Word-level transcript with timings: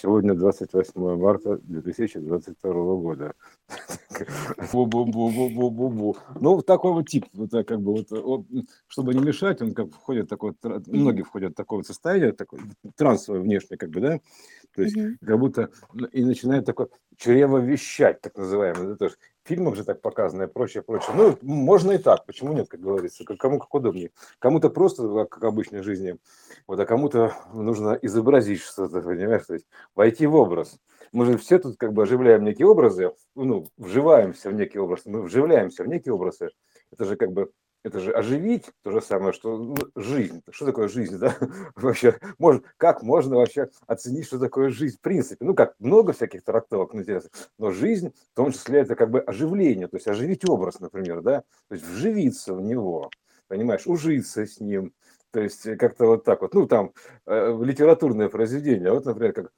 Сегодня 0.00 0.32
28 0.34 0.92
марта 1.18 1.58
2022 1.58 2.72
года. 2.72 3.34
Бу-бу-бу-бу-бу-бу-бу. 4.72 6.16
Ну, 6.40 6.62
такой 6.62 6.92
вот 6.92 7.08
тип, 7.08 7.26
вот 7.32 7.50
так 7.50 7.66
как 7.68 7.80
бы 7.80 7.92
вот, 7.92 8.08
чтобы 8.88 9.14
не 9.14 9.20
мешать, 9.20 9.62
он 9.62 9.74
как 9.74 9.92
входит 9.92 10.28
такой, 10.28 10.54
многие 10.86 11.22
входят 11.22 11.52
в 11.52 11.56
такое 11.56 11.82
состояние, 11.82 12.32
такое 12.32 12.60
трансовое 12.96 13.40
внешнее, 13.40 13.78
как 13.78 13.90
бы, 13.90 14.00
да, 14.00 14.20
то 14.74 14.82
есть 14.82 14.96
как 15.24 15.38
будто 15.38 15.70
и 16.12 16.24
начинает 16.24 16.64
такое 16.64 16.88
чрево 17.16 17.58
вещать, 17.58 18.20
так 18.20 18.36
называемое, 18.36 18.88
да, 18.88 18.96
тоже 18.96 19.16
в 19.42 19.48
фильмах 19.48 19.74
же 19.74 19.84
так 19.84 20.00
показано 20.00 20.44
и 20.44 20.46
прочее, 20.46 20.82
прочее. 20.82 21.14
Ну, 21.16 21.36
можно 21.42 21.92
и 21.92 21.98
так, 21.98 22.26
почему 22.26 22.52
нет, 22.52 22.68
как 22.68 22.80
говорится, 22.80 23.24
кому 23.24 23.58
как 23.58 23.74
удобнее. 23.74 24.10
Кому-то 24.38 24.70
просто, 24.70 25.26
как 25.26 25.42
в 25.42 25.46
обычной 25.46 25.82
жизни, 25.82 26.16
вот, 26.66 26.78
а 26.78 26.86
кому-то 26.86 27.32
нужно 27.52 27.98
изобразить 28.02 28.60
что-то, 28.60 29.00
понимаешь, 29.00 29.46
то 29.46 29.54
есть 29.54 29.66
войти 29.94 30.26
в 30.26 30.34
образ. 30.36 30.78
Мы 31.12 31.26
же 31.26 31.38
все 31.38 31.58
тут 31.58 31.76
как 31.76 31.92
бы 31.92 32.02
оживляем 32.02 32.44
некие 32.44 32.66
образы, 32.66 33.12
ну, 33.34 33.68
вживаемся 33.76 34.50
в 34.50 34.54
некие 34.54 34.82
образы, 34.82 35.02
мы 35.06 35.22
вживляемся 35.22 35.82
в 35.82 35.88
некие 35.88 36.14
образы. 36.14 36.50
Это 36.92 37.04
же 37.04 37.16
как 37.16 37.32
бы 37.32 37.50
это 37.82 37.98
же 37.98 38.12
оживить 38.12 38.66
то 38.82 38.90
же 38.90 39.00
самое, 39.00 39.32
что 39.32 39.56
ну, 39.56 39.76
жизнь. 39.94 40.42
Что 40.50 40.66
такое 40.66 40.88
жизнь, 40.88 41.16
да? 41.18 41.34
Вообще, 41.76 42.18
может, 42.38 42.64
как 42.76 43.02
можно 43.02 43.36
вообще 43.36 43.70
оценить, 43.86 44.26
что 44.26 44.38
такое 44.38 44.68
жизнь 44.68 44.98
в 44.98 45.00
принципе? 45.00 45.44
Ну, 45.44 45.54
как 45.54 45.74
много 45.78 46.12
всяких 46.12 46.44
трактовок 46.44 46.94
интересных, 46.94 47.32
но 47.58 47.70
жизнь, 47.70 48.12
в 48.32 48.36
том 48.36 48.52
числе, 48.52 48.80
это 48.80 48.96
как 48.96 49.10
бы 49.10 49.20
оживление, 49.20 49.88
то 49.88 49.96
есть 49.96 50.08
оживить 50.08 50.46
образ, 50.48 50.80
например, 50.80 51.22
да? 51.22 51.42
То 51.68 51.74
есть 51.74 51.86
вживиться 51.86 52.54
в 52.54 52.60
него, 52.60 53.10
понимаешь, 53.48 53.86
ужиться 53.86 54.44
с 54.44 54.60
ним, 54.60 54.92
то 55.30 55.40
есть 55.40 55.62
как-то 55.78 56.06
вот 56.06 56.24
так 56.24 56.42
вот, 56.42 56.54
ну 56.54 56.66
там 56.66 56.92
э, 57.26 57.58
литературное 57.62 58.28
произведение, 58.28 58.92
вот, 58.92 59.06
например, 59.06 59.32
как 59.32 59.52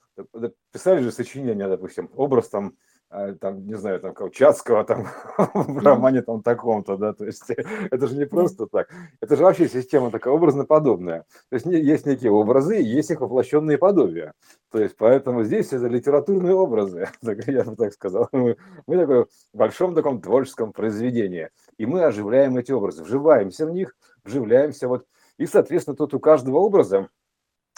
писали 0.73 1.01
же 1.01 1.13
сочинения, 1.13 1.69
допустим, 1.69 2.11
образ 2.15 2.49
там 2.49 2.75
а, 3.15 3.35
там, 3.35 3.67
не 3.67 3.75
знаю, 3.75 4.01
там, 4.01 4.15
Чацкого 4.31 4.85
там 4.85 5.07
в 5.37 5.79
романе 5.85 6.23
там 6.23 6.43
таком-то, 6.43 6.97
да, 6.97 7.13
то 7.13 7.27
есть 7.27 7.45
это 7.91 8.07
же 8.07 8.17
не 8.17 8.25
просто 8.25 8.67
так, 8.67 8.89
это 9.21 9.37
же 9.37 9.43
вообще 9.43 9.69
система 9.69 10.11
такая 10.11 10.33
образно-подобная, 10.33 11.27
то 11.51 11.55
есть 11.55 11.67
есть 11.67 12.07
некие 12.07 12.31
образы, 12.31 12.77
есть 12.77 13.11
их 13.11 13.21
воплощенные 13.21 13.77
подобия, 13.77 14.33
то 14.71 14.81
есть 14.81 14.97
поэтому 14.97 15.45
здесь 15.45 15.75
это 15.75 15.89
литературные 15.89 16.55
образы, 16.55 17.11
я 17.47 17.65
бы 17.65 17.77
так 17.77 17.93
сказал, 17.93 18.31
мы, 18.33 18.57
мы 18.87 18.97
такой 18.97 19.25
в 19.25 19.59
большом 19.59 19.95
таком 19.95 20.23
творческом 20.23 20.73
произведении, 20.73 21.51
и 21.77 21.85
мы 21.85 22.05
оживляем 22.05 22.57
эти 22.57 22.73
образы, 22.73 23.03
вживаемся 23.03 23.67
в 23.67 23.73
них, 23.73 23.95
вживляемся 24.25 24.89
вот, 24.89 25.05
и, 25.37 25.45
соответственно, 25.45 25.99
тут 25.99 26.15
у 26.15 26.19
каждого 26.19 26.61
образа 26.61 27.11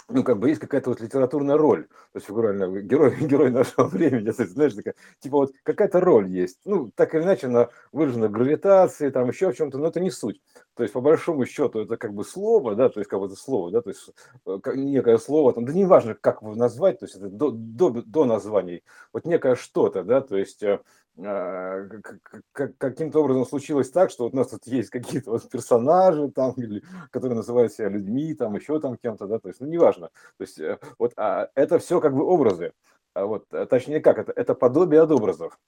ну, 0.09 0.23
как 0.23 0.39
бы 0.39 0.49
есть 0.49 0.61
какая-то 0.61 0.91
вот 0.91 1.01
литературная 1.01 1.57
роль, 1.57 1.87
то 1.87 2.17
есть 2.17 2.27
фигурально 2.27 2.81
герой, 2.83 3.17
герой 3.21 3.51
нашего 3.51 3.87
времени, 3.87 4.31
знаешь, 4.31 4.75
такая, 4.75 4.95
типа 5.21 5.37
вот 5.39 5.53
какая-то 5.63 6.01
роль 6.01 6.29
есть, 6.29 6.61
ну, 6.65 6.91
так 6.95 7.15
или 7.15 7.23
иначе 7.23 7.47
она 7.47 7.69
выражена 7.93 8.29
в 8.29 8.33
гравитации, 8.33 9.11
там 9.11 9.29
еще 9.29 9.51
в 9.51 9.57
чем-то, 9.57 9.79
но 9.79 9.89
это 9.89 10.01
не 10.01 10.11
суть. 10.11 10.41
То 10.75 10.83
есть, 10.83 10.93
по 10.93 11.01
большому 11.01 11.47
счету, 11.47 11.81
это 11.81 11.97
как 11.97 12.15
бы 12.15 12.25
слово, 12.25 12.75
да, 12.75 12.89
то 12.89 13.01
есть, 13.01 13.09
как 13.09 13.21
бы 13.21 13.27
это 13.27 13.37
слово, 13.37 13.71
да, 13.71 13.81
то 13.81 13.91
есть, 13.91 14.11
э, 14.47 14.59
некое 14.75 15.19
слово, 15.19 15.53
там, 15.53 15.65
да 15.65 15.73
неважно, 15.73 16.15
как 16.15 16.43
его 16.43 16.55
назвать, 16.55 16.99
то 16.99 17.07
есть, 17.07 17.17
это 17.17 17.29
до, 17.29 17.51
до, 17.51 17.91
до 17.91 18.25
названий, 18.25 18.83
вот 19.13 19.25
некое 19.25 19.55
что-то, 19.55 20.03
да, 20.03 20.21
то 20.21 20.37
есть, 20.37 20.63
э, 20.63 20.81
каким-то 22.53 23.21
образом 23.21 23.47
случилось 23.47 23.91
так, 23.91 24.11
что 24.11 24.25
вот 24.25 24.35
у 24.35 24.37
нас 24.37 24.49
тут 24.49 24.67
есть 24.67 24.91
какие-то 24.91 25.31
вот 25.31 25.49
персонажи 25.49 26.29
там, 26.31 26.55
которые 27.11 27.37
называют 27.37 27.73
себя 27.73 27.89
людьми, 27.89 28.35
там 28.35 28.55
еще 28.57 28.81
там 28.81 28.97
кем-то, 28.97 29.27
да, 29.27 29.39
то 29.39 29.49
есть, 29.49 29.61
ну, 29.61 29.67
неважно. 29.67 30.11
То 30.39 30.43
есть, 30.43 30.59
э, 30.59 30.79
вот 30.99 31.13
а 31.17 31.51
это 31.55 31.79
все 31.79 32.01
как 32.01 32.15
бы 32.15 32.25
образы. 32.25 32.73
А 33.15 33.27
вот, 33.27 33.45
э, 33.53 33.67
точнее 33.67 34.01
как, 34.01 34.19
это, 34.19 34.33
это 34.33 34.55
подобие 34.55 35.03
от 35.03 35.13
образов. 35.13 35.59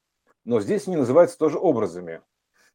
Но 0.45 0.61
здесь 0.61 0.89
они 0.89 0.97
называются 0.97 1.39
тоже 1.39 1.59
образами. 1.59 2.23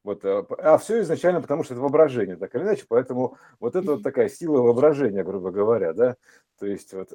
Вот, 0.04 0.26
э, 0.26 0.44
а 0.58 0.78
все 0.78 1.02
изначально 1.02 1.42
потому, 1.42 1.64
что 1.64 1.74
это 1.74 1.82
воображение, 1.82 2.36
так 2.36 2.56
или 2.56 2.64
иначе, 2.64 2.86
поэтому 2.88 3.38
вот 3.60 3.76
это 3.76 3.92
вот 3.94 4.04
такая 4.04 4.30
сила 4.30 4.62
воображения, 4.62 5.24
грубо 5.24 5.52
говоря, 5.52 5.94
да, 5.94 6.16
то 6.60 6.66
есть 6.66 6.94
вот, 6.94 7.12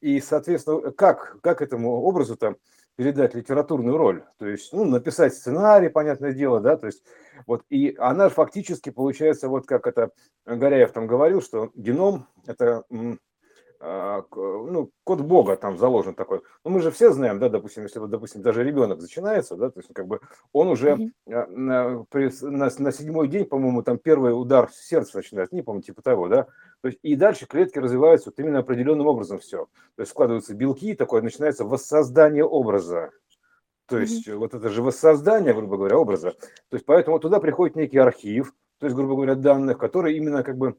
и, 0.00 0.20
соответственно, 0.20 0.92
как, 0.92 1.40
как 1.40 1.62
этому 1.62 2.02
образу 2.02 2.36
там 2.36 2.56
передать 2.96 3.34
литературную 3.34 3.96
роль, 3.96 4.24
то 4.38 4.46
есть, 4.46 4.72
ну, 4.72 4.84
написать 4.84 5.34
сценарий, 5.34 5.88
понятное 5.88 6.32
дело, 6.32 6.60
да, 6.60 6.76
то 6.76 6.86
есть, 6.86 7.02
вот, 7.46 7.64
и 7.68 7.94
она 7.98 8.28
фактически 8.28 8.90
получается, 8.90 9.48
вот 9.48 9.66
как 9.66 9.86
это 9.86 10.10
Горяев 10.44 10.92
там 10.92 11.06
говорил, 11.06 11.42
что 11.42 11.70
геном– 11.74 12.26
это 12.46 12.84
ну, 13.80 14.90
код 15.04 15.20
Бога 15.20 15.56
там 15.56 15.76
заложен 15.76 16.14
такой. 16.14 16.42
Ну, 16.64 16.70
мы 16.70 16.80
же 16.80 16.90
все 16.90 17.12
знаем, 17.12 17.38
да, 17.38 17.48
допустим, 17.48 17.82
если, 17.82 17.98
вот, 17.98 18.10
допустим, 18.10 18.42
даже 18.42 18.64
ребенок 18.64 19.00
начинается, 19.00 19.56
да, 19.56 19.70
то 19.70 19.80
есть, 19.80 19.92
как 19.92 20.06
бы 20.06 20.20
он 20.52 20.68
уже 20.68 20.90
mm-hmm. 21.26 21.46
на, 21.50 22.06
на, 22.42 22.70
на 22.78 22.92
седьмой 22.92 23.28
день, 23.28 23.44
по-моему, 23.44 23.82
там 23.82 23.98
первый 23.98 24.30
удар 24.30 24.70
сердца 24.72 25.18
начинает, 25.18 25.52
не 25.52 25.62
помню, 25.62 25.82
типа 25.82 26.02
того, 26.02 26.28
да, 26.28 26.46
то 26.80 26.88
есть, 26.88 26.98
и 27.02 27.16
дальше 27.16 27.46
клетки 27.46 27.78
развиваются 27.78 28.30
вот 28.30 28.38
именно 28.38 28.60
определенным 28.60 29.06
образом 29.06 29.38
все. 29.38 29.66
То 29.96 30.00
есть, 30.00 30.10
складываются 30.10 30.54
белки, 30.54 30.94
такое 30.94 31.22
начинается 31.22 31.64
воссоздание 31.64 32.44
образа. 32.44 33.10
То 33.86 33.98
есть, 33.98 34.28
mm-hmm. 34.28 34.36
вот 34.36 34.54
это 34.54 34.68
же 34.70 34.82
воссоздание, 34.82 35.52
грубо 35.52 35.76
говоря, 35.76 35.98
образа. 35.98 36.30
То 36.30 36.74
есть, 36.76 36.86
поэтому 36.86 37.18
туда 37.18 37.40
приходит 37.40 37.76
некий 37.76 37.98
архив, 37.98 38.54
то 38.78 38.86
есть, 38.86 38.96
грубо 38.96 39.14
говоря, 39.14 39.34
данных, 39.34 39.78
которые 39.78 40.16
именно 40.16 40.42
как 40.42 40.56
бы 40.56 40.76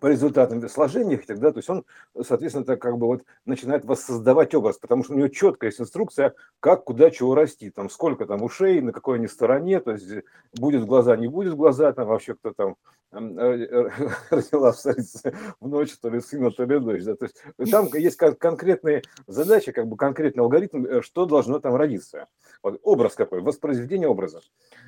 по 0.00 0.06
результатам 0.06 0.66
сложения 0.68 1.14
их 1.14 1.26
тогда, 1.26 1.52
то 1.52 1.58
есть 1.58 1.68
он, 1.68 1.84
соответственно, 2.22 2.64
так 2.64 2.80
как 2.80 2.98
бы 2.98 3.06
вот 3.06 3.24
начинает 3.44 3.84
воссоздавать 3.84 4.54
образ, 4.54 4.78
потому 4.78 5.04
что 5.04 5.14
у 5.14 5.16
него 5.16 5.28
четкая 5.28 5.70
есть 5.70 5.80
инструкция, 5.80 6.34
как, 6.60 6.84
куда, 6.84 7.10
чего 7.10 7.34
расти, 7.34 7.70
там, 7.70 7.90
сколько 7.90 8.26
там 8.26 8.42
ушей, 8.42 8.80
на 8.80 8.92
какой 8.92 9.18
они 9.18 9.26
стороне, 9.26 9.80
то 9.80 9.92
есть 9.92 10.06
будет 10.54 10.86
глаза, 10.86 11.16
не 11.16 11.28
будет 11.28 11.54
глаза, 11.54 11.92
там 11.92 12.08
вообще 12.08 12.34
кто 12.34 12.52
там 12.52 12.76
э, 13.12 13.18
э, 13.18 13.90
родила 14.30 14.72
в 14.72 15.68
ночь, 15.68 15.96
то 15.98 16.08
ли 16.08 16.20
сына, 16.20 16.50
то 16.50 16.64
ли 16.64 16.78
дочь, 16.78 17.04
да, 17.04 17.16
то 17.16 17.26
есть 17.26 17.70
там 17.70 17.88
есть 17.94 18.16
конкретные 18.16 19.02
задачи, 19.26 19.72
как 19.72 19.86
бы 19.86 19.96
конкретный 19.96 20.42
алгоритм, 20.42 20.84
э, 20.84 21.02
что 21.02 21.26
должно 21.26 21.58
там 21.58 21.74
родиться. 21.74 22.26
Вот, 22.62 22.80
образ 22.82 23.14
какой, 23.14 23.40
воспроизведение 23.40 24.08
образа, 24.08 24.40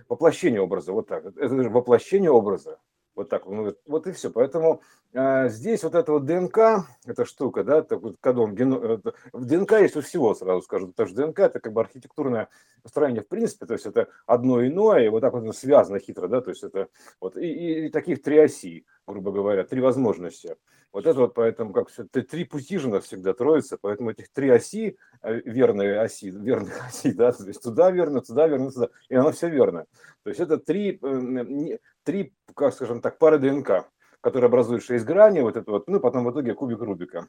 воплощение 0.08 0.60
образа, 0.60 0.92
вот 0.92 1.06
так, 1.06 1.24
это 1.24 1.62
же 1.62 1.68
воплощение 1.68 2.30
образа, 2.30 2.78
вот 3.18 3.28
так, 3.28 3.46
ну, 3.46 3.74
вот 3.86 4.06
и 4.06 4.12
все. 4.12 4.30
Поэтому 4.30 4.80
а, 5.12 5.48
здесь 5.48 5.82
вот 5.82 5.94
эта 5.94 6.12
вот 6.12 6.24
ДНК, 6.24 6.86
эта 7.04 7.24
штука, 7.24 7.64
да, 7.64 7.82
так 7.82 8.00
вот 8.00 8.16
кодон, 8.20 8.54
ген... 8.54 9.02
в 9.32 9.44
ДНК 9.44 9.72
есть 9.72 9.96
у 9.96 10.02
всего, 10.02 10.34
сразу 10.34 10.62
скажу, 10.62 10.88
потому 10.88 11.08
что 11.08 11.26
ДНК 11.26 11.40
это 11.40 11.58
как 11.58 11.72
бы 11.72 11.80
архитектурное 11.80 12.48
строение 12.84 13.22
в 13.22 13.28
принципе, 13.28 13.66
то 13.66 13.74
есть 13.74 13.86
это 13.86 14.08
одно 14.26 14.64
иное, 14.64 15.04
и 15.04 15.08
вот 15.08 15.20
так 15.20 15.32
вот 15.32 15.56
связано 15.56 15.98
хитро, 15.98 16.28
да, 16.28 16.40
то 16.40 16.50
есть 16.50 16.62
это 16.62 16.88
вот 17.20 17.36
и, 17.36 17.46
и, 17.46 17.86
и 17.86 17.88
таких 17.90 18.22
три 18.22 18.38
оси, 18.38 18.86
грубо 19.06 19.32
говоря, 19.32 19.64
три 19.64 19.80
возможности. 19.80 20.56
Вот 20.92 21.06
это 21.06 21.20
вот 21.20 21.34
поэтому 21.34 21.72
как 21.72 21.88
все, 21.88 22.04
три 22.04 22.44
пути 22.44 22.78
же 22.78 23.00
всегда 23.00 23.34
троица, 23.34 23.76
поэтому 23.80 24.10
этих 24.10 24.30
три 24.30 24.48
оси, 24.48 24.96
э, 25.22 25.34
верные 25.44 26.00
оси, 26.00 26.30
верные 26.30 26.74
оси, 26.80 27.12
да, 27.12 27.32
то 27.32 27.44
есть 27.46 27.62
туда 27.62 27.90
верно, 27.90 28.20
туда 28.22 28.48
верно, 28.48 28.70
туда, 28.70 28.88
и 29.08 29.14
оно 29.14 29.32
все 29.32 29.48
верно. 29.48 29.86
То 30.22 30.30
есть 30.30 30.40
это 30.40 30.58
три, 30.58 30.98
э, 31.02 31.78
три, 32.04 32.34
как 32.54 32.72
скажем 32.72 33.02
так, 33.02 33.18
пары 33.18 33.38
ДНК, 33.38 33.90
которые 34.20 34.48
образуют 34.48 34.82
шесть 34.82 35.04
граней, 35.04 35.42
вот 35.42 35.56
это 35.56 35.70
вот, 35.70 35.88
ну, 35.88 36.00
потом 36.00 36.24
в 36.24 36.32
итоге 36.32 36.54
кубик 36.54 36.80
Рубика. 36.80 37.28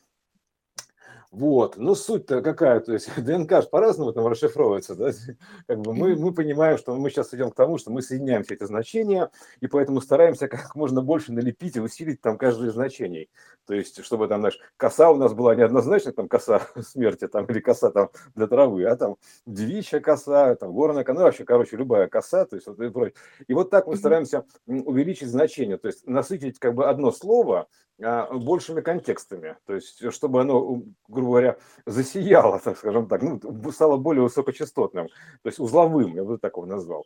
Вот, 1.32 1.78
ну 1.78 1.94
суть-то 1.94 2.42
какая, 2.42 2.80
то 2.80 2.92
есть 2.92 3.08
ДНК 3.24 3.62
же 3.62 3.70
по-разному 3.70 4.12
там 4.14 4.26
расшифровывается, 4.26 4.96
да, 4.96 5.12
как 5.68 5.80
бы 5.80 5.94
мы, 5.94 6.16
мы 6.16 6.34
понимаем, 6.34 6.80
что 6.80 6.96
мы 6.96 7.12
сейчас 7.12 7.32
идем 7.36 7.52
к 7.52 7.56
тому, 7.56 7.78
что 7.78 7.92
мы 7.92 8.02
соединяем 8.02 8.44
все 8.44 8.56
эти 8.56 8.64
значения, 8.64 9.30
и 9.60 9.68
поэтому 9.68 10.02
стараемся 10.02 10.48
как 10.48 10.76
можно 10.76 11.04
больше 11.04 11.32
налепить 11.32 11.76
и 11.76 11.82
усилить 11.82 12.20
там 12.22 12.40
каждое 12.40 12.70
из 12.70 12.74
значений, 12.74 13.30
то 13.68 13.76
есть 13.76 14.04
чтобы 14.04 14.28
там, 14.28 14.40
знаешь, 14.40 14.60
коса 14.76 15.12
у 15.12 15.18
нас 15.18 15.34
была 15.34 15.54
неоднозначно, 15.54 16.14
там 16.14 16.28
коса 16.28 16.64
смерти 16.82 17.28
там 17.28 17.46
или 17.46 17.60
коса 17.60 17.92
там 17.92 18.10
для 18.34 18.48
травы, 18.48 18.86
а 18.86 18.96
там 18.96 19.18
девичья 19.46 20.00
коса, 20.00 20.56
там 20.56 20.74
горная 20.74 21.04
коса, 21.04 21.20
ну 21.20 21.26
вообще, 21.26 21.46
короче, 21.46 21.78
любая 21.78 22.08
коса, 22.08 22.46
то 22.46 22.56
есть 22.56 22.66
вот 22.66 22.80
и 22.80 22.90
прочее. 22.90 23.14
И 23.48 23.54
вот 23.54 23.70
так 23.70 23.86
мы 23.86 23.98
стараемся 23.98 24.46
увеличить 24.66 25.30
значение, 25.30 25.78
то 25.78 25.90
есть 25.90 26.08
насытить 26.08 26.58
как 26.58 26.74
бы 26.74 26.90
одно 26.90 27.12
слово 27.12 27.68
а, 28.02 28.34
большими 28.34 28.80
контекстами, 28.80 29.58
то 29.66 29.76
есть 29.76 30.02
чтобы 30.14 30.40
оно, 30.40 30.84
грубо 31.20 31.32
говоря, 31.32 31.58
засияло, 31.86 32.60
так 32.60 32.78
скажем 32.78 33.08
так, 33.08 33.22
ну, 33.22 33.72
стало 33.72 33.98
более 33.98 34.24
высокочастотным, 34.24 35.08
то 35.08 35.48
есть 35.48 35.60
узловым, 35.60 36.16
я 36.16 36.24
бы 36.24 36.38
так 36.38 36.56
его 36.58 36.66
назвал. 36.66 37.06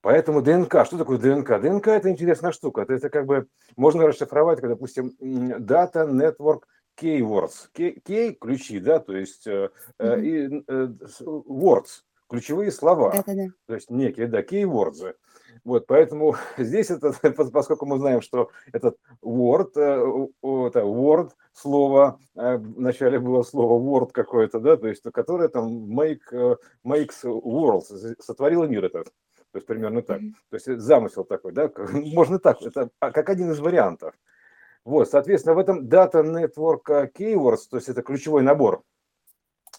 Поэтому 0.00 0.40
ДНК, 0.40 0.84
что 0.84 0.98
такое 0.98 1.18
ДНК? 1.18 1.60
ДНК 1.60 1.88
это 1.88 2.10
интересная 2.10 2.52
штука, 2.52 2.82
это, 2.82 2.94
это 2.94 3.10
как 3.10 3.26
бы 3.26 3.48
можно 3.76 4.06
расшифровать, 4.06 4.60
как, 4.60 4.70
допустим, 4.70 5.12
Data 5.20 6.06
Network 6.08 6.62
Keywords, 7.00 7.68
Key, 7.76 8.00
key 8.02 8.36
ключи, 8.40 8.78
да, 8.78 9.00
то 9.00 9.14
есть 9.14 9.46
э, 9.46 9.70
э, 9.98 10.20
и 10.20 10.64
э, 10.68 10.88
words, 11.20 12.02
ключевые 12.28 12.70
слова, 12.70 13.12
Да-да-да. 13.12 13.48
то 13.66 13.74
есть 13.74 13.90
некие, 13.90 14.28
да, 14.28 14.42
keywords. 14.42 15.14
Вот, 15.64 15.86
поэтому 15.86 16.36
здесь 16.56 16.90
это, 16.90 17.12
поскольку 17.52 17.86
мы 17.86 17.98
знаем, 17.98 18.20
что 18.20 18.50
этот 18.72 18.96
word, 19.22 19.72
э, 19.76 20.66
это 20.68 20.80
word 20.80 21.30
слово, 21.52 22.18
э, 22.34 22.56
вначале 22.56 23.18
было 23.18 23.42
слово 23.42 23.80
word 23.80 24.10
какое-то, 24.12 24.60
да, 24.60 24.76
то 24.76 24.88
есть, 24.88 25.02
которое 25.12 25.48
там 25.48 25.98
make, 25.98 26.20
э, 26.32 26.56
makes 26.84 27.24
worlds, 27.24 28.16
сотворило 28.20 28.64
мир 28.64 28.84
этот. 28.84 29.12
То 29.52 29.58
есть 29.58 29.66
примерно 29.66 30.02
так. 30.02 30.20
То 30.50 30.56
есть 30.56 30.66
замысел 30.80 31.24
такой, 31.24 31.52
да, 31.52 31.70
можно 31.92 32.38
так, 32.38 32.60
это 32.62 32.90
а, 33.00 33.10
как 33.10 33.30
один 33.30 33.50
из 33.50 33.60
вариантов. 33.60 34.14
Вот, 34.84 35.08
соответственно, 35.08 35.54
в 35.54 35.58
этом 35.58 35.88
Data 35.88 36.22
Network 36.22 37.12
Keywords, 37.12 37.68
то 37.70 37.76
есть 37.76 37.88
это 37.88 38.02
ключевой 38.02 38.42
набор 38.42 38.82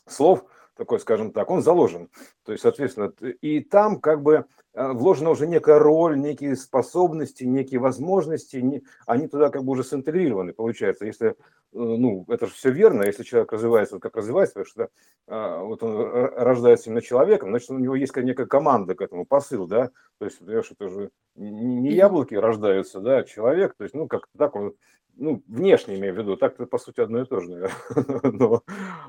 слов, 0.06 0.45
такой, 0.77 1.00
скажем 1.00 1.31
так, 1.31 1.50
он 1.50 1.62
заложен. 1.62 2.09
То 2.45 2.51
есть, 2.51 2.62
соответственно, 2.62 3.12
и 3.41 3.62
там 3.62 4.00
как 4.00 4.21
бы 4.21 4.45
э, 4.74 4.91
вложена 4.91 5.31
уже 5.31 5.47
некая 5.47 5.79
роль, 5.79 6.19
некие 6.19 6.56
способности, 6.56 7.44
некие 7.44 7.79
возможности, 7.79 8.83
они 9.06 9.27
туда 9.27 9.50
как 9.50 9.63
бы 9.63 9.71
уже 9.71 9.83
синтегрированы, 9.83 10.53
получается. 10.53 11.06
Если, 11.06 11.29
э, 11.29 11.33
ну, 11.71 12.25
это 12.27 12.47
же 12.47 12.53
все 12.53 12.71
верно, 12.71 13.03
если 13.03 13.24
человек 13.24 13.51
развивается, 13.51 13.95
вот 13.95 14.03
как 14.03 14.15
развивается, 14.15 14.53
потому 14.53 14.65
что 14.69 14.89
а, 15.29 15.62
вот 15.62 15.83
он 15.83 16.09
рождается 16.35 16.89
именно 16.89 17.01
человеком, 17.01 17.50
значит, 17.50 17.69
у 17.69 17.77
него 17.77 17.95
есть 17.95 18.15
некая 18.15 18.45
команда 18.45 18.95
к 18.95 19.01
этому, 19.01 19.25
посыл, 19.25 19.68
да, 19.68 19.89
то 20.19 20.25
есть, 20.25 20.39
понимаешь, 20.39 20.71
это 20.71 20.88
же 20.88 21.09
не 21.35 21.91
яблоки 21.91 22.35
рождаются, 22.35 23.01
да, 23.01 23.18
а 23.18 23.24
человек, 23.24 23.75
то 23.75 23.83
есть, 23.83 23.94
ну, 23.94 24.07
как 24.07 24.29
так 24.38 24.56
он 24.56 24.74
ну, 25.18 25.44
внешне 25.47 25.97
имею 25.97 26.13
в 26.13 26.18
виду, 26.18 26.38
так-то 26.38 26.65
по 26.65 26.77
сути 26.77 27.01
одно 27.01 27.21
и 27.21 27.25
то 27.25 27.39
же, 27.39 27.50
наверное. 27.50 28.21
но, 28.31 28.63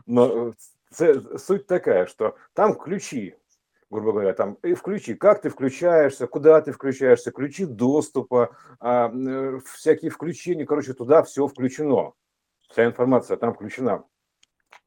но 0.07 0.53
суть 0.93 1.67
такая, 1.67 2.07
что 2.07 2.37
там 2.55 2.75
ключи, 2.75 3.37
грубо 3.91 4.13
говоря, 4.13 4.33
там 4.35 4.55
и 4.63 4.75
включи, 4.75 5.15
как 5.15 5.41
ты 5.43 5.51
включаешься, 5.51 6.27
куда 6.27 6.61
ты 6.61 6.73
включаешься, 6.73 7.31
ключи 7.31 7.65
доступа, 7.65 8.57
а, 8.81 9.13
всякие 9.65 10.11
включения, 10.11 10.67
короче, 10.67 10.95
туда 10.95 11.23
все 11.23 11.47
включено, 11.47 12.13
вся 12.71 12.87
информация 12.87 13.37
там 13.37 13.55
включена. 13.55 14.05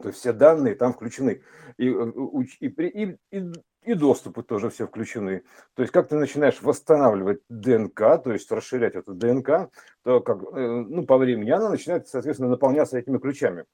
То 0.02 0.10
есть 0.10 0.20
все 0.20 0.34
данные 0.34 0.76
там 0.76 0.94
включены. 0.94 1.42
И, 1.78 1.88
э, 1.88 2.12
и, 2.60 2.68
и, 2.68 3.18
и, 3.32 3.52
и 3.84 3.94
доступы 3.94 4.44
тоже 4.44 4.70
все 4.70 4.88
включены. 4.88 5.44
То 5.76 5.84
есть 5.84 5.94
как 5.94 6.08
ты 6.08 6.16
начинаешь 6.16 6.62
восстанавливать 6.62 7.42
ДНК, 7.50 8.00
то 8.24 8.32
есть 8.32 8.52
расширять 8.52 8.96
эту 8.96 9.14
ДНК, 9.14 9.70
то 10.04 10.22
как, 10.22 10.42
э, 10.42 10.86
ну, 10.88 11.06
по 11.06 11.18
времени 11.18 11.52
она 11.52 11.70
начинает, 11.70 12.08
соответственно, 12.08 12.50
наполняться 12.50 12.98
этими 12.98 13.18
ключами 13.18 13.66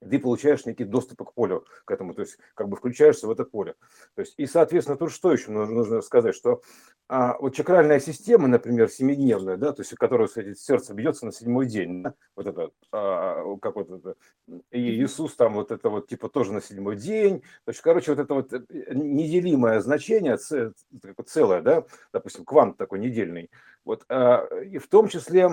ты 0.00 0.18
получаешь 0.18 0.66
некий 0.66 0.84
доступ 0.84 1.28
к 1.28 1.34
полю, 1.34 1.66
к 1.84 1.90
этому, 1.90 2.14
то 2.14 2.22
есть 2.22 2.38
как 2.54 2.68
бы 2.68 2.76
включаешься 2.76 3.26
в 3.26 3.30
это 3.30 3.44
поле. 3.44 3.74
То 4.14 4.22
есть, 4.22 4.34
и, 4.38 4.46
соответственно, 4.46 4.96
тут 4.96 5.12
что 5.12 5.32
еще 5.32 5.50
нужно, 5.50 5.74
нужно 5.74 6.00
сказать, 6.00 6.34
что 6.34 6.62
а, 7.08 7.36
вот 7.38 7.54
чакральная 7.54 8.00
система, 8.00 8.48
например, 8.48 8.88
семидневная, 8.88 9.56
да, 9.56 9.72
то 9.72 9.82
есть, 9.82 9.94
которая, 9.96 10.28
кстати, 10.28 10.54
сердце 10.54 10.94
бьется 10.94 11.26
на 11.26 11.32
седьмой 11.32 11.66
день, 11.66 12.02
да, 12.02 12.14
вот 12.36 12.46
это, 12.46 12.70
а, 12.92 13.56
как 13.60 13.76
вот 13.76 13.90
это, 13.90 14.14
и 14.70 15.02
Иисус 15.02 15.34
там 15.34 15.54
вот 15.54 15.72
это 15.72 15.90
вот 15.90 16.08
типа 16.08 16.28
тоже 16.28 16.52
на 16.52 16.62
седьмой 16.62 16.96
день, 16.96 17.40
то 17.64 17.70
есть, 17.70 17.80
короче, 17.80 18.12
вот 18.12 18.20
это 18.20 18.34
вот 18.34 18.52
э, 18.52 18.62
неделимое 18.94 19.80
значение, 19.80 20.38
целое, 21.26 21.62
да, 21.62 21.84
допустим, 22.12 22.44
квант 22.44 22.76
такой 22.76 23.00
недельный, 23.00 23.50
вот, 23.84 24.04
а, 24.08 24.46
и 24.62 24.78
в 24.78 24.88
том 24.88 25.08
числе 25.08 25.48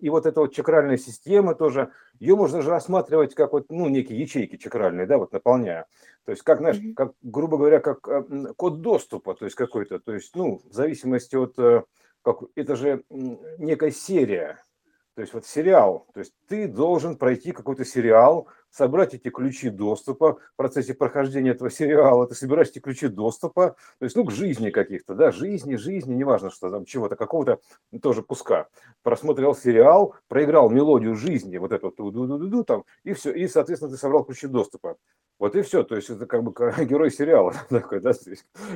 и 0.00 0.10
вот 0.10 0.26
эта 0.26 0.40
вот 0.40 0.54
чакральная 0.54 0.96
система 0.96 1.54
тоже, 1.54 1.90
ее 2.18 2.36
можно 2.36 2.62
же 2.62 2.70
рассматривать 2.70 3.34
как 3.34 3.52
вот, 3.52 3.66
ну, 3.70 3.88
некие 3.88 4.20
ячейки 4.20 4.56
чакральные, 4.56 5.06
да, 5.06 5.18
вот 5.18 5.32
наполняя. 5.32 5.86
То 6.24 6.32
есть, 6.32 6.42
как, 6.42 6.58
знаешь, 6.58 6.78
как, 6.96 7.12
грубо 7.22 7.56
говоря, 7.58 7.80
как 7.80 8.06
а, 8.08 8.22
код 8.56 8.80
доступа, 8.80 9.34
то 9.34 9.44
есть 9.44 9.56
какой-то, 9.56 9.98
то 9.98 10.12
есть, 10.12 10.34
ну, 10.34 10.60
в 10.68 10.72
зависимости 10.72 11.36
от, 11.36 11.58
э, 11.58 11.84
как, 12.22 12.38
это 12.54 12.76
же 12.76 13.04
некая 13.10 13.90
серия, 13.90 14.62
то 15.14 15.22
есть 15.22 15.32
вот 15.32 15.46
сериал, 15.46 16.06
то 16.12 16.20
есть 16.20 16.34
ты 16.46 16.68
должен 16.68 17.16
пройти 17.16 17.52
какой-то 17.52 17.84
сериал, 17.84 18.48
собрать 18.76 19.14
эти 19.14 19.30
ключи 19.30 19.70
доступа 19.70 20.38
в 20.52 20.56
процессе 20.56 20.92
прохождения 20.92 21.50
этого 21.50 21.70
сериала, 21.70 22.26
ты 22.26 22.34
собираешь 22.34 22.68
эти 22.68 22.78
ключи 22.78 23.08
доступа, 23.08 23.76
то 23.98 24.04
есть, 24.04 24.14
ну, 24.16 24.24
к 24.24 24.30
жизни 24.30 24.70
каких-то, 24.70 25.14
да, 25.14 25.32
жизни, 25.32 25.76
жизни, 25.76 26.14
неважно, 26.14 26.50
что 26.50 26.70
там, 26.70 26.84
чего-то, 26.84 27.16
какого-то 27.16 27.60
тоже 28.02 28.22
куска. 28.22 28.68
Просмотрел 29.02 29.54
сериал, 29.54 30.14
проиграл 30.28 30.68
мелодию 30.68 31.14
жизни, 31.16 31.56
вот 31.56 31.72
эту 31.72 31.90
ду 31.90 32.10
ду 32.10 32.26
ду 32.26 32.48
ду 32.48 32.64
там, 32.64 32.84
и 33.04 33.14
все, 33.14 33.32
и, 33.32 33.48
соответственно, 33.48 33.90
ты 33.90 33.96
собрал 33.96 34.24
ключи 34.24 34.46
доступа. 34.46 34.96
Вот 35.38 35.54
и 35.54 35.62
все, 35.62 35.82
то 35.82 35.96
есть 35.96 36.10
это 36.10 36.26
как 36.26 36.42
бы 36.42 36.52
герой 36.84 37.10
сериала 37.10 37.54
такой, 37.70 38.00
да, 38.00 38.12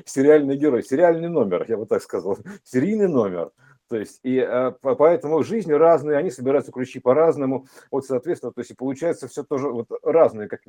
сериальный 0.07 0.57
герой, 0.57 0.83
сериальный 0.83 1.29
номер, 1.29 1.67
я 1.69 1.77
бы 1.77 1.85
так 1.85 2.03
сказал, 2.03 2.39
серийный 2.65 3.09
номер. 3.09 3.51
То 3.91 3.97
есть, 3.97 4.21
и 4.23 4.39
а, 4.39 4.71
поэтому 4.71 5.43
жизни 5.43 5.73
разные, 5.73 6.17
они 6.17 6.31
собираются 6.31 6.71
ключи 6.71 7.01
по-разному. 7.01 7.67
Вот, 7.91 8.07
соответственно, 8.07 8.53
то 8.53 8.61
есть, 8.61 8.71
и 8.71 8.75
получается 8.75 9.27
все 9.27 9.43
тоже 9.43 9.69
вот 9.69 9.89
разные 10.05 10.47
как 10.49 10.61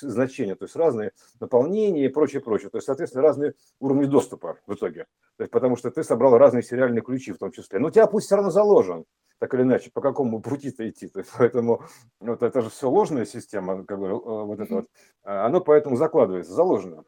значения, 0.00 0.54
то 0.54 0.64
есть 0.64 0.74
разные 0.74 1.12
наполнения 1.38 2.06
и 2.06 2.08
прочее, 2.08 2.40
прочее. 2.40 2.70
То 2.70 2.78
есть, 2.78 2.86
соответственно, 2.86 3.24
разные 3.24 3.52
уровни 3.78 4.06
доступа 4.06 4.56
в 4.66 4.72
итоге. 4.72 5.04
То 5.36 5.42
есть, 5.42 5.52
потому 5.52 5.76
что 5.76 5.90
ты 5.90 6.02
собрал 6.02 6.38
разные 6.38 6.62
сериальные 6.62 7.02
ключи 7.02 7.32
в 7.32 7.38
том 7.38 7.52
числе. 7.52 7.78
Но 7.78 7.88
у 7.88 7.90
тебя 7.90 8.06
пусть 8.06 8.24
все 8.24 8.36
равно 8.36 8.50
заложен, 8.50 9.04
так 9.38 9.52
или 9.52 9.64
иначе, 9.64 9.90
по 9.92 10.00
какому 10.00 10.40
пути-то 10.40 10.88
идти. 10.88 11.08
То 11.08 11.20
есть, 11.20 11.30
поэтому 11.36 11.82
вот 12.20 12.42
это 12.42 12.62
же 12.62 12.70
все 12.70 12.88
ложная 12.88 13.26
система, 13.26 13.84
как 13.84 13.98
бы, 13.98 14.06
э, 14.06 14.12
вот 14.14 14.60
это 14.60 14.74
вот, 14.76 14.86
а, 15.24 15.44
оно 15.44 15.60
поэтому 15.60 15.96
закладывается, 15.96 16.54
заложено. 16.54 17.04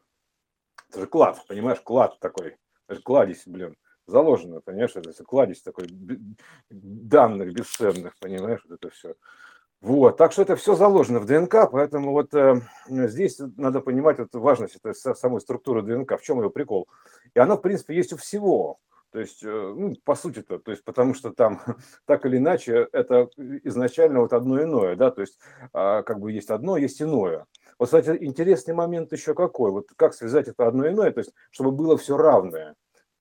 Это 0.91 0.99
же 0.99 1.07
клад, 1.07 1.43
понимаешь, 1.47 1.81
клад 1.81 2.19
такой. 2.19 2.55
Это 2.87 2.97
же 2.97 3.01
кладезь, 3.01 3.47
блин 3.47 3.75
заложено, 4.07 4.61
понимаешь, 4.61 4.95
это 4.95 5.11
кладезь 5.23 5.61
такой 5.61 5.87
данных 6.69 7.53
бесценных, 7.53 8.17
понимаешь, 8.19 8.61
вот 8.67 8.79
это 8.79 8.89
все. 8.93 9.15
Вот, 9.81 10.17
так 10.17 10.31
что 10.31 10.41
это 10.41 10.55
все 10.55 10.73
заложено 10.75 11.19
в 11.19 11.25
ДНК, 11.25 11.69
поэтому 11.71 12.11
вот 12.11 12.33
э, 12.33 12.61
здесь 12.87 13.39
надо 13.55 13.81
понимать 13.81 14.17
вот 14.17 14.33
важность 14.33 14.77
этой 14.77 14.95
самой 14.95 15.41
структуры 15.41 15.83
ДНК, 15.83 16.19
в 16.19 16.23
чем 16.23 16.41
ее 16.41 16.49
прикол. 16.49 16.87
И 17.35 17.39
она, 17.39 17.55
в 17.55 17.61
принципе, 17.61 17.95
есть 17.95 18.11
у 18.13 18.17
всего. 18.17 18.79
То 19.11 19.19
есть, 19.19 19.43
э, 19.43 19.47
ну, 19.47 19.93
по 20.03 20.15
сути-то, 20.15 20.57
то 20.59 20.71
есть, 20.71 20.83
потому 20.83 21.13
что 21.13 21.31
там 21.31 21.61
так 22.05 22.25
или 22.25 22.37
иначе 22.37 22.87
это 22.91 23.29
изначально 23.63 24.21
вот 24.21 24.33
одно 24.33 24.61
иное, 24.61 24.95
да, 24.95 25.11
то 25.11 25.21
есть, 25.21 25.39
э, 25.73 26.03
как 26.03 26.19
бы 26.19 26.31
есть 26.31 26.49
одно, 26.49 26.77
есть 26.77 27.01
иное. 27.01 27.45
Вот, 27.77 27.85
кстати, 27.85 28.17
интересный 28.21 28.73
момент 28.73 29.11
еще 29.11 29.33
какой, 29.33 29.71
вот 29.71 29.89
как 29.95 30.13
связать 30.13 30.47
это 30.47 30.67
одно 30.67 30.87
иное, 30.89 31.11
то 31.11 31.19
есть, 31.19 31.33
чтобы 31.51 31.71
было 31.71 31.95
все 31.97 32.17
равное. 32.17 32.75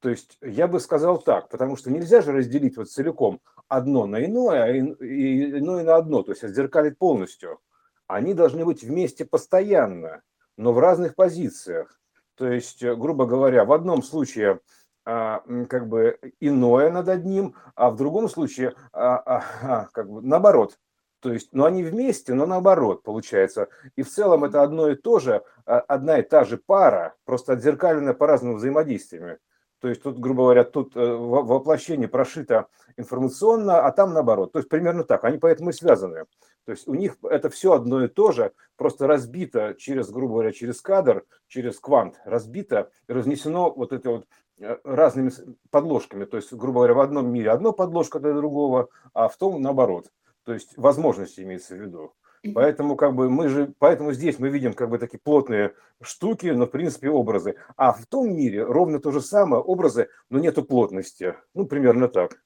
То 0.05 0.11
есть 0.11 0.37
я 0.43 0.69
бы 0.69 0.81
сказал 0.81 1.17
так, 1.17 1.49
потому 1.49 1.77
что 1.79 1.91
нельзя 1.91 2.21
же 2.21 2.33
разделить 2.33 2.77
вот 2.77 2.91
целиком 2.91 3.41
одно 3.69 4.05
на 4.05 4.23
иное, 4.23 4.63
а 4.63 4.71
иное 4.71 5.83
на 5.83 5.97
одно, 5.97 6.23
то 6.23 6.33
есть 6.33 6.45
отзеркалить 6.45 6.99
полностью. 6.99 7.59
Они 8.07 8.35
должны 8.35 8.67
быть 8.67 8.83
вместе 8.83 9.25
постоянно, 9.25 10.21
но 10.59 10.75
в 10.75 10.79
разных 10.79 11.15
позициях. 11.15 11.99
То 12.35 12.47
есть, 12.47 12.83
э, 12.83 12.95
грубо 12.95 13.25
говоря, 13.25 13.65
в 13.65 13.73
одном 13.73 14.03
случае 14.03 14.61
а, 15.07 15.43
как 15.71 15.89
бы 15.89 16.19
иное 16.39 16.91
над 16.91 17.09
одним, 17.09 17.55
а 17.75 17.89
в 17.89 17.97
другом 17.97 18.29
случае 18.29 18.75
а, 18.93 19.87
как 19.95 20.11
бы 20.11 20.21
наоборот. 20.21 20.79
То 21.21 21.33
есть, 21.33 21.55
но 21.55 21.65
они 21.65 21.83
вместе, 21.83 22.35
но 22.35 22.45
наоборот 22.45 23.05
получается. 23.05 23.69
И 23.97 24.03
в 24.03 24.11
целом 24.11 24.45
это 24.45 24.63
одно 24.63 24.91
и 24.91 24.97
то 24.97 25.19
же, 25.19 25.43
одна 25.65 26.19
и 26.19 26.23
та 26.23 26.45
же 26.45 26.59
пара, 26.59 27.15
просто 27.25 27.55
отзеркалена 27.55 28.13
по 28.13 28.27
разным 28.27 28.57
взаимодействиями. 28.57 29.39
То 29.85 29.91
есть 29.91 30.03
тут, 30.03 30.19
грубо 30.19 30.45
говоря, 30.45 30.65
тут 30.65 30.97
э, 30.97 31.01
воплощение 31.15 32.09
прошито 32.09 32.69
информационно, 32.97 33.83
а 33.87 33.93
там 33.93 34.15
наоборот. 34.15 34.53
То 34.53 34.59
есть 34.61 34.71
примерно 34.71 35.05
так. 35.05 35.25
Они 35.25 35.37
поэтому 35.37 35.69
и 35.69 35.73
связаны. 35.75 36.25
То 36.65 36.73
есть 36.73 36.89
у 36.89 36.95
них 36.95 37.19
это 37.23 37.51
все 37.51 37.75
одно 37.75 38.03
и 38.03 38.09
то 38.09 38.33
же, 38.33 38.53
просто 38.77 39.07
разбито 39.07 39.75
через, 39.75 40.09
грубо 40.09 40.37
говоря, 40.37 40.53
через 40.53 40.81
кадр, 40.81 41.27
через 41.49 41.81
квант, 41.81 42.19
разбито 42.25 42.91
и 43.09 43.13
разнесено 43.13 43.75
вот 43.75 43.93
это 43.93 44.09
вот 44.09 44.27
э, 44.59 44.79
разными 44.85 45.31
подложками. 45.71 46.25
То 46.25 46.39
есть, 46.39 46.51
грубо 46.55 46.79
говоря, 46.79 46.95
в 46.95 47.01
одном 47.01 47.31
мире 47.31 47.51
одно 47.51 47.73
подложка 47.73 48.21
для 48.21 48.33
другого, 48.33 48.89
а 49.13 49.29
в 49.29 49.37
том 49.37 49.61
наоборот. 49.61 50.07
То 50.45 50.55
есть 50.55 50.79
возможности 50.79 51.43
имеется 51.43 51.75
в 51.75 51.79
виду. 51.79 52.15
Поэтому 52.53 52.97
как 52.97 53.15
бы 53.15 53.31
мы 53.31 53.49
же, 53.49 53.73
поэтому 53.79 54.13
здесь 54.13 54.39
мы 54.39 54.49
видим 54.49 54.75
как 54.75 54.91
бы 54.91 54.99
такие 54.99 55.19
плотные 55.19 55.75
штуки, 56.03 56.47
но 56.49 56.67
в 56.67 56.71
принципе 56.71 57.09
образы. 57.09 57.57
А 57.77 57.93
в 57.93 58.05
том 58.07 58.35
мире 58.35 58.65
ровно 58.65 58.99
то 58.99 59.11
же 59.13 59.21
самое, 59.21 59.63
образы, 59.63 60.09
но 60.29 60.39
нету 60.39 60.65
плотности. 60.65 61.37
Ну, 61.55 61.67
примерно 61.67 62.09
так. 62.09 62.43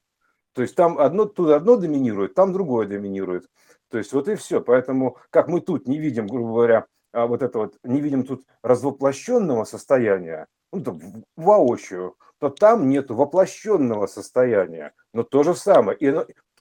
То 0.53 0.61
есть 0.61 0.75
там 0.75 0.99
одно, 0.99 1.25
тут 1.25 1.49
одно 1.49 1.75
доминирует, 1.75 2.33
там 2.33 2.53
другое 2.53 2.87
доминирует. 2.87 3.47
То 3.89 3.97
есть 3.97 4.13
вот 4.13 4.27
и 4.27 4.35
все. 4.35 4.61
Поэтому 4.61 5.17
как 5.29 5.47
мы 5.47 5.61
тут 5.61 5.87
не 5.87 5.99
видим, 5.99 6.27
грубо 6.27 6.49
говоря, 6.49 6.85
а 7.11 7.27
вот 7.27 7.41
это 7.41 7.59
вот, 7.59 7.77
не 7.83 8.01
видим 8.01 8.23
тут 8.23 8.43
развоплощенного 8.61 9.63
состояния, 9.63 10.47
ну, 10.71 10.83
то 10.83 10.99
воочию, 11.35 12.15
то 12.39 12.49
там 12.49 12.87
нету 12.87 13.15
воплощенного 13.15 14.07
состояния, 14.07 14.93
но 15.13 15.23
то 15.23 15.43
же 15.43 15.55
самое. 15.55 15.97
И 15.97 16.13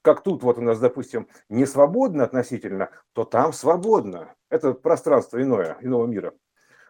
как 0.03 0.23
тут 0.23 0.43
вот 0.43 0.59
у 0.59 0.63
нас, 0.63 0.79
допустим, 0.79 1.29
не 1.49 1.67
свободно 1.67 2.25
относительно, 2.25 2.91
то 3.13 3.25
там 3.25 3.53
свободно. 3.53 4.35
Это 4.51 4.73
пространство 4.73 5.41
иное, 5.43 5.77
иного 5.81 6.07
мира. 6.07 6.35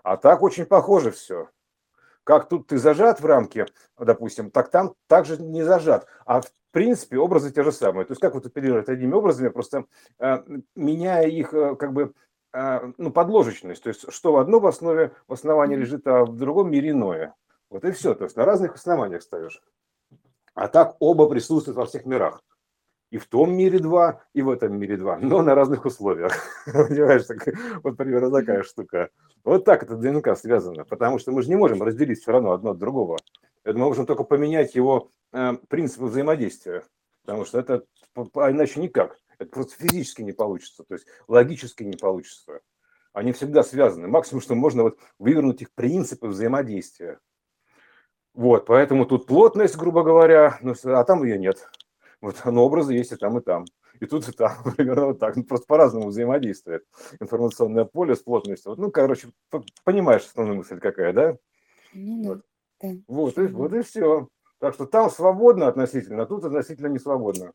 А 0.03 0.17
так 0.17 0.43
очень 0.43 0.67
похоже 0.67 1.11
все. 1.11 1.49
как 2.25 2.49
тут 2.49 2.67
ты 2.67 2.79
зажат 2.79 3.21
в 3.21 3.27
рамке, 3.27 3.67
допустим, 3.99 4.50
так 4.50 4.71
там 4.71 4.95
также 5.07 5.43
не 5.43 5.62
зажат. 5.62 6.07
А 6.27 6.43
в 6.43 6.50
принципе 6.73 7.19
образы 7.19 7.50
те 7.50 7.62
же 7.62 7.73
самые. 7.73 8.05
То 8.05 8.12
есть 8.12 8.21
как 8.21 8.35
вот 8.35 8.47
оперировать 8.47 8.88
одними 8.88 9.15
образами, 9.15 9.49
просто 9.49 9.87
э, 10.19 10.38
меняя 10.77 11.27
их 11.27 11.55
э, 11.55 11.77
как 11.77 11.93
бы 11.93 12.12
э, 12.53 12.93
ну, 12.99 13.11
подложечность. 13.11 13.83
То 13.83 13.88
есть 13.88 14.12
что 14.12 14.33
в 14.33 14.37
одном 14.37 14.67
основе, 14.67 15.12
в 15.27 15.33
основании 15.33 15.77
лежит, 15.77 16.07
а 16.07 16.25
в 16.25 16.37
другом 16.37 16.71
мире 16.71 16.91
иное. 16.91 17.35
Вот 17.71 17.85
и 17.85 17.91
все. 17.93 18.15
То 18.15 18.25
есть 18.25 18.37
на 18.37 18.45
разных 18.45 18.75
основаниях 18.75 19.23
ставишь. 19.23 19.62
А 20.55 20.69
так 20.69 20.97
оба 20.99 21.29
присутствуют 21.29 21.79
во 21.79 21.87
всех 21.87 22.05
мирах 22.05 22.43
и 23.11 23.19
в 23.19 23.27
том 23.27 23.55
мире 23.55 23.79
два, 23.79 24.23
и 24.35 24.43
в 24.43 24.50
этом 24.50 24.79
мире 24.79 24.97
два, 24.97 25.19
но 25.19 25.43
на 25.43 25.55
разных 25.55 25.85
условиях. 25.85 26.33
Понимаешь, 26.67 27.25
так, 27.25 27.47
вот 27.83 27.97
примерно 27.97 28.31
такая 28.31 28.62
штука. 28.62 29.11
Вот 29.45 29.65
так 29.65 29.83
это 29.83 29.97
ДНК 29.97 30.37
связано, 30.37 30.85
потому 30.85 31.19
что 31.19 31.33
мы 31.33 31.43
же 31.43 31.49
не 31.49 31.57
можем 31.57 31.83
разделить 31.83 32.21
все 32.21 32.33
равно 32.33 32.53
одно 32.53 32.71
от 32.71 32.79
другого. 32.79 33.17
Это 33.65 33.79
мы 33.79 33.87
можем 33.87 34.07
только 34.07 34.25
поменять 34.25 34.75
его 34.75 35.11
э, 35.33 35.55
принципы 35.69 36.05
взаимодействия, 36.05 36.85
потому 37.23 37.45
что 37.45 37.59
это 37.59 37.85
а 38.35 38.50
иначе 38.50 38.81
никак. 38.81 39.17
Это 39.38 39.50
просто 39.50 39.77
физически 39.77 40.23
не 40.23 40.33
получится, 40.33 40.85
то 40.85 40.95
есть 40.95 41.07
логически 41.29 41.85
не 41.85 41.97
получится. 41.97 42.61
Они 43.12 43.33
всегда 43.33 43.62
связаны. 43.62 44.09
Максимум, 44.09 44.43
что 44.43 44.55
можно 44.55 44.83
вот 44.83 44.99
вывернуть 45.19 45.62
их 45.62 45.73
принципы 45.73 46.29
взаимодействия. 46.29 47.19
Вот, 48.35 48.67
поэтому 48.67 49.07
тут 49.07 49.27
плотность, 49.27 49.77
грубо 49.77 50.03
говоря, 50.03 50.59
ну, 50.61 50.75
а 50.85 51.05
там 51.05 51.25
ее 51.25 51.38
нет. 51.38 51.69
Вот, 52.21 52.37
но 52.45 52.65
образы 52.65 52.95
есть 52.95 53.13
и 53.13 53.17
там, 53.17 53.39
и 53.39 53.43
там. 53.43 53.65
И 54.01 54.07
тут, 54.07 54.29
и 54.29 54.33
там, 54.33 54.53
примерно 54.77 55.07
вот 55.07 55.19
так. 55.19 55.37
Ну, 55.37 55.45
просто 55.45 55.67
по-разному 55.67 56.09
взаимодействует 56.09 56.85
информационное 57.21 57.85
поле 57.85 58.17
с 58.17 58.23
плотностью. 58.23 58.71
Вот, 58.71 58.79
ну, 58.79 58.91
короче, 58.91 59.29
понимаешь 59.85 60.25
основную 60.25 60.59
мысль 60.59 60.79
какая, 60.81 61.13
да? 61.13 61.37
Ну, 61.93 62.29
вот. 62.29 62.43
Да. 62.81 62.89
Вот, 63.09 63.39
и, 63.39 63.47
вот 63.47 63.73
и 63.75 63.83
все. 63.83 64.29
Так 64.61 64.75
что 64.75 64.87
там 64.87 65.11
свободно 65.11 65.69
относительно, 65.69 66.25
а 66.25 66.27
тут 66.27 66.45
относительно 66.45 66.89
не 66.89 66.99
свободно 66.99 67.53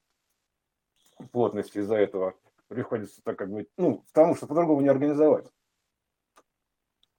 плотности 1.32 1.79
из-за 1.79 1.96
этого 1.96 2.36
приходится 2.67 3.22
так 3.24 3.38
как 3.38 3.51
бы, 3.51 3.67
ну, 3.77 4.03
потому 4.13 4.36
что 4.36 4.48
по-другому 4.48 4.82
не 4.82 4.89
организовать. 4.89 5.46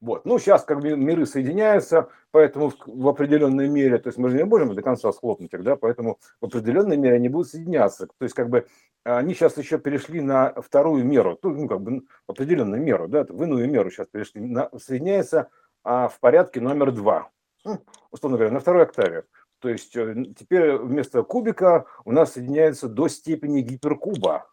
Вот. 0.05 0.27
Ну, 0.27 0.39
сейчас 0.39 0.65
как 0.65 0.81
бы 0.81 0.95
миры 0.99 1.25
соединяются, 1.25 2.11
поэтому 2.31 2.75
в 2.85 3.09
определенной 3.09 3.71
мере, 3.71 3.97
то 3.97 4.09
есть 4.09 4.19
мы 4.19 4.29
же 4.29 4.37
не 4.37 4.45
можем 4.45 4.75
до 4.75 4.83
конца 4.83 5.11
схлопнуть 5.13 5.55
их, 5.55 5.63
да, 5.63 5.77
поэтому 5.77 6.19
в 6.43 6.45
определенной 6.45 6.99
мере 6.99 7.17
они 7.17 7.31
будут 7.31 7.49
соединяться. 7.49 8.07
То 8.07 8.25
есть 8.25 8.35
как 8.35 8.51
бы 8.51 8.67
они 9.05 9.33
сейчас 9.33 9.57
еще 9.57 9.79
перешли 9.79 10.21
на 10.21 10.53
вторую 10.61 11.07
меру, 11.07 11.39
ну, 11.43 11.67
как 11.67 11.81
бы 11.81 12.03
определенную 12.27 12.83
меру, 12.83 13.09
да, 13.09 13.25
в 13.25 13.43
иную 13.43 13.67
меру 13.71 13.91
сейчас 13.91 14.07
перешли, 14.09 14.43
на, 14.43 14.69
соединяется 14.79 15.49
а, 15.83 16.09
в 16.09 16.21
порядке 16.21 16.61
номер 16.61 16.93
два, 16.93 17.31
ну, 17.65 17.81
условно 18.11 18.37
говоря, 18.37 18.53
на 18.53 18.61
второй 18.61 18.83
октаве. 18.83 19.25
То 19.61 19.71
есть 19.71 19.97
э, 19.97 20.15
теперь 20.39 20.77
вместо 20.77 21.23
кубика 21.23 21.87
у 22.05 22.13
нас 22.13 22.35
соединяется 22.35 22.91
до 22.91 23.09
степени 23.09 23.63
гиперкуба, 23.63 24.47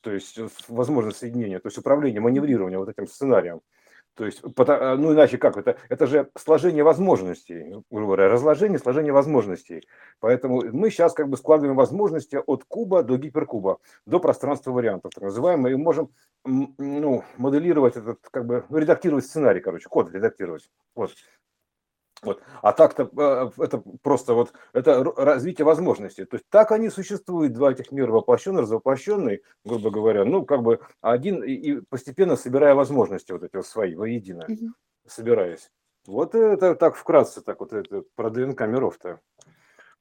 то 0.00 0.10
есть 0.10 0.38
э, 0.38 0.48
возможность 0.68 1.18
соединения, 1.18 1.60
то 1.60 1.66
есть 1.66 1.76
управление, 1.76 2.22
маневрирование 2.22 2.78
вот 2.78 2.88
этим 2.88 3.06
сценарием. 3.06 3.60
То 4.16 4.24
есть, 4.24 4.42
а, 4.42 4.96
ну 4.96 5.12
иначе 5.12 5.36
как 5.36 5.58
это? 5.58 5.76
Это 5.90 6.06
же 6.06 6.30
сложение 6.36 6.82
возможностей, 6.82 7.84
говоря, 7.90 8.28
разложение, 8.28 8.78
сложение 8.78 9.12
возможностей. 9.12 9.86
Поэтому 10.20 10.62
мы 10.72 10.90
сейчас 10.90 11.12
как 11.12 11.28
бы 11.28 11.36
складываем 11.36 11.76
возможности 11.76 12.40
от 12.46 12.64
куба 12.64 13.02
до 13.02 13.18
гиперкуба, 13.18 13.78
до 14.06 14.18
пространства 14.18 14.72
вариантов, 14.72 15.12
так 15.14 15.24
называемые, 15.24 15.74
и 15.74 15.76
можем 15.76 16.10
ну, 16.44 17.24
моделировать 17.36 17.96
этот, 17.96 18.20
как 18.30 18.46
бы, 18.46 18.64
редактировать 18.70 19.26
сценарий, 19.26 19.60
короче, 19.60 19.88
код 19.88 20.10
редактировать. 20.10 20.70
Вот. 20.94 21.12
Вот. 22.26 22.42
А 22.60 22.72
так-то 22.72 23.08
э, 23.16 23.62
это 23.62 23.82
просто 24.02 24.34
вот 24.34 24.52
это 24.72 25.02
развитие 25.02 25.64
возможностей. 25.64 26.24
То 26.24 26.36
есть 26.36 26.46
так 26.50 26.72
они 26.72 26.90
существуют, 26.90 27.52
два 27.52 27.70
этих 27.70 27.92
мира, 27.92 28.10
воплощенный, 28.10 28.62
развоплощенный, 28.62 29.42
грубо 29.64 29.90
говоря, 29.90 30.24
ну, 30.24 30.44
как 30.44 30.62
бы 30.62 30.80
один 31.00 31.42
и 31.42 31.80
постепенно 31.88 32.36
собирая 32.36 32.74
возможности 32.74 33.32
вот 33.32 33.44
эти 33.44 33.54
вот 33.56 33.66
свои 33.66 33.94
воедино, 33.94 34.44
угу. 34.48 34.72
собираясь. 35.06 35.70
Вот 36.06 36.34
это 36.34 36.74
так 36.74 36.96
вкратце, 36.96 37.42
так 37.42 37.60
вот 37.60 37.72
это 37.72 38.02
про 38.16 38.30
ДНК 38.30 38.62
миров-то. 38.62 39.20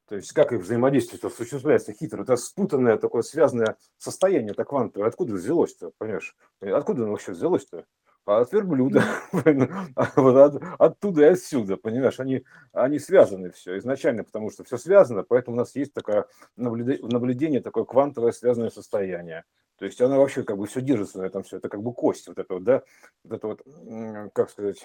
То 0.07 0.15
есть 0.15 0.31
как 0.33 0.51
их 0.51 0.61
взаимодействие 0.61 1.19
осуществляется 1.23 1.93
хитро. 1.93 2.23
Это 2.23 2.35
спутанное 2.35 2.97
такое 2.97 3.23
связанное 3.23 3.75
состояние, 3.97 4.51
это 4.51 4.63
квантовое. 4.63 5.07
Откуда 5.07 5.33
взялось-то, 5.33 5.91
понимаешь? 5.97 6.35
Откуда 6.61 7.03
оно 7.03 7.11
вообще 7.11 7.31
взялось-то? 7.31 7.85
А 8.25 8.41
от 8.41 8.51
верблюда, 8.53 9.03
вот 10.15 10.35
от, 10.35 10.63
оттуда 10.79 11.21
и 11.21 11.25
отсюда, 11.25 11.77
понимаешь, 11.77 12.19
они, 12.19 12.43
они 12.73 12.99
связаны 12.99 13.51
все 13.51 13.77
изначально, 13.77 14.23
потому 14.23 14.49
что 14.51 14.63
все 14.63 14.77
связано, 14.77 15.23
поэтому 15.23 15.57
у 15.57 15.59
нас 15.59 15.75
есть 15.75 15.93
такое 15.93 16.25
наблюдение, 16.55 17.61
такое 17.61 17.83
квантовое 17.83 18.31
связанное 18.31 18.69
состояние. 18.69 19.43
То 19.77 19.85
есть 19.85 20.01
она 20.01 20.17
вообще 20.17 20.43
как 20.43 20.57
бы 20.57 20.67
все 20.67 20.81
держится 20.81 21.19
на 21.19 21.23
этом 21.23 21.43
все, 21.43 21.57
это 21.57 21.69
как 21.69 21.83
бы 21.83 21.93
кость 21.93 22.27
вот 22.27 22.39
это 22.39 22.53
вот, 22.53 22.63
да, 22.63 22.81
вот 23.23 23.33
это 23.33 23.47
вот, 23.47 24.31
как 24.33 24.49
сказать, 24.49 24.83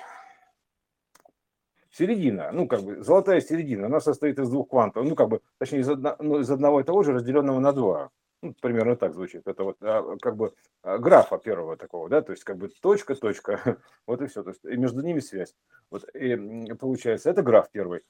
середина, 1.91 2.51
ну 2.53 2.67
как 2.67 2.83
бы 2.83 3.03
золотая 3.03 3.41
середина, 3.41 3.87
она 3.87 4.01
состоит 4.01 4.39
из 4.39 4.49
двух 4.51 4.69
квантов, 4.69 5.05
ну 5.05 5.15
как 5.15 5.29
бы, 5.29 5.41
точнее 5.59 5.81
из, 5.81 5.89
одно, 5.89 6.17
ну, 6.19 6.41
из 6.41 6.51
одного 6.51 6.81
и 6.81 6.85
того 6.85 7.03
же, 7.03 7.13
разделенного 7.13 7.61
на 7.61 7.73
два. 7.73 8.11
Ну, 8.43 8.55
примерно 8.61 8.97
так 8.97 9.13
звучит. 9.13 9.47
Это 9.47 9.65
вот 9.65 9.77
а, 9.83 10.17
как 10.21 10.37
бы 10.37 10.55
а, 10.83 10.99
графа 10.99 11.37
первого 11.39 11.77
такого, 11.77 12.09
да, 12.09 12.23
то 12.23 12.33
есть 12.33 12.43
как 12.45 12.57
бы 12.57 12.69
точка, 12.69 13.15
точка, 13.15 13.79
вот 14.07 14.23
и 14.23 14.27
все. 14.27 14.43
То 14.43 14.51
есть 14.51 14.65
и 14.65 14.77
между 14.77 15.03
ними 15.03 15.21
связь. 15.21 15.55
Вот 15.91 16.09
и 16.15 16.37
получается, 16.79 17.31
это 17.31 17.43
граф 17.43 17.71
первый. 17.71 18.03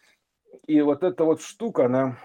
И 0.66 0.80
вот 0.82 1.02
эта 1.02 1.24
вот 1.24 1.40
штука, 1.42 1.86
она 1.86 2.16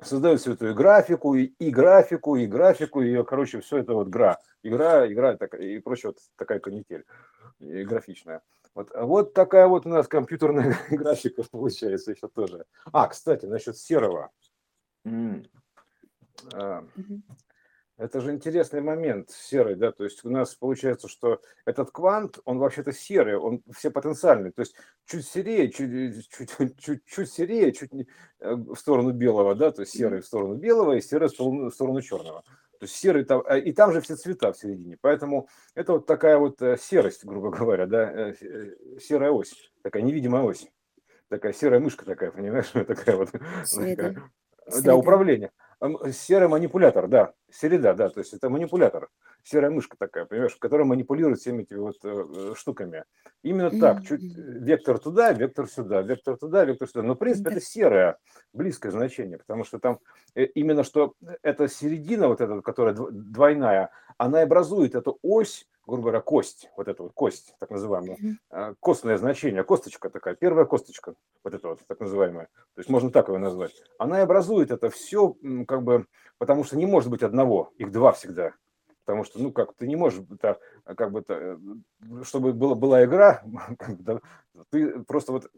создает 0.00 0.40
всю 0.40 0.52
эту 0.52 0.68
и 0.68 0.74
графику, 0.74 1.34
и, 1.34 1.44
и 1.58 1.70
графику, 1.70 2.36
и 2.36 2.46
графику, 2.46 3.02
и, 3.02 3.22
короче, 3.24 3.60
все 3.60 3.78
это 3.78 3.94
вот 3.94 4.08
гра. 4.08 4.38
Игра, 4.62 5.10
игра 5.10 5.36
такая, 5.36 5.60
и 5.60 5.78
прочее, 5.80 6.10
вот 6.10 6.18
такая 6.36 6.58
канитель 6.58 7.04
и 7.58 7.84
графичная. 7.84 8.42
Вот, 8.74 8.90
вот 8.94 9.34
такая 9.34 9.68
вот 9.68 9.86
у 9.86 9.88
нас 9.88 10.08
компьютерная 10.08 10.76
графика 10.90 11.42
получается 11.50 12.12
еще 12.12 12.28
тоже. 12.28 12.64
А, 12.92 13.08
кстати, 13.08 13.46
насчет 13.46 13.76
серого. 13.76 14.30
А, 16.52 16.84
это 17.96 18.20
же 18.20 18.32
интересный 18.32 18.80
момент 18.80 19.30
серый, 19.30 19.76
да, 19.76 19.92
то 19.92 20.02
есть 20.02 20.24
у 20.24 20.30
нас 20.30 20.54
получается, 20.56 21.06
что 21.06 21.40
этот 21.64 21.92
квант, 21.92 22.40
он 22.44 22.58
вообще-то 22.58 22.92
серый, 22.92 23.36
он 23.36 23.62
все 23.72 23.90
потенциальный, 23.90 24.50
то 24.50 24.62
есть 24.62 24.74
чуть 25.06 25.26
серее, 25.26 25.70
чуть, 25.70 26.28
чуть, 26.28 26.50
чуть, 26.78 27.04
чуть 27.04 27.30
серее, 27.30 27.72
чуть 27.72 27.92
э, 27.92 28.54
в 28.54 28.74
сторону 28.74 29.12
белого, 29.12 29.54
да, 29.54 29.70
то 29.70 29.82
есть 29.82 29.96
серый 29.96 30.22
в 30.22 30.26
сторону 30.26 30.56
белого 30.56 30.94
и 30.94 31.00
серый 31.00 31.28
в 31.28 31.32
сторону, 31.32 31.70
в 31.70 31.74
сторону 31.74 32.02
черного. 32.02 32.42
То 32.80 32.86
есть 32.86 32.96
серый 32.96 33.24
там, 33.24 33.44
а, 33.46 33.58
и 33.58 33.72
там 33.72 33.92
же 33.92 34.00
все 34.00 34.16
цвета 34.16 34.52
в 34.52 34.58
середине, 34.58 34.98
поэтому 35.00 35.48
это 35.76 35.92
вот 35.92 36.06
такая 36.06 36.36
вот 36.38 36.60
э, 36.62 36.76
серость, 36.76 37.24
грубо 37.24 37.50
говоря, 37.56 37.86
да, 37.86 38.10
э, 38.10 38.34
серая 39.00 39.30
ось, 39.30 39.70
такая 39.82 40.02
невидимая 40.02 40.42
ось, 40.42 40.66
такая 41.28 41.52
серая 41.52 41.78
мышка 41.78 42.04
такая, 42.04 42.32
понимаешь, 42.32 42.70
такая 42.72 43.16
вот, 43.16 43.30
такая, 43.30 44.20
да, 44.82 44.96
управление 44.96 45.52
серый 46.12 46.48
манипулятор, 46.48 47.08
да, 47.08 47.32
середа, 47.50 47.94
да, 47.94 48.08
то 48.08 48.20
есть 48.20 48.32
это 48.32 48.48
манипулятор, 48.48 49.08
серая 49.42 49.70
мышка 49.70 49.96
такая, 49.98 50.24
понимаешь, 50.24 50.56
которая 50.56 50.86
манипулирует 50.86 51.38
всеми 51.38 51.62
этими 51.62 51.78
вот 51.78 51.96
э, 52.02 52.54
штуками. 52.56 53.04
Именно 53.42 53.68
mm-hmm. 53.68 53.80
так, 53.80 54.02
чуть 54.04 54.22
вектор 54.22 54.98
туда, 54.98 55.32
вектор 55.32 55.68
сюда, 55.68 56.02
вектор 56.02 56.36
туда, 56.36 56.64
вектор 56.64 56.88
сюда. 56.88 57.02
Но, 57.02 57.14
в 57.14 57.18
принципе, 57.18 57.50
mm-hmm. 57.50 57.56
это 57.56 57.60
серое, 57.60 58.18
близкое 58.52 58.90
значение, 58.90 59.38
потому 59.38 59.64
что 59.64 59.78
там 59.78 59.98
э, 60.34 60.44
именно 60.44 60.84
что 60.84 61.14
эта 61.42 61.68
середина, 61.68 62.28
вот 62.28 62.40
эта, 62.40 62.60
которая 62.62 62.94
двойная, 62.94 63.90
она 64.16 64.42
образует 64.42 64.94
эту 64.94 65.18
ось, 65.22 65.68
грубо 65.86 66.02
говоря, 66.02 66.20
кость, 66.20 66.70
вот 66.76 66.88
эта 66.88 67.02
вот 67.02 67.12
кость, 67.12 67.54
так 67.58 67.70
называемая, 67.70 68.16
mm-hmm. 68.16 68.76
костное 68.80 69.16
значение, 69.18 69.64
косточка 69.64 70.10
такая, 70.10 70.34
первая 70.34 70.64
косточка, 70.64 71.14
вот 71.42 71.54
эта 71.54 71.68
вот 71.68 71.80
так 71.86 72.00
называемая, 72.00 72.46
то 72.46 72.80
есть 72.80 72.90
можно 72.90 73.10
так 73.10 73.28
его 73.28 73.38
назвать, 73.38 73.72
она 73.98 74.20
и 74.20 74.22
образует 74.22 74.70
это 74.70 74.90
все, 74.90 75.36
как 75.66 75.82
бы, 75.82 76.06
потому 76.38 76.64
что 76.64 76.76
не 76.76 76.86
может 76.86 77.10
быть 77.10 77.22
одного, 77.22 77.72
их 77.76 77.92
два 77.92 78.12
всегда, 78.12 78.54
потому 79.04 79.24
что, 79.24 79.38
ну, 79.38 79.52
как 79.52 79.74
ты 79.74 79.86
не 79.86 79.96
можешь, 79.96 80.22
это, 80.30 80.58
как 80.96 81.12
бы, 81.12 81.20
это, 81.20 81.34
э, 81.34 82.24
чтобы 82.24 82.52
была, 82.52 82.74
была 82.74 83.04
игра, 83.04 83.42
ты 84.70 85.04
просто 85.04 85.32
вот 85.32 85.50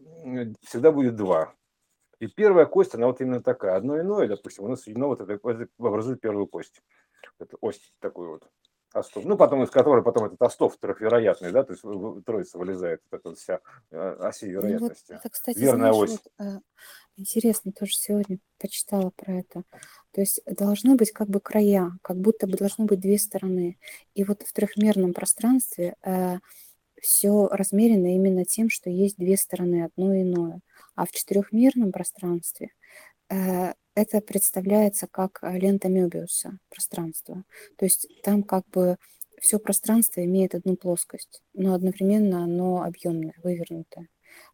всегда 0.63 0.93
будет 0.93 1.17
два. 1.17 1.55
И 2.19 2.29
первая 2.29 2.65
кость, 2.65 2.95
она 2.95 3.07
вот 3.07 3.21
именно 3.21 3.43
такая, 3.43 3.77
одно 3.77 4.01
иное, 4.01 4.27
допустим, 4.27 4.65
у 4.65 4.69
нас 4.69 4.83
соединено 4.83 5.09
вот 5.09 5.21
это, 5.21 5.39
образует 5.79 6.21
первую 6.21 6.47
кость, 6.47 6.83
это 7.39 7.57
ось 7.61 7.93
такую 8.01 8.31
вот. 8.31 8.49
Остов. 8.97 9.25
Ну, 9.25 9.37
потом 9.37 9.63
из 9.63 9.71
которой 9.71 10.03
потом 10.03 10.25
этот 10.25 10.41
Остов 10.43 10.77
трехвероятный, 10.79 11.53
да, 11.53 11.65
то 11.65 11.73
есть 11.73 12.25
троица 12.25 12.59
вылезает, 12.59 13.03
вот 13.11 13.21
эта 13.21 13.35
вся 13.35 13.61
э, 13.91 14.17
оси 14.21 14.47
вероятности. 14.47 15.13
Ну, 15.13 15.17
вот 15.17 15.21
это, 15.21 15.29
кстати, 15.31 15.59
Верная 15.59 15.93
знаешь, 15.93 16.11
ось. 16.11 16.21
Вот, 16.39 16.47
э, 16.47 16.61
интересно, 17.17 17.73
тоже 17.73 17.93
сегодня 17.93 18.39
почитала 18.59 19.11
про 19.11 19.39
это. 19.39 19.63
То 20.13 20.21
есть 20.21 20.41
должны 20.47 20.97
быть 20.97 21.13
как 21.13 21.29
бы 21.29 21.41
края, 21.41 21.93
как 22.03 22.17
будто 22.17 22.47
бы 22.47 22.57
должны 22.57 22.87
быть 22.87 23.01
две 23.01 23.19
стороны. 23.19 23.79
И 24.15 24.25
вот 24.25 24.43
в 24.43 24.53
трехмерном 24.53 25.13
пространстве 25.13 25.97
э, 26.03 26.39
все 27.01 27.49
размерено 27.49 28.15
именно 28.15 28.45
тем, 28.45 28.71
что 28.71 28.91
есть 28.91 29.17
две 29.17 29.37
стороны, 29.37 29.85
одно 29.85 30.15
и 30.15 30.23
иное. 30.23 30.61
А 30.95 31.07
в 31.07 31.13
четырехмерном 31.13 31.93
пространстве 31.93 32.71
э, 33.29 33.75
это 33.97 34.21
представляется 34.21 35.09
как 35.11 35.41
лента 35.43 35.89
Мёбиуса 35.89 36.59
пространства. 36.69 37.43
То 37.77 37.87
есть 37.87 38.07
там 38.23 38.43
как 38.43 38.69
бы 38.69 38.99
все 39.41 39.59
пространство 39.59 40.23
имеет 40.25 40.55
одну 40.55 40.77
плоскость, 40.77 41.43
но 41.55 41.75
одновременно 41.75 42.45
оно 42.45 42.83
объемное, 42.83 43.35
вывернутое. 43.43 44.09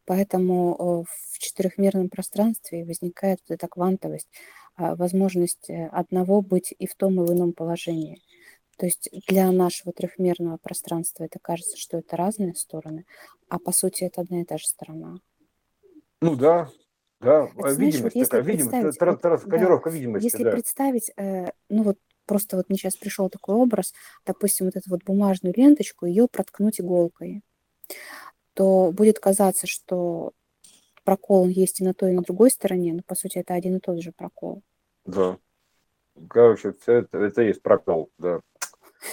Поэтому 0.05 1.05
в 1.05 1.39
четырехмерном 1.39 2.09
пространстве 2.09 2.85
возникает 2.85 3.41
вот 3.49 3.55
эта 3.55 3.67
квантовость, 3.67 4.29
а, 4.77 4.95
возможность 4.95 5.69
э, 5.69 5.89
одного 5.89 6.41
быть 6.41 6.73
и 6.79 6.87
в 6.87 6.95
том, 6.95 7.21
и 7.21 7.27
в 7.27 7.33
ином 7.33 7.53
положении. 7.53 8.23
То 8.79 8.87
есть 8.87 9.09
для 9.29 9.51
нашего 9.51 9.93
трехмерного 9.93 10.57
пространства 10.57 11.25
это 11.25 11.39
кажется, 11.41 11.77
что 11.77 11.99
это 11.99 12.17
разные 12.17 12.55
стороны, 12.55 13.05
а 13.49 13.59
по 13.59 13.73
сути 13.73 14.05
это 14.05 14.21
одна 14.21 14.43
и 14.43 14.45
та 14.45 14.57
же 14.57 14.67
сторона. 14.67 15.17
Ну 16.21 16.37
да, 16.37 16.71
да, 17.23 17.45
Это 17.45 17.69
а 17.69 17.73
знаешь, 17.73 17.79
видимость 17.79 18.15
такая, 18.19 18.41
если 18.41 18.53
видимость, 18.53 18.71
представить, 18.71 18.85
вот, 18.85 19.01
да, 19.91 19.91
видимости, 19.91 20.25
если 20.25 20.45
да. 20.45 20.51
представить, 20.51 21.11
э, 21.17 21.47
ну 21.69 21.83
вот 21.83 21.99
просто 22.27 22.57
вот 22.57 22.69
мне 22.69 22.79
сейчас 22.79 22.97
пришел 22.97 23.29
такой 23.29 23.55
образ, 23.55 23.93
допустим, 24.27 24.67
вот 24.67 24.77
эту 24.77 24.91
вот 24.91 25.05
бумажную 25.05 25.55
ленточку, 25.57 26.07
ее 26.07 26.29
проткнуть 26.29 26.81
иголкой, 26.81 27.43
то 28.55 28.91
будет 28.93 29.19
казаться, 29.19 29.67
что 29.67 30.33
прокол 31.05 31.47
есть 31.47 31.81
и 31.81 31.85
на 31.85 31.95
той, 31.95 32.13
и 32.13 32.15
на 32.15 32.23
другой 32.23 32.51
стороне, 32.51 32.95
но 32.95 33.03
по 33.07 33.15
сути 33.15 33.39
это 33.39 33.55
один 33.55 33.77
и 33.77 33.81
тот 33.81 34.01
же 34.01 34.13
прокол. 34.13 34.63
Да. 35.05 35.39
Короче, 36.29 36.75
это, 36.87 37.09
это 37.17 37.43
есть 37.43 37.63
прокол, 37.63 38.11
да. 38.19 38.41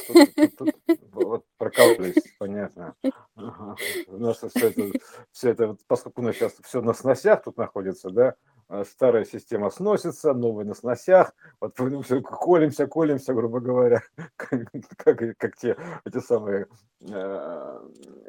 Тут, 0.07 0.57
тут, 0.57 0.75
вот 1.11 1.45
прокололись, 1.57 2.23
понятно. 2.37 2.95
У 3.35 4.17
нас 4.17 4.37
все 4.37 4.67
это, 4.67 4.91
все 5.31 5.49
это, 5.49 5.77
поскольку 5.87 6.21
у 6.21 6.25
нас 6.25 6.35
сейчас 6.35 6.53
все 6.63 6.81
на 6.81 6.93
сносях 6.93 7.43
тут 7.43 7.57
находится, 7.57 8.09
да, 8.09 8.35
а 8.69 8.85
старая 8.85 9.25
система 9.25 9.71
сносится, 9.71 10.33
новая 10.33 10.63
на 10.63 10.75
сносях, 10.75 11.33
вот 11.59 11.73
все 12.03 12.21
колемся, 12.21 12.85
колемся, 12.85 13.33
грубо 13.33 13.59
говоря, 13.59 14.03
как, 14.35 14.61
как, 14.95 15.37
как 15.37 15.55
те 15.57 15.75
эти 16.05 16.19
самые 16.19 16.67
э, 17.01 17.79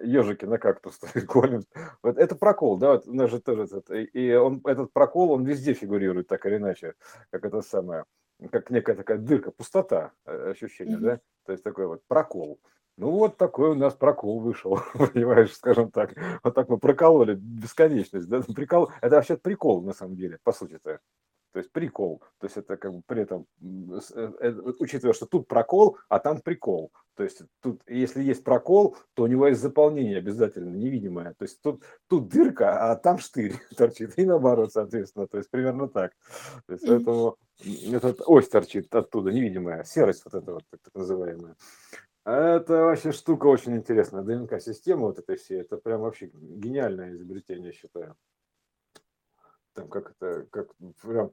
ежики 0.03 0.47
на 0.47 0.57
кактус 0.57 0.99
колем. 1.29 1.63
Вот 2.03 2.17
это 2.17 2.37
прокол, 2.37 2.79
да, 2.79 2.93
вот 2.93 3.07
у 3.07 3.13
нас 3.13 3.31
же 3.31 3.41
тоже 3.41 3.65
этот, 3.65 3.91
и 3.91 4.35
он, 4.35 4.63
этот 4.65 4.91
прокол, 4.95 5.33
он 5.33 5.45
везде 5.45 5.75
фигурирует 5.75 6.29
так 6.29 6.47
или 6.47 6.57
иначе, 6.57 6.95
как 7.31 7.45
это 7.45 7.61
самое, 7.61 8.05
как 8.49 8.71
некая 8.71 8.97
такая 8.97 9.19
дырка, 9.19 9.51
пустота 9.51 10.13
э, 10.25 10.51
ощущение, 10.51 10.97
mm-hmm. 10.97 11.01
да, 11.01 11.21
то 11.45 11.53
есть 11.53 11.65
такой 11.65 11.87
вот 11.87 12.03
прокол. 12.07 12.61
Ну 12.97 13.11
вот 13.13 13.39
такой 13.39 13.71
у 13.71 13.75
нас 13.75 13.95
прокол 13.95 14.41
вышел, 14.41 14.79
понимаешь, 14.95 15.55
скажем 15.55 15.91
так. 15.91 16.15
Вот 16.43 16.55
так 16.55 16.69
мы 16.69 16.79
прокололи 16.79 17.35
бесконечность. 17.35 18.29
Да? 18.29 18.43
Прикол, 18.55 18.91
это 19.01 19.17
вообще 19.17 19.37
прикол 19.37 19.83
на 19.83 19.95
самом 19.95 20.17
деле, 20.17 20.39
по 20.43 20.53
сути-то. 20.53 21.01
То 21.53 21.59
есть 21.59 21.73
прикол. 21.73 22.23
То 22.39 22.47
есть 22.47 22.57
это 22.57 22.77
как 22.77 22.95
бы 22.95 23.03
при 23.07 23.23
этом, 23.23 23.47
э, 23.61 24.33
э, 24.41 24.53
учитывая, 24.79 25.15
что 25.15 25.27
тут 25.27 25.49
прокол, 25.49 25.99
а 26.09 26.19
там 26.19 26.41
прикол. 26.41 26.93
То 27.17 27.25
есть 27.25 27.43
тут, 27.61 27.83
если 27.87 28.23
есть 28.23 28.45
прокол, 28.45 28.97
то 29.15 29.25
у 29.25 29.27
него 29.27 29.47
есть 29.49 29.61
заполнение 29.61 30.19
обязательно 30.19 30.75
невидимое. 30.75 31.35
То 31.35 31.45
есть 31.45 31.61
тут, 31.61 31.83
тут 32.09 32.29
дырка, 32.29 32.91
а 32.91 32.97
там 32.97 33.19
штырь 33.19 33.53
торчит. 33.77 34.17
И 34.17 34.25
наоборот, 34.25 34.73
соответственно. 34.73 35.27
То 35.27 35.39
есть 35.39 35.51
примерно 35.51 35.89
так. 35.89 36.13
То 36.67 36.73
есть 36.75 36.87
поэтому 36.87 37.37
этот 37.93 38.21
ось 38.27 38.49
торчит 38.49 38.95
оттуда, 38.95 39.33
невидимая. 39.33 39.85
Серость 39.85 40.25
вот 40.25 40.35
эта 40.35 40.53
вот, 40.53 40.63
так 40.71 40.95
называемая. 40.95 41.57
Это 42.25 42.85
вообще 42.85 43.13
штука 43.13 43.47
очень 43.47 43.77
интересная. 43.77 44.23
ДНК-система 44.23 45.03
вот 45.07 45.19
этой 45.19 45.37
всей, 45.37 45.63
это 45.63 45.79
прям 45.79 46.03
вообще 46.03 46.31
гениальное 46.33 47.13
изобретение, 47.13 47.73
считаю. 47.73 48.15
Там 49.75 49.89
как 49.89 50.11
это, 50.11 50.47
как 50.51 50.75
прям, 51.03 51.33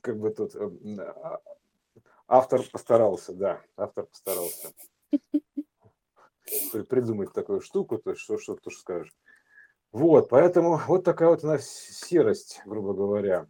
как 0.00 0.18
бы 0.18 0.30
тут 0.30 0.54
э, 0.54 0.70
а, 1.00 1.40
автор 2.26 2.62
постарался, 2.70 3.32
да, 3.32 3.62
автор 3.76 4.06
постарался 4.06 4.72
придумать 6.88 7.32
такую 7.32 7.60
штуку, 7.60 7.98
то 7.98 8.10
есть 8.10 8.22
что, 8.22 8.38
что 8.38 8.56
ты 8.56 8.70
скажешь. 8.70 9.14
Вот, 9.92 10.28
поэтому 10.28 10.80
вот 10.86 11.04
такая 11.04 11.30
вот 11.30 11.44
у 11.44 11.46
нас 11.46 11.66
серость, 11.66 12.60
грубо 12.66 12.92
говоря. 12.92 13.48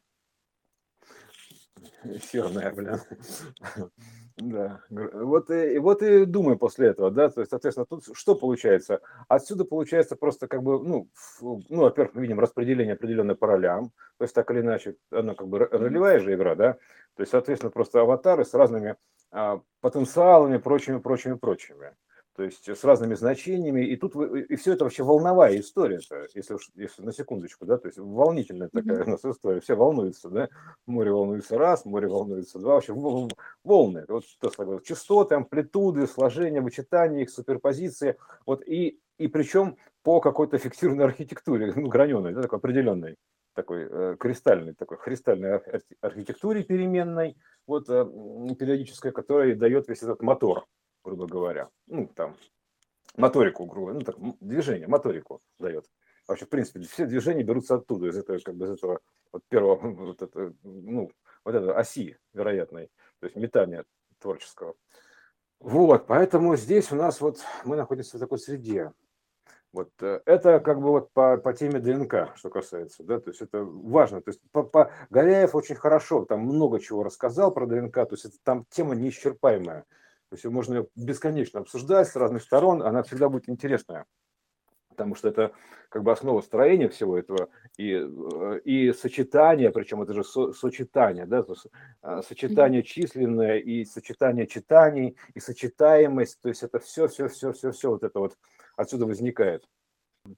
Серная, 2.23 2.73
блин. 2.73 3.01
Да, 4.37 4.83
вот 4.88 5.51
и, 5.51 5.79
вот 5.79 6.01
и 6.01 6.25
думаю 6.25 6.57
после 6.59 6.88
этого, 6.91 7.11
да, 7.11 7.29
то 7.29 7.41
есть, 7.41 7.51
соответственно, 7.51 7.87
тут 7.87 8.05
что 8.17 8.37
получается? 8.37 9.01
Отсюда 9.27 9.64
получается 9.64 10.14
просто 10.14 10.47
как 10.47 10.62
бы, 10.62 10.81
ну, 10.81 11.09
ну, 11.41 11.81
во-первых, 11.83 12.14
мы 12.14 12.23
видим 12.23 12.38
распределение 12.38 12.95
определенной 12.95 13.35
по 13.35 13.49
ролям, 13.49 13.91
то 14.17 14.23
есть 14.23 14.35
так 14.37 14.49
или 14.53 14.61
иначе, 14.61 14.95
она 15.11 15.35
как 15.35 15.49
бы 15.49 15.59
ролевая 15.59 16.21
же 16.21 16.35
игра, 16.35 16.55
да, 16.55 16.75
то 17.17 17.23
есть, 17.23 17.33
соответственно, 17.33 17.73
просто 17.73 18.01
аватары 18.01 18.45
с 18.45 18.55
разными 18.55 18.95
а, 19.33 19.61
потенциалами, 19.81 20.59
прочими, 20.59 20.99
прочими, 20.99 21.35
прочими 21.35 21.97
то 22.38 22.44
есть 22.44 22.68
с 22.68 22.85
разными 22.85 23.14
значениями, 23.14 23.85
и 23.85 23.96
тут 23.96 24.14
вы, 24.14 24.42
и 24.42 24.55
все 24.55 24.74
это 24.74 24.85
вообще 24.85 25.03
волновая 25.03 25.59
история, 25.59 25.96
-то, 25.96 26.24
если 26.37 26.55
уж 26.55 26.70
если 26.77 27.03
на 27.03 27.12
секундочку, 27.12 27.66
да, 27.66 27.79
то 27.79 27.88
есть 27.88 27.98
волнительная 27.98 28.68
такая 28.68 29.03
у 29.05 29.09
нас 29.09 29.24
история, 29.24 29.59
все 29.59 29.74
волнуются, 29.74 30.31
да, 30.31 30.48
море 30.87 31.11
волнуется 31.11 31.59
раз, 31.59 31.85
море 31.85 32.07
волнуется 32.07 32.61
два, 32.61 32.74
вообще 32.74 32.94
волны, 33.64 34.05
вот 34.07 34.24
что 34.24 34.51
сказать, 34.51 34.85
частоты, 34.85 35.35
амплитуды, 35.35 36.07
сложения, 36.07 36.61
вычитания 36.61 37.22
их, 37.22 37.31
суперпозиции, 37.31 38.16
вот 38.46 38.62
и 38.64 39.01
и 39.18 39.27
причем 39.27 39.77
по 40.05 40.20
какой-то 40.20 40.59
фиксированной 40.59 41.07
архитектуре, 41.07 41.72
ну, 41.74 41.88
граненой, 41.88 42.35
да, 42.35 42.42
такой 42.42 42.61
определенной, 42.61 43.16
такой 43.53 43.88
э, 43.90 44.16
кристальной, 44.16 44.74
такой 44.74 44.98
кристальной 44.98 45.61
архитектуре 46.01 46.62
переменной, 46.62 47.37
вот 47.66 47.88
э, 47.88 48.05
периодической, 48.57 49.11
которая 49.11 49.57
дает 49.57 49.88
весь 49.88 50.05
этот 50.05 50.22
мотор, 50.22 50.66
грубо 51.05 51.27
говоря. 51.27 51.69
Ну, 51.87 52.07
там, 52.15 52.37
моторику, 53.17 53.67
грубо 53.67 53.93
ну, 53.93 54.01
так, 54.01 54.17
движение, 54.41 54.89
моторику 54.89 55.41
дает. 55.59 55.87
Вообще, 56.27 56.45
в 56.45 56.51
принципе, 56.51 56.81
все 56.81 57.07
движения 57.07 57.43
берутся 57.43 57.77
оттуда, 57.77 58.09
из 58.09 58.17
этого, 58.17 58.39
как 58.39 58.55
бы, 58.55 58.67
из 58.67 58.71
этого 58.73 59.01
вот 59.33 59.43
первого, 59.49 59.77
вот 60.07 60.23
это, 60.23 60.53
ну, 60.63 61.11
вот 61.45 61.55
этой 61.55 61.73
оси 61.73 62.19
вероятной, 62.35 62.91
то 63.21 63.27
есть 63.27 63.37
метания 63.37 63.85
творческого. 64.21 64.75
Вот, 65.61 66.07
поэтому 66.07 66.57
здесь 66.57 66.93
у 66.93 66.97
нас 66.97 67.21
вот 67.21 67.41
мы 67.65 67.77
находимся 67.77 68.17
в 68.17 68.21
такой 68.21 68.39
среде. 68.39 68.93
Вот 69.73 69.91
э, 70.01 70.21
это 70.25 70.61
как 70.61 70.81
бы 70.81 70.91
вот 70.91 71.13
по, 71.13 71.37
по 71.37 71.53
теме 71.53 71.81
ДНК, 71.81 72.37
что 72.37 72.49
касается, 72.49 73.03
да, 73.03 73.21
то 73.21 73.31
есть 73.31 73.43
это 73.43 73.65
важно. 73.65 74.23
То 74.23 74.31
есть 74.31 74.41
по, 74.53 74.63
по, 74.63 74.91
Горяев 75.11 75.55
очень 75.55 75.75
хорошо, 75.75 76.25
там 76.25 76.41
много 76.41 76.81
чего 76.81 77.03
рассказал 77.03 77.53
про 77.53 77.67
ДНК, 77.67 77.95
то 77.95 78.09
есть 78.13 78.25
это 78.25 78.37
там 78.43 78.65
тема 78.71 78.95
неисчерпаемая. 78.95 79.85
То 80.31 80.35
есть 80.35 80.45
можно 80.45 80.75
ее 80.75 80.88
бесконечно 80.95 81.61
обсуждать 81.61 82.09
с 82.09 82.17
разных 82.17 82.43
сторон, 82.43 82.83
она 82.83 83.03
всегда 83.03 83.29
будет 83.29 83.49
интересная, 83.49 84.05
потому 84.91 85.14
что 85.14 85.29
это 85.29 85.53
как 85.88 86.03
бы 86.03 86.12
основа 86.12 86.43
строения 86.43 86.88
всего 86.88 87.17
этого 87.17 87.49
и, 87.79 87.93
э, 87.93 88.61
и 88.64 88.93
сочетание, 88.93 89.71
причем 89.71 90.03
это 90.03 90.12
же 90.12 90.25
со, 90.25 90.53
сочетание, 90.53 91.25
да, 91.25 91.47
а, 92.03 92.23
сочетание 92.23 92.83
численное 92.83 93.59
и 93.59 93.85
сочетание 93.87 94.47
читаний 94.47 95.17
и 95.35 95.41
сочетаемость, 95.41 96.41
то 96.43 96.51
есть 96.51 96.62
это 96.62 96.79
все, 96.79 97.09
все, 97.09 97.29
все, 97.29 97.53
все, 97.53 97.71
все 97.71 97.91
вот 97.91 98.03
это 98.03 98.19
вот 98.19 98.37
отсюда 98.77 99.07
возникает. 99.07 99.64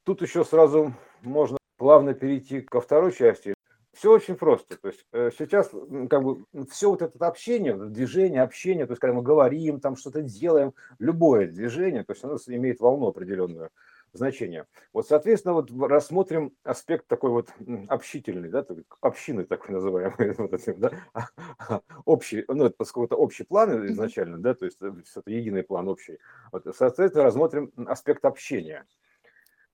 Тут 0.05 0.22
еще 0.22 0.44
сразу 0.44 0.94
можно 1.22 1.59
плавно 1.79 2.14
перейти 2.14 2.61
ко 2.61 2.81
второй 2.81 3.12
части 3.12 3.55
все 3.92 4.12
очень 4.12 4.37
просто. 4.37 4.76
То 4.76 4.88
есть 4.88 5.05
э, 5.12 5.31
сейчас 5.38 5.70
как 6.09 6.22
бы 6.22 6.44
все 6.70 6.90
вот 6.90 7.03
это 7.03 7.26
общение, 7.26 7.74
движение, 7.74 8.42
общение, 8.42 8.87
то 8.87 8.92
есть 8.92 9.00
когда 9.00 9.14
мы 9.14 9.22
говорим, 9.22 9.81
там 9.81 9.96
что-то 9.96 10.22
делаем, 10.22 10.74
любое 10.98 11.48
движение, 11.48 12.05
то 12.05 12.12
есть 12.12 12.24
оно 12.24 12.37
имеет 12.46 12.81
волну 12.81 13.09
определенную 13.09 13.70
значение. 14.12 14.66
Вот, 14.92 15.07
соответственно, 15.07 15.55
вот 15.55 15.70
рассмотрим 15.70 16.53
аспект 16.64 17.07
такой 17.07 17.31
вот 17.31 17.50
общительный, 17.88 18.48
да, 18.48 18.66
общины 19.00 19.44
такой 19.44 19.74
называемый, 19.74 20.35
вот 20.38 20.53
этим, 20.53 20.81
да, 20.81 20.90
общий, 22.05 22.44
ну, 22.48 22.66
это 22.66 22.74
поскольку 22.76 23.07
это 23.07 23.16
общий 23.16 23.44
план 23.44 23.87
изначально, 23.87 24.38
да, 24.38 24.55
то 24.55 24.64
есть 24.64 24.79
это 24.81 25.31
единый 25.31 25.62
план 25.62 25.88
общий. 25.88 26.18
Вот, 26.53 26.64
соответственно, 26.76 27.24
рассмотрим 27.24 27.72
аспект 27.87 28.24
общения. 28.24 28.87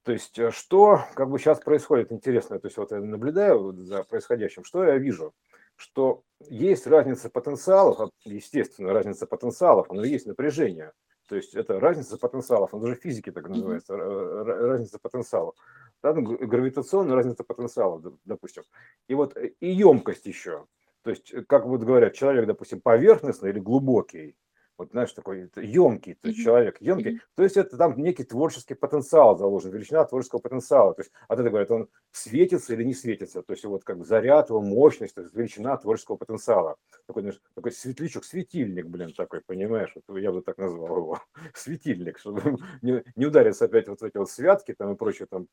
То 0.06 0.12
есть, 0.12 0.38
э, 0.38 0.52
что 0.52 1.00
как 1.14 1.28
бы 1.28 1.36
сейчас 1.40 1.58
происходит 1.58 2.12
интересно, 2.12 2.60
то 2.60 2.68
есть 2.68 2.76
вот 2.76 2.92
я 2.92 3.00
наблюдаю 3.00 3.72
за 3.72 4.04
происходящим, 4.04 4.62
что 4.62 4.84
я 4.84 4.98
вижу, 4.98 5.34
что 5.74 6.22
есть 6.48 6.86
разница 6.86 7.28
потенциалов, 7.28 8.12
естественно, 8.22 8.92
разница 8.92 9.26
потенциалов, 9.26 9.88
но 9.90 10.04
есть 10.04 10.26
напряжение. 10.26 10.92
То 11.28 11.34
есть 11.34 11.56
это 11.56 11.80
разница 11.80 12.18
потенциалов, 12.18 12.72
она 12.72 12.84
даже 12.84 12.94
в 12.94 13.02
физике 13.02 13.32
так 13.32 13.48
называется, 13.48 13.94
mm-hmm. 13.94 14.44
разница 14.44 15.00
потенциалов. 15.00 15.56
Да, 16.04 16.14
ну, 16.14 16.22
гравитационная 16.22 17.16
разница 17.16 17.42
потенциалов, 17.42 18.00
допустим. 18.24 18.62
И 19.08 19.14
вот 19.14 19.36
и 19.36 19.68
емкость 19.68 20.26
еще. 20.26 20.66
То 21.02 21.10
есть, 21.10 21.34
как 21.48 21.66
вот 21.66 21.82
говорят, 21.82 22.14
человек, 22.14 22.46
допустим, 22.46 22.80
поверхностный 22.80 23.50
или 23.50 23.58
глубокий, 23.58 24.36
вот 24.78 24.90
знаешь, 24.90 25.12
такой 25.12 25.50
емкий, 25.56 26.14
то 26.14 26.28
есть 26.28 26.42
человек 26.42 26.80
емкий, 26.80 27.20
то 27.34 27.42
есть 27.42 27.56
это 27.56 27.76
там 27.76 27.98
некий 27.98 28.24
творческий 28.24 28.74
потенциал 28.74 29.36
заложен, 29.38 29.70
величина 29.70 30.04
творческого 30.04 30.40
потенциала, 30.40 30.94
то 30.94 31.02
есть 31.02 31.12
от 31.28 31.38
этого 31.38 31.50
говорят, 31.50 31.70
он 31.70 31.88
светится 32.12 32.74
или 32.74 32.84
не 32.84 32.94
светится, 32.94 33.42
то 33.42 33.52
есть 33.52 33.64
вот 33.64 33.84
как 33.84 33.98
бы 33.98 34.04
заряд 34.04 34.50
его, 34.50 34.60
мощность, 34.60 35.14
то 35.14 35.22
есть 35.22 35.34
величина 35.34 35.76
творческого 35.76 36.16
потенциала, 36.16 36.76
такой, 37.06 37.22
знаешь, 37.22 37.40
такой 37.54 37.72
светлячок, 37.72 38.24
светильник, 38.24 38.86
блин, 38.86 39.12
такой, 39.12 39.40
понимаешь, 39.40 39.92
вот 39.94 40.18
я 40.18 40.32
бы 40.32 40.42
так 40.42 40.58
назвал 40.58 40.96
его, 40.96 41.20
светильник, 41.54 42.18
чтобы 42.18 42.58
не, 42.82 43.02
не 43.14 43.26
удариться 43.26 43.64
опять 43.64 43.88
вот 43.88 44.00
в 44.00 44.04
эти 44.04 44.18
вот 44.18 44.30
святки 44.30 44.74
там 44.74 44.92
и 44.92 44.96
прочее 44.96 45.26
там 45.30 45.48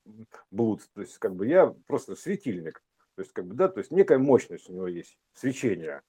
блуд, 0.52 0.82
то 0.94 1.02
есть 1.02 1.18
как 1.18 1.36
бы 1.36 1.48
я 1.48 1.74
просто 1.88 2.16
светильник, 2.16 2.82
то 3.16 3.22
есть 3.22 3.32
как 3.32 3.46
бы 3.46 3.56
да, 3.56 3.68
то 3.68 3.80
есть 3.80 3.92
некая 3.92 4.18
мощность 4.18 4.70
у 4.70 4.74
него 4.74 4.88
есть, 4.88 5.18
свечение, 5.34 6.02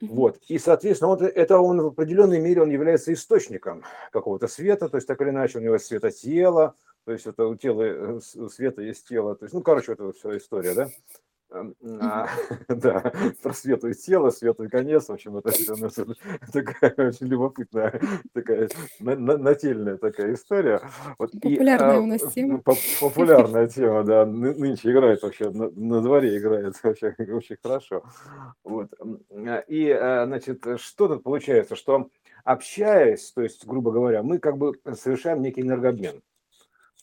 вот. 0.00 0.38
И, 0.48 0.58
соответственно, 0.58 1.08
вот 1.08 1.22
это 1.22 1.58
он 1.58 1.80
в 1.80 1.86
определенной 1.86 2.40
мере 2.40 2.62
он 2.62 2.70
является 2.70 3.12
источником 3.12 3.82
какого-то 4.12 4.46
света, 4.46 4.88
то 4.88 4.96
есть 4.96 5.08
так 5.08 5.20
или 5.20 5.30
иначе 5.30 5.58
у 5.58 5.60
него 5.60 5.74
есть 5.74 5.86
светотело, 5.86 6.74
то 7.04 7.12
есть 7.12 7.26
это 7.26 7.46
у 7.46 7.56
тела 7.56 7.82
э, 7.82 8.20
света 8.50 8.82
есть 8.82 9.08
тело, 9.08 9.34
то 9.34 9.44
есть, 9.44 9.54
ну, 9.54 9.62
короче, 9.62 9.92
это 9.92 10.12
вся 10.12 10.36
история, 10.36 10.74
да. 10.74 10.88
А, 11.50 12.28
да, 12.68 13.12
про 13.42 13.52
светлое 13.54 13.94
тело, 13.94 14.30
светлый 14.30 14.68
конец, 14.68 15.08
в 15.08 15.12
общем, 15.12 15.38
это 15.38 15.50
все 15.50 15.74
такая 16.52 17.08
очень 17.08 17.26
любопытная, 17.26 18.00
такая 18.34 18.68
нательная 19.00 19.96
такая 19.96 20.34
история. 20.34 20.80
Вот, 21.18 21.32
популярная 21.32 21.94
и, 21.94 21.98
а, 21.98 22.00
у 22.00 22.06
нас 22.06 22.32
тема. 22.32 22.62
Популярная 23.00 23.66
тема, 23.66 24.04
да, 24.04 24.26
нынче 24.26 24.90
играет 24.90 25.22
вообще, 25.22 25.50
на, 25.50 25.70
на 25.70 26.02
дворе 26.02 26.36
играет 26.36 26.74
вообще 26.82 27.14
очень 27.18 27.56
хорошо. 27.62 28.02
Вот. 28.62 28.92
И, 29.68 29.90
а, 29.90 30.26
значит, 30.26 30.64
что 30.76 31.08
тут 31.08 31.22
получается, 31.22 31.76
что 31.76 32.10
общаясь, 32.44 33.32
то 33.32 33.42
есть, 33.42 33.66
грубо 33.66 33.90
говоря, 33.90 34.22
мы 34.22 34.38
как 34.38 34.58
бы 34.58 34.74
совершаем 34.94 35.40
некий 35.40 35.62
энергообмен. 35.62 36.22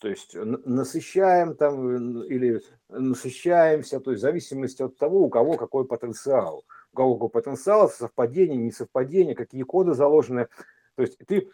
То 0.01 0.09
есть 0.09 0.35
насыщаем 0.35 1.55
там 1.55 2.23
или 2.23 2.61
насыщаемся, 2.89 3.99
то 3.99 4.11
есть 4.11 4.21
в 4.21 4.25
зависимости 4.27 4.81
от 4.81 4.97
того, 4.97 5.21
у 5.21 5.29
кого 5.29 5.55
какой 5.55 5.85
потенциал. 5.85 6.65
У 6.91 6.97
кого 6.97 7.15
какой 7.15 7.29
потенциал, 7.29 7.89
совпадение, 7.89 8.57
несовпадение, 8.57 9.35
какие 9.35 9.63
коды 9.63 9.93
заложены. 9.93 10.47
То 10.95 11.03
есть 11.03 11.17
ты, 11.25 11.49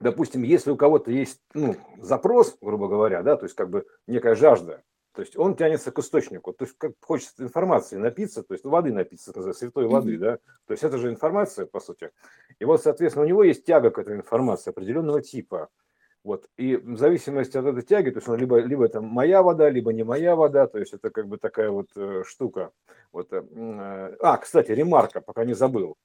допустим, 0.00 0.42
если 0.42 0.70
у 0.72 0.76
кого-то 0.76 1.12
есть 1.12 1.40
ну, 1.54 1.76
запрос, 1.98 2.56
грубо 2.60 2.88
говоря, 2.88 3.22
да, 3.22 3.36
то 3.36 3.44
есть 3.44 3.54
как 3.54 3.70
бы 3.70 3.86
некая 4.08 4.34
жажда, 4.34 4.82
то 5.14 5.20
есть 5.22 5.36
он 5.36 5.54
тянется 5.56 5.92
к 5.92 5.98
источнику, 6.00 6.52
то 6.52 6.64
есть 6.64 6.76
как 6.78 6.92
хочется 7.00 7.44
информации 7.44 7.96
напиться, 7.96 8.42
то 8.42 8.54
есть 8.54 8.64
воды 8.64 8.92
напиться, 8.92 9.32
святой 9.52 9.86
воды, 9.86 10.18
да, 10.18 10.38
то 10.66 10.72
есть 10.72 10.82
это 10.82 10.98
же 10.98 11.10
информация, 11.10 11.66
по 11.66 11.80
сути. 11.80 12.10
И 12.58 12.64
вот, 12.64 12.82
соответственно, 12.82 13.24
у 13.24 13.28
него 13.28 13.44
есть 13.44 13.64
тяга 13.64 13.90
к 13.90 13.98
этой 13.98 14.16
информации 14.16 14.70
определенного 14.70 15.22
типа– 15.22 15.68
вот. 16.24 16.48
И 16.56 16.76
в 16.76 16.96
зависимости 16.98 17.56
от 17.56 17.66
этой 17.66 17.82
тяги, 17.82 18.10
то 18.10 18.18
есть 18.18 18.28
он 18.28 18.38
либо, 18.38 18.60
либо 18.60 18.84
это 18.84 19.00
моя 19.00 19.42
вода, 19.42 19.68
либо 19.68 19.92
не 19.92 20.04
моя 20.04 20.36
вода, 20.36 20.66
то 20.66 20.78
есть 20.78 20.92
это 20.92 21.10
как 21.10 21.26
бы 21.26 21.36
такая 21.36 21.70
вот 21.70 21.88
э, 21.96 22.22
штука. 22.26 22.70
Вот, 23.10 23.32
э, 23.32 23.42
э, 23.42 24.16
а, 24.20 24.36
кстати, 24.36 24.70
ремарка, 24.70 25.20
пока 25.20 25.44
не 25.44 25.54
забыл. 25.54 25.96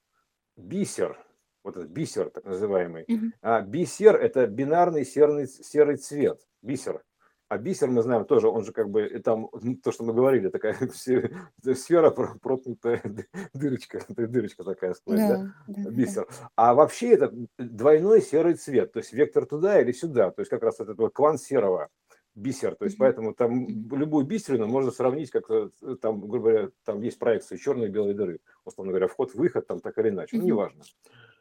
Бисер, 0.56 1.16
вот 1.62 1.76
этот 1.76 1.90
бисер 1.90 2.30
так 2.30 2.44
называемый. 2.44 3.04
Mm-hmm. 3.04 3.30
А, 3.42 3.60
бисер– 3.62 4.16
это 4.20 4.46
бинарный 4.48 5.04
серный, 5.04 5.46
серый 5.46 5.96
цвет. 5.96 6.40
Бисер. 6.62 7.02
А 7.48 7.56
бисер, 7.56 7.88
мы 7.88 8.02
знаем, 8.02 8.26
тоже, 8.26 8.48
он 8.48 8.62
же 8.64 8.72
как 8.72 8.90
бы, 8.90 9.08
там, 9.24 9.48
то, 9.82 9.90
что 9.90 10.04
мы 10.04 10.12
говорили, 10.12 10.50
такая 10.50 10.76
сфера 11.74 12.10
проткнутая 12.10 13.02
дырочка, 13.54 14.04
дырочка 14.08 14.64
такая, 14.64 14.92
сказать, 14.92 15.28
да, 15.28 15.54
да? 15.66 15.90
бисер. 15.90 16.26
Да. 16.28 16.50
А 16.56 16.74
вообще 16.74 17.14
это 17.14 17.32
двойной 17.56 18.20
серый 18.20 18.54
цвет, 18.54 18.92
то 18.92 18.98
есть 18.98 19.14
вектор 19.14 19.46
туда 19.46 19.80
или 19.80 19.92
сюда, 19.92 20.30
то 20.30 20.40
есть 20.40 20.50
как 20.50 20.62
раз 20.62 20.78
этот 20.80 20.98
вот 20.98 21.14
квант 21.14 21.40
серого, 21.40 21.88
бисер, 22.34 22.74
то 22.74 22.84
есть 22.84 22.96
mm-hmm. 22.96 23.00
поэтому 23.00 23.34
там 23.34 23.66
любую 23.90 24.26
бисерину 24.26 24.66
можно 24.66 24.90
сравнить, 24.90 25.30
как 25.30 25.50
э, 25.50 25.70
там, 26.00 26.20
грубо 26.20 26.50
говоря, 26.50 26.68
там 26.84 27.00
есть 27.00 27.18
проекции 27.18 27.56
черной 27.56 27.86
и 27.86 27.90
белой 27.90 28.14
дыры, 28.14 28.40
условно 28.64 28.92
говоря, 28.92 29.08
вход-выход 29.08 29.66
там 29.66 29.80
так 29.80 29.96
или 29.98 30.10
иначе, 30.10 30.36
mm-hmm. 30.36 30.40
ну, 30.40 30.46
неважно. 30.46 30.82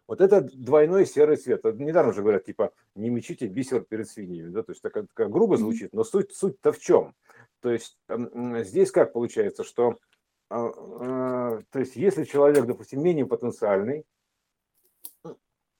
Вот 0.08 0.22
это 0.22 0.42
двойной 0.42 1.06
серый 1.06 1.36
цвет. 1.36 1.64
Недаром 1.66 2.14
же 2.14 2.22
говорят, 2.22 2.46
типа, 2.46 2.72
не 2.96 3.10
мечите 3.10 3.48
бисер 3.48 3.82
перед 3.82 4.10
свиньями. 4.10 4.50
Да? 4.50 4.64
То 4.64 4.72
есть 4.72 4.82
так, 4.82 4.94
так 4.94 5.30
грубо 5.30 5.58
звучит, 5.58 5.94
но 5.94 6.04
суть, 6.04 6.34
суть-то 6.34 6.72
в 6.72 6.80
чем? 6.80 7.14
То 7.62 7.72
есть 7.72 7.98
здесь 8.08 8.92
как 8.92 9.14
получается, 9.14 9.64
что 9.64 9.98
а, 10.50 10.68
а, 10.68 11.62
то 11.72 11.80
есть 11.80 11.96
если 11.96 12.24
человек, 12.24 12.66
допустим, 12.66 13.04
менее 13.04 13.26
потенциальный, 13.26 14.06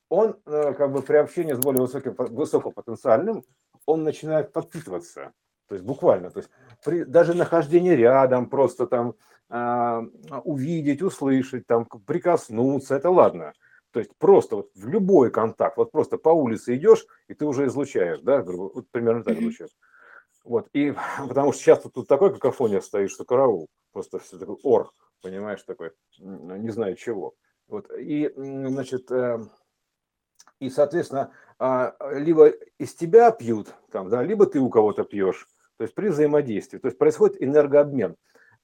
он 0.10 0.38
э, 0.46 0.74
как 0.74 0.92
бы 0.92 1.02
при 1.02 1.18
общении 1.18 1.54
с 1.54 1.60
более 1.60 1.82
высоким, 1.82 2.16
высокопотенциальным, 2.18 3.44
он 3.86 4.04
начинает 4.04 4.54
подпитываться. 4.54 5.34
То 5.68 5.76
есть 5.76 5.86
буквально, 5.86 6.32
то 6.32 6.40
есть 6.40 6.50
при 6.84 7.04
даже 7.04 7.34
нахождении 7.34 7.92
рядом, 7.92 8.50
просто 8.50 8.88
там 8.88 9.16
э, 9.50 10.02
увидеть, 10.44 11.02
услышать, 11.02 11.68
там 11.68 11.86
прикоснуться, 11.86 12.96
это 12.96 13.10
ладно. 13.10 13.54
То 13.98 14.02
есть 14.02 14.16
просто 14.20 14.58
вот 14.58 14.70
в 14.76 14.88
любой 14.88 15.32
контакт, 15.32 15.76
вот 15.76 15.92
просто 15.92 16.20
по 16.20 16.30
улице 16.30 16.76
идешь, 16.76 17.04
и 17.28 17.34
ты 17.34 17.46
уже 17.48 17.66
излучаешь, 17.66 18.20
да, 18.20 18.44
вот 18.44 18.88
примерно 18.92 19.24
так 19.24 19.40
излучаешь. 19.40 19.76
Вот, 20.44 20.70
и 20.74 20.94
потому 21.28 21.52
что 21.52 21.64
сейчас 21.64 21.82
тут 21.82 22.08
такой 22.08 22.32
какофония 22.32 22.80
стоит, 22.80 23.10
что 23.10 23.26
караул, 23.26 23.70
просто 23.94 24.20
все 24.20 24.38
такой 24.38 24.58
ор, 24.62 24.92
понимаешь, 25.24 25.64
такой, 25.64 25.94
не 26.20 26.70
знаю 26.70 26.96
чего. 26.96 27.34
Вот, 27.68 27.90
и, 27.98 28.32
значит, 28.36 29.12
э, 29.12 29.40
и, 30.60 30.70
соответственно, 30.70 31.32
э, 31.58 31.92
либо 32.20 32.50
из 32.78 32.94
тебя 32.94 33.32
пьют, 33.32 33.74
там, 33.92 34.10
да, 34.10 34.22
либо 34.22 34.46
ты 34.46 34.60
у 34.60 34.70
кого-то 34.70 35.06
пьешь, 35.06 35.48
то 35.78 35.86
есть 35.86 35.96
при 35.96 36.10
взаимодействии, 36.10 36.78
то 36.78 36.88
есть 36.88 37.00
происходит 37.00 37.42
энергообмен. 37.42 38.16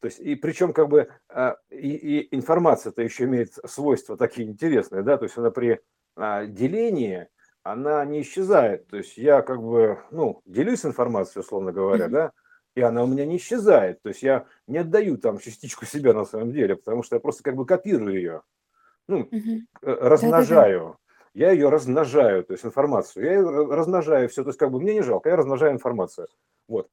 То 0.04 0.08
есть, 0.08 0.20
и 0.20 0.36
причем 0.36 0.74
как 0.74 0.90
бы 0.90 1.08
а, 1.30 1.56
и, 1.70 1.92
и 1.92 2.36
информация-то 2.36 3.02
еще 3.02 3.24
имеет 3.24 3.54
свойства 3.66 4.18
такие 4.18 4.50
интересные, 4.50 5.02
да, 5.02 5.18
то 5.18 5.24
есть 5.24 5.38
она 5.38 5.50
при 5.50 5.80
а, 6.18 6.46
делении, 6.46 7.30
она 7.64 8.04
не 8.04 8.22
исчезает. 8.22 8.86
То 8.88 8.98
есть 8.98 9.16
я 9.16 9.42
как 9.42 9.64
бы, 9.64 10.00
ну, 10.12 10.42
делюсь 10.46 10.84
информацией, 10.84 11.40
условно 11.40 11.72
говоря, 11.72 12.10
да, 12.10 12.32
и 12.76 12.82
она 12.82 13.02
у 13.02 13.08
меня 13.08 13.26
не 13.26 13.38
исчезает. 13.38 14.02
То 14.02 14.10
есть 14.10 14.24
я 14.24 14.46
не 14.68 14.80
отдаю 14.80 15.18
там 15.18 15.40
частичку 15.40 15.86
себя 15.86 16.14
на 16.14 16.26
самом 16.26 16.52
деле, 16.52 16.76
потому 16.76 17.02
что 17.04 17.16
я 17.16 17.22
просто 17.22 17.42
как 17.42 17.56
бы 17.56 17.66
копирую 17.66 18.14
ее, 18.14 18.42
ну, 19.08 19.30
размножаю. 19.82 20.98
Я 21.34 21.52
ее 21.52 21.70
размножаю, 21.70 22.44
то 22.44 22.52
есть 22.52 22.66
информацию. 22.66 23.24
Я 23.24 23.34
ее 23.36 23.74
размножаю 23.74 24.28
все, 24.28 24.44
то 24.44 24.50
есть 24.50 24.60
как 24.60 24.70
бы 24.70 24.82
мне 24.82 24.96
не 24.96 25.02
жалко, 25.02 25.30
я 25.30 25.38
размножаю 25.38 25.72
информацию. 25.72 26.28
Вот. 26.68 26.90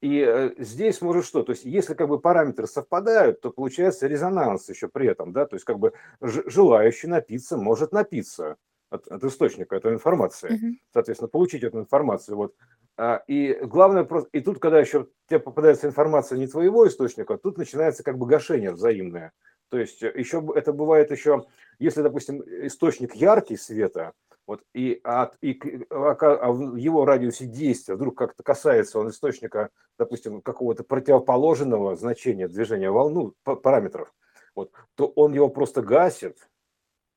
И 0.00 0.24
э, 0.26 0.54
здесь 0.58 1.00
может 1.00 1.24
что? 1.24 1.44
То 1.44 1.52
есть 1.52 1.64
если 1.64 1.94
как 1.94 2.08
бы 2.08 2.18
параметры 2.18 2.66
совпадают, 2.66 3.40
то 3.40 3.50
получается 3.50 4.08
резонанс 4.08 4.68
еще 4.68 4.88
при 4.88 5.06
этом, 5.06 5.32
да, 5.32 5.46
то 5.46 5.54
есть 5.54 5.64
как 5.64 5.78
бы 5.78 5.92
желающий 6.20 7.06
напиться 7.06 7.56
может 7.56 7.92
напиться 7.92 8.56
от, 8.90 9.06
от 9.06 9.22
источника 9.22 9.76
этой 9.76 9.92
информации, 9.92 10.50
mm-hmm. 10.50 10.74
соответственно, 10.92 11.28
получить 11.28 11.62
эту 11.62 11.78
информацию. 11.78 12.36
Вот. 12.36 12.54
А, 12.96 13.22
и 13.28 13.54
главное 13.62 14.04
просто, 14.04 14.28
и 14.32 14.40
тут, 14.40 14.58
когда 14.58 14.80
еще 14.80 15.06
тебе 15.28 15.38
попадается 15.38 15.86
информация 15.86 16.38
не 16.38 16.48
твоего 16.48 16.86
источника, 16.88 17.36
тут 17.36 17.56
начинается 17.58 18.02
как 18.02 18.18
бы 18.18 18.26
гашение 18.26 18.72
взаимное. 18.72 19.32
То 19.68 19.78
есть 19.78 20.02
э, 20.02 20.12
еще 20.16 20.44
это 20.54 20.72
бывает 20.72 21.10
еще, 21.10 21.46
если, 21.78 22.02
допустим, 22.02 22.42
источник 22.66 23.14
яркий 23.14 23.56
света, 23.56 24.12
вот, 24.46 24.62
и, 24.74 25.00
от, 25.02 25.36
и 25.40 25.58
а, 25.90 26.12
а 26.12 26.52
в 26.52 26.76
его 26.76 27.04
радиусе 27.04 27.46
действия 27.46 27.94
вдруг 27.94 28.16
как-то 28.16 28.42
касается 28.42 28.98
он 28.98 29.10
источника, 29.10 29.70
допустим, 29.98 30.40
какого-то 30.40 30.84
противоположного 30.84 31.96
значения 31.96 32.48
движения 32.48 32.90
волны, 32.90 33.32
ну, 33.44 33.56
параметров, 33.56 34.12
вот, 34.54 34.70
то 34.94 35.06
он 35.16 35.34
его 35.34 35.48
просто 35.48 35.82
гасит, 35.82 36.48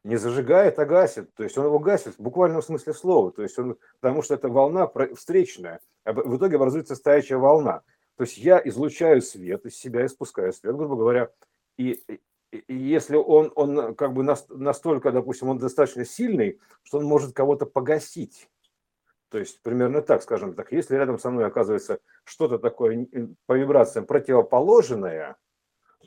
не 0.04 0.16
зажигает, 0.16 0.80
а 0.80 0.86
гасит. 0.86 1.34
То 1.36 1.44
есть 1.44 1.58
он 1.58 1.66
его 1.66 1.80
гасит 1.80 2.16
в 2.16 2.22
буквальном 2.22 2.62
смысле 2.62 2.94
слова. 2.94 3.32
То 3.32 3.44
есть 3.44 3.58
он, 3.60 3.78
потому 4.00 4.22
что 4.22 4.34
это 4.34 4.50
волна 4.50 4.90
встречная. 5.16 5.80
А 6.04 6.14
в 6.14 6.38
итоге 6.38 6.56
образуется 6.56 6.96
стоячая 6.96 7.38
волна. 7.38 7.82
То 8.16 8.24
есть 8.24 8.38
я 8.38 8.62
излучаю 8.64 9.22
свет 9.22 9.66
из 9.66 9.78
себя, 9.78 10.06
испускаю 10.06 10.52
свет, 10.52 10.76
грубо 10.76 10.96
говоря, 10.96 11.30
и, 11.78 12.04
если 12.68 13.16
он, 13.16 13.52
он 13.56 13.96
как 13.96 14.14
бы 14.14 14.24
настолько, 14.24 15.12
допустим, 15.12 15.50
он 15.50 15.58
достаточно 15.58 16.06
сильный, 16.06 16.60
что 16.84 17.00
он 17.00 17.06
может 17.06 17.34
кого-то 17.34 17.66
погасить. 17.66 18.50
То 19.30 19.38
есть 19.38 19.62
примерно 19.62 20.02
так, 20.02 20.24
скажем 20.24 20.54
так, 20.54 20.72
если 20.72 20.96
рядом 20.96 21.20
со 21.20 21.30
мной 21.30 21.46
оказывается 21.46 22.00
что-то 22.24 22.58
такое 22.58 23.08
по 23.46 23.54
вибрациям 23.54 24.06
противоположное, 24.06 25.38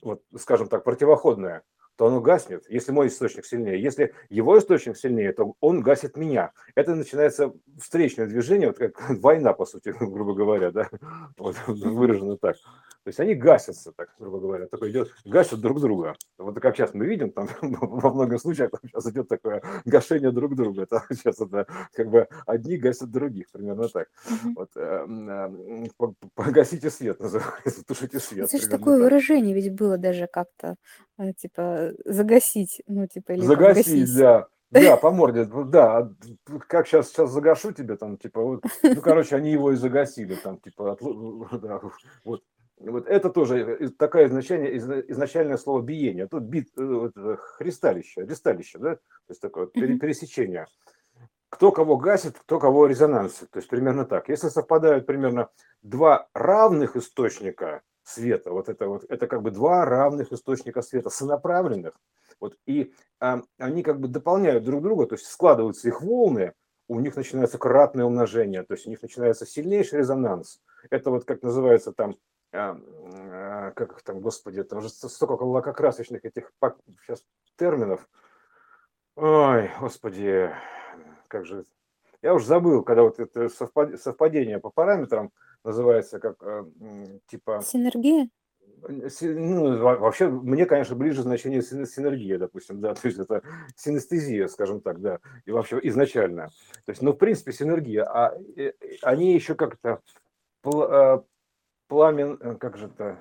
вот, 0.03 0.23
скажем 0.37 0.69
так, 0.69 0.83
противоходное, 0.83 1.63
то 1.97 2.07
оно 2.07 2.21
гаснет, 2.21 2.65
если 2.69 2.91
мой 2.91 3.09
источник 3.09 3.45
сильнее. 3.45 3.81
Если 3.81 4.15
его 4.29 4.59
источник 4.59 4.97
сильнее, 4.97 5.33
то 5.33 5.55
он 5.61 5.83
гасит 5.83 6.17
меня. 6.17 6.53
Это 6.75 6.95
начинается 6.95 7.53
встречное 7.79 8.27
движение, 8.27 8.69
вот 8.69 8.79
как 8.79 8.95
война, 9.21 9.53
по 9.53 9.67
сути, 9.67 9.95
грубо 9.99 10.35
говоря, 10.35 10.73
да, 10.73 10.89
вот, 11.37 11.57
выражено 11.67 12.37
так. 12.39 12.57
То 13.05 13.09
есть 13.09 13.19
они 13.19 13.35
гасятся, 13.35 13.93
так 13.93 14.15
грубо 14.19 14.39
говоря, 14.39 14.67
такое 14.67 14.91
идет, 14.91 15.11
гасят 15.25 15.61
друг 15.61 15.81
друга. 15.81 16.15
Вот 16.39 16.61
как 16.61 16.77
сейчас 16.77 16.95
мы 16.95 17.07
видим, 17.07 17.33
там 17.33 17.49
во 17.61 18.13
многих 18.13 18.41
случаях 18.41 18.71
там 18.71 18.81
сейчас 18.85 19.07
идет 19.09 19.29
такое 19.29 19.63
гашение 19.85 20.31
друг 20.31 20.55
друга. 20.55 20.87
Там 20.87 21.03
сейчас 21.11 21.41
это 21.41 21.67
как 21.95 22.09
бы 22.09 22.29
одни 22.47 22.77
гасят 22.77 23.11
других, 23.11 23.51
примерно 23.51 23.89
так. 23.89 24.09
Вот, 24.55 24.71
э, 24.77 25.07
э, 25.09 26.17
погасите 26.35 26.91
свет, 26.91 27.19
называется, 27.21 27.85
тушите 27.85 28.21
свет. 28.21 28.49
Это 28.49 28.59
же 28.59 28.69
такое 28.69 28.99
так. 28.99 29.05
выражение 29.05 29.55
ведь 29.55 29.75
было 29.75 29.99
даже 29.99 30.29
как-то, 30.29 30.77
э, 31.19 31.33
типа, 31.33 31.93
загасить, 32.05 32.83
ну, 32.87 33.07
типа, 33.09 33.33
или 33.33 33.41
Загасить, 33.41 34.17
да. 34.17 34.47
Да, 34.73 34.97
по 34.97 35.11
морде, 35.11 35.45
да, 35.45 36.11
как 36.67 36.87
сейчас, 36.87 37.11
сейчас 37.11 37.31
загашу 37.31 37.73
тебе, 37.73 37.97
там, 37.97 38.17
типа, 38.17 38.41
вот, 38.41 38.65
ну, 38.83 39.01
короче, 39.03 39.37
они 39.37 39.53
его 39.53 39.73
и 39.73 39.77
загасили, 39.77 40.35
там, 40.35 40.59
типа, 40.59 40.93
от, 40.93 41.61
да, 41.61 41.81
вот, 42.25 42.43
вот 42.91 43.07
это 43.07 43.31
тоже 43.31 43.91
такое 43.99 44.27
изначальное, 44.27 45.05
изначальное 45.09 45.57
слово 45.57 45.83
биение. 45.83 46.27
Тут 46.27 46.45
бит, 46.45 46.71
э, 46.77 46.85
вот, 46.85 47.13
христалище, 47.39 48.25
ристалище, 48.25 48.79
да, 48.79 48.97
то 48.97 49.01
есть 49.29 49.41
такое 49.41 49.67
пересечение. 49.67 50.67
Кто 51.49 51.71
кого 51.71 51.97
гасит, 51.97 52.39
кто 52.39 52.59
кого 52.59 52.87
резонансит. 52.87 53.51
То 53.51 53.59
есть 53.59 53.69
примерно 53.69 54.07
так. 54.07 54.29
Если 54.31 54.49
совпадают 54.49 55.07
примерно 55.07 55.51
два 55.83 56.29
равных 56.33 56.97
источника 56.97 57.83
света, 58.03 58.53
вот 58.53 58.69
это 58.69 58.89
вот, 58.89 59.05
это 59.09 59.27
как 59.27 59.43
бы 59.43 59.51
два 59.51 59.85
равных 59.85 60.33
источника 60.33 60.83
света, 60.83 61.11
сонаправленных, 61.11 61.95
вот, 62.41 62.57
и 62.67 62.93
а, 63.21 63.43
они 63.59 63.83
как 63.83 64.01
бы 64.01 64.09
дополняют 64.09 64.65
друг 64.65 64.83
друга, 64.83 65.07
то 65.07 65.15
есть 65.15 65.27
складываются 65.27 65.89
их 65.89 66.03
волны, 66.03 66.55
у 66.89 66.99
них 67.01 67.17
начинается 67.17 67.59
кратное 67.59 68.05
умножение, 68.05 68.65
то 68.65 68.75
есть 68.75 68.87
у 68.87 68.91
них 68.91 69.01
начинается 69.03 69.47
сильнейший 69.47 70.01
резонанс. 70.01 70.61
Это 70.91 71.11
вот 71.11 71.25
как 71.25 71.43
называется 71.43 71.93
там, 71.93 72.17
как 72.53 73.93
их 73.93 74.03
там, 74.03 74.21
господи, 74.21 74.63
там 74.63 74.81
уже 74.81 74.91
столько 74.91 75.43
лакокрасочных 75.43 76.25
этих 76.25 76.53
сейчас 77.03 77.25
терминов. 77.57 78.09
Ой, 79.17 79.71
господи, 79.81 80.51
как 81.29 81.47
же, 81.47 81.65
я 82.21 82.35
уже 82.35 82.47
забыл, 82.47 82.83
когда 82.83 83.03
вот 83.03 83.19
это 83.19 83.49
совпадение 83.49 84.59
по 84.59 84.71
параметрам 84.71 85.31
называется 85.65 86.19
как 86.19 86.37
э, 86.43 86.65
типа... 87.27 87.63
Синергия? 87.65 88.29
ну, 88.89 89.79
вообще, 89.79 90.29
мне, 90.29 90.67
конечно, 90.67 90.97
ближе 90.97 91.23
значение 91.23 91.63
синергия, 91.63 92.39
допустим, 92.39 92.81
да, 92.81 92.95
то 92.95 93.07
есть 93.07 93.19
это 93.19 93.43
синестезия, 93.77 94.49
скажем 94.49 94.81
так, 94.81 95.01
да, 95.01 95.21
и 95.45 95.53
вообще 95.53 95.79
изначально. 95.85 96.49
То 96.85 96.93
есть, 96.93 97.03
ну, 97.03 97.13
в 97.13 97.17
принципе, 97.17 97.53
синергия, 97.53 98.05
а 98.05 98.35
э, 98.57 98.73
они 99.03 99.35
еще 99.35 99.55
как-то 99.55 100.01
а, 100.65 101.23
пламен, 101.93 102.39
э, 102.41 102.55
как 102.57 102.79
же 102.79 102.87
это, 102.87 103.19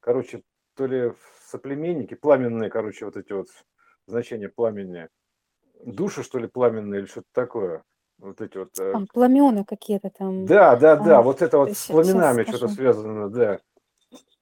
короче, 0.00 0.42
то 0.76 0.86
ли 0.86 1.12
соплеменники, 1.46 2.14
пламенные, 2.14 2.70
короче, 2.70 3.04
вот 3.04 3.18
эти 3.18 3.34
вот 3.34 3.48
значения 4.06 4.48
пламени, 4.48 5.08
души, 5.84 6.22
что 6.22 6.38
ли, 6.38 6.48
пламенные 6.48 7.00
или 7.00 7.06
что-то 7.06 7.28
такое. 7.32 7.82
Вот 8.18 8.40
эти 8.40 8.56
вот. 8.56 8.70
Э, 8.78 8.92
там 8.92 9.06
пламена 9.12 9.66
какие-то 9.66 10.08
там. 10.08 10.46
Да, 10.46 10.74
да, 10.76 10.96
да, 10.96 11.18
а, 11.18 11.22
вот 11.22 11.42
это 11.42 11.58
вот 11.58 11.76
с 11.76 11.88
пламенами 11.88 12.44
что-то 12.44 12.68
связано, 12.68 13.28
да. 13.28 13.58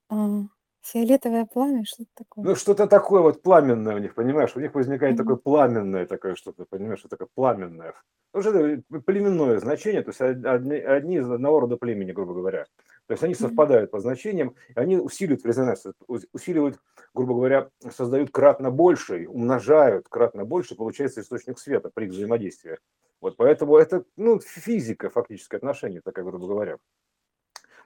А, 0.09 0.43
фиолетовое 0.81 1.45
пламя, 1.45 1.83
что-то 1.83 2.09
такое. 2.15 2.45
Ну, 2.45 2.55
что-то 2.55 2.87
такое 2.87 3.21
вот 3.21 3.41
пламенное 3.41 3.95
у 3.95 3.99
них, 3.99 4.15
понимаешь? 4.15 4.55
У 4.55 4.61
них 4.61 4.73
возникает 4.75 5.17
такое 5.17 5.35
пламенное 5.35 6.05
такое 6.05 6.35
что-то, 6.35 6.63
понимаешь, 6.63 6.99
что 6.99 7.09
такое 7.09 7.27
пламенное. 7.35 7.95
Что 8.33 8.57
это 8.57 8.81
племенное 9.05 9.59
значение, 9.59 10.03
то 10.03 10.11
есть 10.11 10.21
одни, 10.21 10.77
одни 10.77 11.17
из 11.17 11.29
одного 11.29 11.59
рода 11.59 11.75
племени, 11.75 12.13
грубо 12.13 12.33
говоря. 12.33 12.65
То 13.07 13.13
есть 13.13 13.23
они 13.23 13.35
совпадают 13.35 13.91
по 13.91 13.99
значениям, 13.99 14.55
и 14.69 14.79
они 14.79 14.97
усиливают 14.97 15.45
резонанс, 15.45 15.85
усиливают, 16.33 16.79
грубо 17.13 17.35
говоря, 17.35 17.69
создают 17.91 18.31
кратно 18.31 18.71
больше, 18.71 19.27
умножают 19.27 20.07
кратно 20.09 20.43
больше, 20.43 20.75
получается 20.75 21.21
источник 21.21 21.59
света 21.59 21.91
при 21.93 22.07
взаимодействии. 22.07 22.79
Вот 23.21 23.37
поэтому 23.37 23.77
это, 23.77 24.05
ну, 24.17 24.39
физика 24.39 25.09
фактически 25.09 25.55
отношения, 25.55 26.01
такая, 26.01 26.25
грубо 26.25 26.47
говоря. 26.47 26.77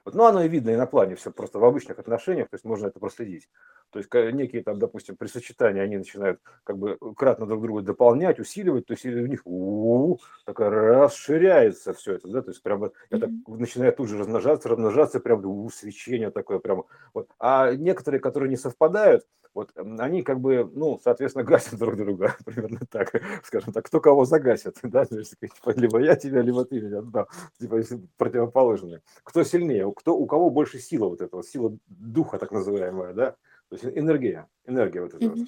Вот, 0.04 0.14
ну, 0.14 0.24
оно 0.24 0.42
и 0.42 0.48
видно 0.48 0.70
и 0.70 0.76
на 0.76 0.86
плане 0.86 1.14
все 1.16 1.30
просто 1.30 1.58
в 1.58 1.64
обычных 1.64 1.98
отношениях, 1.98 2.48
то 2.48 2.54
есть 2.54 2.64
можно 2.64 2.86
это 2.86 3.00
проследить. 3.00 3.48
То 3.90 3.98
есть 3.98 4.12
некие 4.12 4.62
там, 4.62 4.78
допустим, 4.78 5.16
при 5.16 5.26
сочетании 5.26 5.82
они 5.82 5.98
начинают 5.98 6.40
как 6.64 6.78
бы 6.78 6.98
кратно 7.16 7.46
друг 7.46 7.62
друга 7.62 7.82
дополнять, 7.82 8.38
усиливать, 8.38 8.86
то 8.86 8.92
есть 8.92 9.04
у 9.04 9.26
них 9.26 9.42
у 9.44 10.12
-у 10.12 10.14
-у, 10.14 10.20
такая 10.44 10.70
расширяется 10.70 11.92
все 11.92 12.14
это, 12.14 12.28
да, 12.28 12.42
то 12.42 12.50
есть 12.50 12.62
прямо 12.62 12.92
это 13.10 13.28
начинает 13.46 13.96
тут 13.96 14.08
же 14.08 14.18
размножаться, 14.18 14.68
размножаться, 14.68 15.20
прям 15.20 15.44
у 15.44 15.70
свечение 15.70 16.30
такое 16.30 16.58
прямо. 16.58 16.84
Вот. 17.14 17.28
А 17.38 17.74
некоторые, 17.74 18.20
которые 18.20 18.50
не 18.50 18.56
совпадают, 18.56 19.24
вот 19.52 19.72
они 19.76 20.22
как 20.22 20.40
бы, 20.40 20.70
ну, 20.74 21.00
соответственно, 21.02 21.44
гасят 21.44 21.78
друг 21.78 21.96
друга, 21.96 22.36
примерно 22.44 22.80
так, 22.88 23.12
скажем 23.44 23.72
так, 23.72 23.84
кто 23.84 24.00
кого 24.00 24.24
загасит, 24.24 24.78
да, 24.82 25.04
типа, 25.04 25.70
либо 25.76 26.00
я 26.00 26.14
тебя, 26.14 26.40
либо 26.42 26.64
ты 26.64 26.80
меня, 26.80 27.02
да, 27.02 27.26
типа 27.58 27.80
противоположные. 28.16 29.02
Кто 29.24 29.42
сильнее, 29.42 29.86
кто, 29.92 30.16
у 30.16 30.26
кого 30.26 30.50
больше 30.50 30.78
сила 30.78 31.08
вот 31.08 31.20
этого, 31.20 31.42
сила 31.42 31.76
духа 31.86 32.38
так 32.38 32.52
называемая, 32.52 33.14
да, 33.14 33.36
то 33.70 33.76
есть 33.76 33.84
энергия, 33.84 34.48
энергия 34.66 35.00
вот 35.00 35.14
эта 35.14 35.24
mm-hmm. 35.24 35.46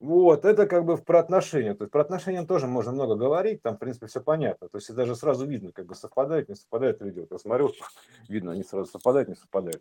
вот. 0.00 0.44
Это 0.44 0.66
как 0.66 0.84
бы 0.84 0.96
про 0.98 1.20
отношения. 1.20 1.74
То 1.74 1.84
есть 1.84 1.92
про 1.92 2.00
отношения 2.00 2.44
тоже 2.44 2.66
можно 2.66 2.90
много 2.90 3.14
говорить, 3.14 3.62
там, 3.62 3.76
в 3.76 3.78
принципе, 3.78 4.08
все 4.08 4.20
понятно. 4.20 4.68
То 4.68 4.78
есть 4.78 4.92
даже 4.92 5.14
сразу 5.14 5.46
видно, 5.46 5.70
как 5.70 5.86
бы 5.86 5.94
совпадает, 5.94 6.48
не 6.48 6.56
совпадает 6.56 7.00
люди. 7.00 7.20
Вот 7.20 7.30
я 7.30 7.38
смотрю, 7.38 7.72
видно, 8.28 8.52
они 8.52 8.64
сразу 8.64 8.90
совпадают, 8.90 9.28
не 9.28 9.36
совпадают. 9.36 9.80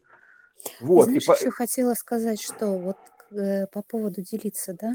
Вот. 0.79 1.05
Знаешь, 1.05 1.27
и 1.27 1.31
еще 1.31 1.51
хотела 1.51 1.95
сказать, 1.95 2.39
что 2.39 2.77
вот 2.77 2.97
э, 3.31 3.65
по 3.67 3.81
поводу 3.81 4.21
делиться, 4.21 4.75
да, 4.79 4.93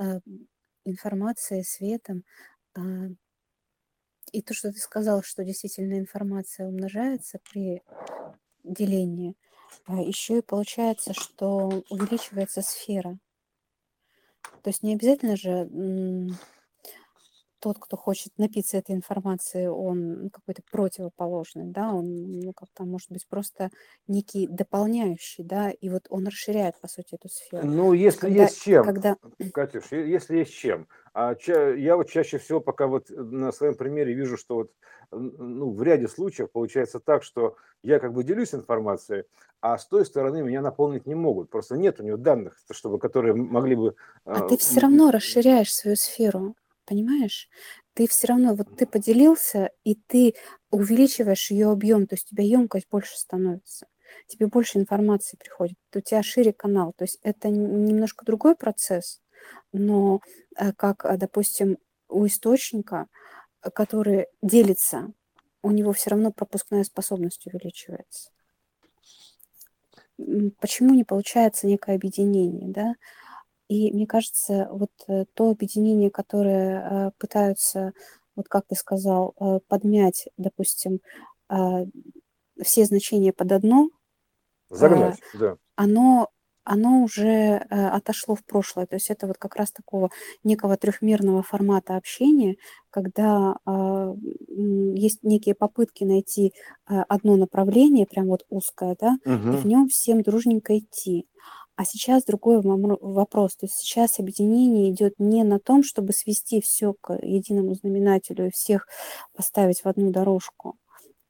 э, 0.00 0.20
информацией, 0.84 1.64
светом, 1.64 2.22
э, 2.76 2.80
и 4.32 4.42
то, 4.42 4.54
что 4.54 4.72
ты 4.72 4.78
сказал, 4.78 5.22
что 5.22 5.44
действительно 5.44 5.98
информация 5.98 6.66
умножается 6.66 7.40
при 7.50 7.82
делении, 8.64 9.36
а 9.86 10.00
еще 10.00 10.38
и 10.38 10.42
получается, 10.42 11.14
что 11.14 11.82
увеличивается 11.90 12.62
сфера. 12.62 13.18
То 14.62 14.70
есть 14.70 14.82
не 14.82 14.94
обязательно 14.94 15.36
же 15.36 15.68
тот, 17.60 17.78
кто 17.78 17.96
хочет 17.96 18.32
напиться 18.38 18.76
этой 18.76 18.94
информации, 18.94 19.66
он 19.66 20.30
какой-то 20.30 20.62
противоположный, 20.70 21.66
да, 21.66 21.92
он 21.92 22.40
ну, 22.40 22.52
как-то 22.52 22.84
может 22.84 23.10
быть 23.10 23.26
просто 23.28 23.70
некий 24.06 24.46
дополняющий, 24.46 25.44
да, 25.44 25.70
и 25.70 25.88
вот 25.88 26.06
он 26.10 26.26
расширяет, 26.26 26.80
по 26.80 26.88
сути, 26.88 27.14
эту 27.14 27.28
сферу. 27.28 27.66
Ну, 27.66 27.92
если 27.92 28.20
когда, 28.20 28.42
есть 28.42 28.62
чем, 28.62 28.84
когда... 28.84 29.16
Катюш, 29.52 29.92
если 29.92 30.38
есть 30.38 30.54
чем. 30.54 30.88
А 31.12 31.34
ча- 31.34 31.74
я 31.74 31.96
вот 31.96 32.08
чаще 32.08 32.38
всего 32.38 32.60
пока 32.60 32.86
вот 32.86 33.10
на 33.10 33.50
своем 33.52 33.74
примере 33.74 34.14
вижу, 34.14 34.36
что 34.36 34.54
вот 34.54 34.72
ну, 35.10 35.70
в 35.70 35.82
ряде 35.82 36.06
случаев 36.08 36.50
получается 36.50 37.00
так, 37.00 37.22
что 37.22 37.56
я 37.82 37.98
как 37.98 38.12
бы 38.12 38.24
делюсь 38.24 38.54
информацией, 38.54 39.24
а 39.60 39.78
с 39.78 39.86
той 39.86 40.04
стороны 40.04 40.42
меня 40.42 40.60
наполнить 40.60 41.06
не 41.06 41.14
могут. 41.14 41.50
Просто 41.50 41.76
нет 41.76 42.00
у 42.00 42.04
него 42.04 42.16
данных, 42.16 42.58
чтобы, 42.70 42.98
которые 42.98 43.34
могли 43.34 43.74
бы... 43.74 43.94
А 44.24 44.46
ты 44.48 44.56
все 44.58 44.80
равно 44.80 45.10
расширяешь 45.10 45.74
свою 45.74 45.96
сферу. 45.96 46.54
Понимаешь? 46.88 47.50
Ты 47.92 48.08
все 48.08 48.28
равно, 48.28 48.54
вот 48.54 48.78
ты 48.78 48.86
поделился, 48.86 49.70
и 49.84 49.94
ты 49.94 50.34
увеличиваешь 50.70 51.50
ее 51.50 51.70
объем, 51.70 52.06
то 52.06 52.14
есть 52.14 52.32
у 52.32 52.34
тебя 52.34 52.44
емкость 52.44 52.88
больше 52.90 53.18
становится, 53.18 53.86
тебе 54.26 54.46
больше 54.46 54.78
информации 54.78 55.36
приходит, 55.36 55.76
у 55.94 56.00
тебя 56.00 56.22
шире 56.22 56.54
канал. 56.54 56.94
То 56.96 57.04
есть 57.04 57.18
это 57.22 57.50
немножко 57.50 58.24
другой 58.24 58.56
процесс, 58.56 59.20
но 59.72 60.22
э, 60.56 60.72
как, 60.72 61.04
э, 61.04 61.18
допустим, 61.18 61.76
у 62.08 62.26
источника, 62.26 63.08
э, 63.62 63.70
который 63.70 64.28
делится, 64.40 65.12
у 65.62 65.70
него 65.70 65.92
все 65.92 66.10
равно 66.10 66.32
пропускная 66.32 66.84
способность 66.84 67.46
увеличивается. 67.46 68.30
Почему 70.58 70.94
не 70.94 71.04
получается 71.04 71.66
некое 71.66 71.96
объединение, 71.96 72.68
да? 72.68 72.94
И 73.68 73.92
мне 73.92 74.06
кажется, 74.06 74.68
вот 74.70 74.90
э, 75.08 75.26
то 75.34 75.50
объединение, 75.50 76.10
которое 76.10 76.80
э, 76.80 77.10
пытаются, 77.18 77.92
вот 78.34 78.48
как 78.48 78.66
ты 78.66 78.74
сказал, 78.74 79.34
э, 79.38 79.60
подмять, 79.68 80.28
допустим, 80.36 81.00
все 82.62 82.84
значения 82.84 83.32
под 83.32 83.52
одно, 83.52 83.88
Загнать, 84.68 85.18
да. 85.32 85.56
оно, 85.76 86.28
оно 86.62 87.04
уже 87.04 87.56
отошло 87.70 88.34
в 88.34 88.44
прошлое. 88.44 88.84
То 88.84 88.96
есть 88.96 89.08
это 89.08 89.26
вот 89.26 89.38
как 89.38 89.56
раз 89.56 89.72
такого 89.72 90.10
некого 90.44 90.76
трехмерного 90.76 91.42
формата 91.42 91.96
общения, 91.96 92.56
когда 92.90 93.54
есть 94.54 95.22
некие 95.22 95.54
попытки 95.54 96.04
найти 96.04 96.52
одно 96.84 97.36
направление, 97.36 98.04
прям 98.04 98.26
вот 98.26 98.44
узкое, 98.50 98.94
да, 99.00 99.16
угу. 99.24 99.54
и 99.54 99.56
в 99.56 99.64
нем 99.64 99.88
всем 99.88 100.20
дружненько 100.20 100.76
идти. 100.76 101.26
А 101.78 101.84
сейчас 101.84 102.24
другой 102.24 102.60
вопрос. 102.62 103.56
То 103.56 103.66
есть 103.66 103.76
сейчас 103.76 104.18
объединение 104.18 104.90
идет 104.90 105.14
не 105.18 105.44
на 105.44 105.60
том, 105.60 105.84
чтобы 105.84 106.12
свести 106.12 106.60
все 106.60 106.92
к 107.00 107.14
единому 107.22 107.74
знаменателю 107.74 108.48
и 108.48 108.50
всех 108.50 108.88
поставить 109.32 109.82
в 109.82 109.86
одну 109.86 110.10
дорожку, 110.10 110.76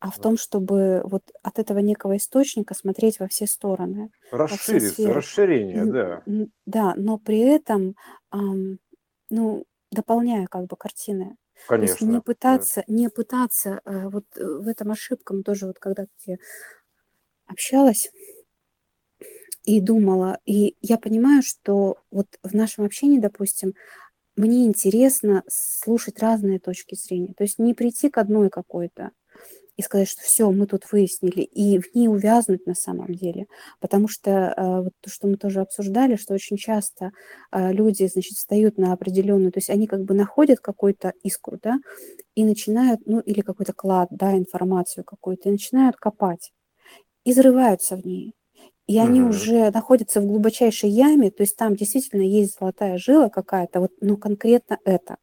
а 0.00 0.10
в 0.10 0.18
том, 0.20 0.38
чтобы 0.38 1.02
вот 1.04 1.24
от 1.42 1.58
этого 1.58 1.80
некого 1.80 2.16
источника 2.16 2.74
смотреть 2.74 3.20
во 3.20 3.28
все 3.28 3.46
стороны, 3.46 4.10
все 4.46 4.80
Расшириться, 4.80 4.80
сферы. 4.80 5.12
расширение, 5.12 5.84
да. 5.84 6.22
Да, 6.66 6.94
но 6.96 7.18
при 7.18 7.40
этом, 7.40 7.94
ну, 9.30 9.64
дополняя 9.90 10.46
как 10.46 10.66
бы 10.66 10.76
картины. 10.76 11.36
То 11.78 11.84
есть 11.84 12.00
не 12.00 12.20
Конечно, 12.20 12.22
да. 12.48 12.64
пытаться, 12.64 12.84
не 12.88 13.08
пытаться, 13.08 13.80
э, 13.84 14.08
вот 14.08 14.24
э, 14.36 14.44
в 14.44 14.66
этом 14.68 14.90
ошибкам 14.90 15.42
тоже 15.42 15.66
вот 15.66 15.78
когда 15.78 16.06
я 16.26 16.36
общалась 17.46 18.10
и 19.68 19.82
думала, 19.82 20.38
и 20.46 20.76
я 20.80 20.96
понимаю, 20.96 21.42
что 21.42 21.98
вот 22.10 22.26
в 22.42 22.54
нашем 22.54 22.86
общении, 22.86 23.18
допустим, 23.18 23.74
мне 24.34 24.64
интересно 24.64 25.42
слушать 25.46 26.20
разные 26.20 26.58
точки 26.58 26.94
зрения. 26.94 27.34
То 27.36 27.44
есть 27.44 27.58
не 27.58 27.74
прийти 27.74 28.08
к 28.08 28.16
одной 28.16 28.48
какой-то 28.48 29.10
и 29.76 29.82
сказать, 29.82 30.08
что 30.08 30.22
все, 30.22 30.50
мы 30.52 30.66
тут 30.66 30.90
выяснили, 30.90 31.42
и 31.42 31.78
в 31.80 31.94
ней 31.94 32.08
увязнуть 32.08 32.66
на 32.66 32.74
самом 32.74 33.14
деле. 33.14 33.46
Потому 33.78 34.08
что 34.08 34.30
э, 34.30 34.80
вот 34.84 34.92
то, 35.02 35.10
что 35.10 35.28
мы 35.28 35.36
тоже 35.36 35.60
обсуждали, 35.60 36.16
что 36.16 36.32
очень 36.32 36.56
часто 36.56 37.10
э, 37.52 37.70
люди, 37.70 38.08
значит, 38.08 38.38
встают 38.38 38.78
на 38.78 38.94
определенную, 38.94 39.52
то 39.52 39.58
есть 39.58 39.68
они 39.68 39.86
как 39.86 40.04
бы 40.04 40.14
находят 40.14 40.60
какую-то 40.60 41.12
искру, 41.22 41.58
да, 41.62 41.76
и 42.34 42.44
начинают, 42.44 43.02
ну, 43.04 43.20
или 43.20 43.42
какой-то 43.42 43.74
клад, 43.74 44.08
да, 44.12 44.34
информацию 44.34 45.04
какую-то, 45.04 45.50
и 45.50 45.52
начинают 45.52 45.96
копать, 45.96 46.52
и 47.24 47.32
взрываются 47.32 47.96
в 47.96 48.06
ней. 48.06 48.37
И 48.88 48.98
они 48.98 49.20
Мгм. 49.20 49.30
уже 49.30 49.70
находятся 49.70 50.20
в 50.20 50.26
глубочайшей 50.26 50.90
яме, 50.90 51.30
то 51.30 51.42
есть 51.44 51.56
там 51.56 51.76
действительно 51.76 52.22
есть 52.22 52.58
золотая 52.58 52.98
жила 52.98 53.28
какая-то, 53.28 53.80
вот, 53.80 53.92
ну, 54.00 54.16
конкретно 54.16 54.78
это. 54.84 55.18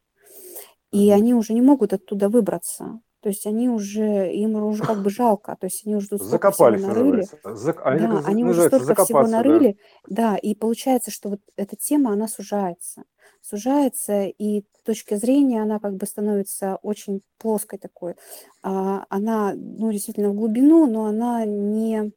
И 0.91 1.12
они 1.12 1.34
уже 1.34 1.54
не 1.54 1.62
могут 1.62 1.93
оттуда 1.93 2.30
выбраться. 2.30 2.99
То 3.21 3.30
есть 3.30 3.47
они 3.47 3.69
уже, 3.69 4.32
им 4.32 4.56
уже 4.56 4.84
как 4.84 5.01
бы 5.01 5.10
жалко, 5.10 5.58
то 5.60 5.65
есть 5.65 5.86
они 5.86 5.95
уже 5.95 6.08
Закопались, 6.19 6.82
нарыли. 6.84 7.28
Зак- 7.43 7.82
Они 7.84 8.01
да, 8.01 8.21
они 8.25 8.43
уже 8.43 8.62
столько 8.62 8.93
всего 8.95 9.19
закопаться, 9.19 9.36
да. 9.36 9.41
нарыли, 9.41 9.78
да, 10.08 10.38
и 10.38 10.54
получается, 10.54 11.10
что 11.10 11.30
вот 11.30 11.39
эта 11.58 11.75
тема, 11.75 12.12
она 12.13 12.28
сужается, 12.28 13.04
сужается, 13.41 14.25
и 14.25 14.63
точка 14.84 15.17
зрения, 15.17 15.63
она 15.63 15.80
как 15.80 15.95
бы 15.95 16.06
становится 16.06 16.78
очень 16.84 17.21
плоской 17.39 17.80
такой. 17.80 18.13
А, 18.62 19.06
Она, 19.10 19.54
ну, 19.56 19.91
действительно 19.91 20.30
в 20.30 20.36
глубину, 20.36 20.86
но 20.86 21.06
она 21.06 21.45
не, 21.45 22.12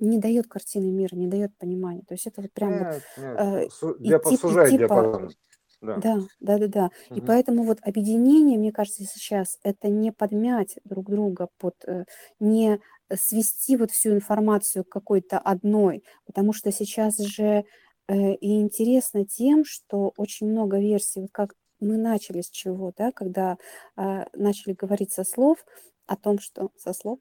не 0.00 0.18
дает 0.18 0.46
картины 0.48 0.90
мира, 0.92 1.14
не 1.16 1.26
дает 1.28 1.56
понимания. 1.58 2.02
То 2.06 2.14
есть 2.14 2.26
это 2.26 2.42
вот 2.42 2.52
прям 2.52 2.78
вот 2.78 2.88
Нет, 2.88 3.04
нет, 3.16 3.40
э, 3.40 3.68
су- 3.68 3.96
диапа- 3.98 4.32
идти, 4.32 4.36
сужает 4.36 4.76
идти 4.76 4.78
по, 4.78 5.08
диапазон. 5.08 5.34
Да. 5.80 6.04
да, 6.04 6.18
да, 6.40 6.58
да, 6.58 6.68
да. 6.68 6.90
И 7.14 7.20
Мгм. 7.20 7.22
поэтому 7.22 7.64
вот 7.64 7.78
объединение, 7.82 8.58
мне 8.58 8.72
кажется, 8.72 9.04
сейчас 9.04 9.58
это 9.62 9.88
не 9.88 10.12
подмять 10.12 10.76
друг 10.84 11.08
друга 11.10 11.48
под, 11.58 11.74
э, 11.86 12.04
не 12.40 12.80
свести 13.14 13.76
вот 13.76 13.90
всю 13.92 14.10
информацию 14.12 14.84
к 14.84 14.88
какой-то 14.90 15.38
одной, 15.38 16.04
потому 16.26 16.52
что 16.52 16.70
сейчас 16.72 17.16
же 17.18 17.64
э, 18.08 18.34
и 18.34 18.60
интересно 18.60 19.24
тем, 19.26 19.64
что 19.64 20.12
очень 20.16 20.48
много 20.48 20.78
версий, 20.78 21.20
вот 21.22 21.30
как 21.32 21.54
мы 21.80 21.96
начали 21.96 22.40
с 22.40 22.50
чего, 22.50 22.92
да, 22.96 23.10
когда 23.12 23.58
э, 23.96 24.24
начали 24.34 24.74
говорить 24.74 25.12
со 25.12 25.24
слов 25.24 25.64
о 26.06 26.16
том, 26.16 26.38
что 26.38 26.70
со 26.76 26.92
слов, 26.92 27.18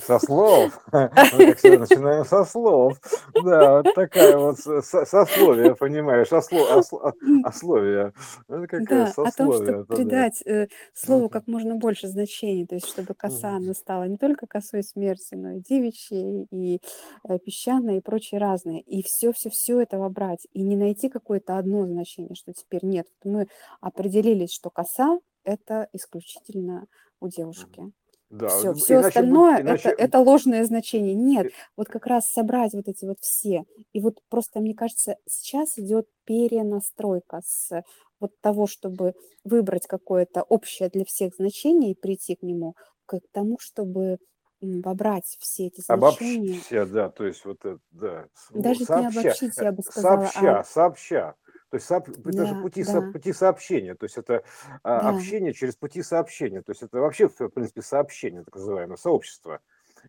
Со 0.00 0.18
слов. 0.18 0.80
Мы, 0.92 1.44
как 1.44 1.58
всегда, 1.58 1.80
начинаем 1.80 2.24
со 2.24 2.44
слов. 2.44 2.98
Да, 3.36 3.78
вот 3.78 3.92
такая 3.92 4.38
вот 4.38 4.58
со- 4.58 4.80
со- 4.80 5.04
сословие, 5.04 5.74
понимаешь, 5.76 6.32
ословие. 6.32 8.12
Это 8.48 8.66
какая 8.68 9.06
Да, 9.06 9.12
о 9.22 9.32
том, 9.32 9.52
чтобы 9.52 9.76
придать 9.88 10.40
э, 10.46 10.68
слову 10.94 11.28
как 11.28 11.46
можно 11.48 11.74
больше 11.76 12.06
значений, 12.08 12.66
то 12.66 12.76
есть 12.76 12.86
чтобы 12.86 13.14
коса, 13.14 13.56
она 13.56 13.74
стала 13.74 14.04
не 14.04 14.16
только 14.16 14.46
косой 14.46 14.82
смерти, 14.82 15.34
но 15.34 15.52
и 15.52 15.60
девичьей, 15.60 16.46
и 16.50 16.80
э, 17.28 17.38
песчаной, 17.38 17.98
и 17.98 18.00
прочие 18.00 18.40
разные. 18.40 18.80
И 18.82 19.02
все-все-все 19.02 19.80
это 19.80 19.98
вобрать, 19.98 20.46
и 20.52 20.62
не 20.62 20.76
найти 20.76 21.08
какое-то 21.08 21.58
одно 21.58 21.86
значение, 21.86 22.34
что 22.34 22.52
теперь 22.52 22.84
нет. 22.84 23.06
Мы 23.24 23.48
определились, 23.80 24.52
что 24.52 24.70
коса– 24.70 25.18
это 25.44 25.88
исключительно 25.92 26.86
у 27.20 27.28
девушки. 27.28 27.90
Да, 28.30 28.48
Все, 28.48 28.74
все 28.74 28.94
иначе, 28.94 28.94
будет- 28.94 29.06
остальное 29.06 29.52
это, 29.54 29.62
иначе 29.62 29.88
это 29.90 30.18
ложное 30.20 30.64
значение. 30.64 31.14
Нет, 31.14 31.46
э, 31.46 31.50
вот 31.76 31.88
как 31.88 32.06
раз 32.06 32.30
собрать 32.30 32.74
вот 32.74 32.88
эти 32.88 33.04
вот 33.04 33.18
все. 33.20 33.64
И 33.92 34.00
вот 34.00 34.18
просто, 34.28 34.60
мне 34.60 34.74
кажется, 34.74 35.16
сейчас 35.26 35.78
идет 35.78 36.06
перенастройка 36.24 37.40
с 37.44 37.82
вот 38.20 38.32
того, 38.40 38.66
чтобы 38.66 39.14
выбрать 39.44 39.86
какое-то 39.86 40.42
общее 40.42 40.88
для 40.88 41.04
всех 41.04 41.34
значение 41.36 41.92
и 41.92 41.94
прийти 41.94 42.34
к 42.36 42.42
нему, 42.42 42.74
к 43.06 43.20
тому, 43.32 43.58
чтобы 43.60 44.18
вобрать 44.60 45.36
все 45.38 45.66
эти 45.68 45.80
значения. 45.80 46.54
обобщя, 46.54 46.86
да, 46.86 47.08
то 47.10 47.24
есть 47.24 47.44
вот 47.44 47.64
это, 47.64 47.78
да, 47.92 48.26
ну, 48.50 48.62
Даже 48.62 48.80
не 48.80 48.84
сообща, 48.86 49.20
обобщить, 49.20 49.58
э, 49.58 49.64
я 49.64 49.72
бы 49.72 49.82
сказала, 49.82 50.26
а 50.34 50.64
сообща, 50.64 50.64
сообща. 50.64 51.34
То 51.70 51.76
есть 51.76 51.90
сооб- 51.90 52.10
да, 52.24 52.54
пути, 52.54 52.82
со- 52.82 53.02
да, 53.02 53.06
пути 53.12 53.32
сообщения, 53.32 53.94
то 53.94 54.04
есть 54.04 54.16
это 54.16 54.42
а, 54.82 55.00
да, 55.00 55.08
общение 55.10 55.52
через 55.52 55.76
пути 55.76 56.02
сообщения, 56.02 56.62
то 56.62 56.72
есть 56.72 56.82
это 56.82 56.98
вообще, 56.98 57.28
в 57.28 57.48
принципе, 57.50 57.82
сообщение, 57.82 58.42
так 58.44 58.54
называемое, 58.54 58.96
сообщество. 58.96 59.60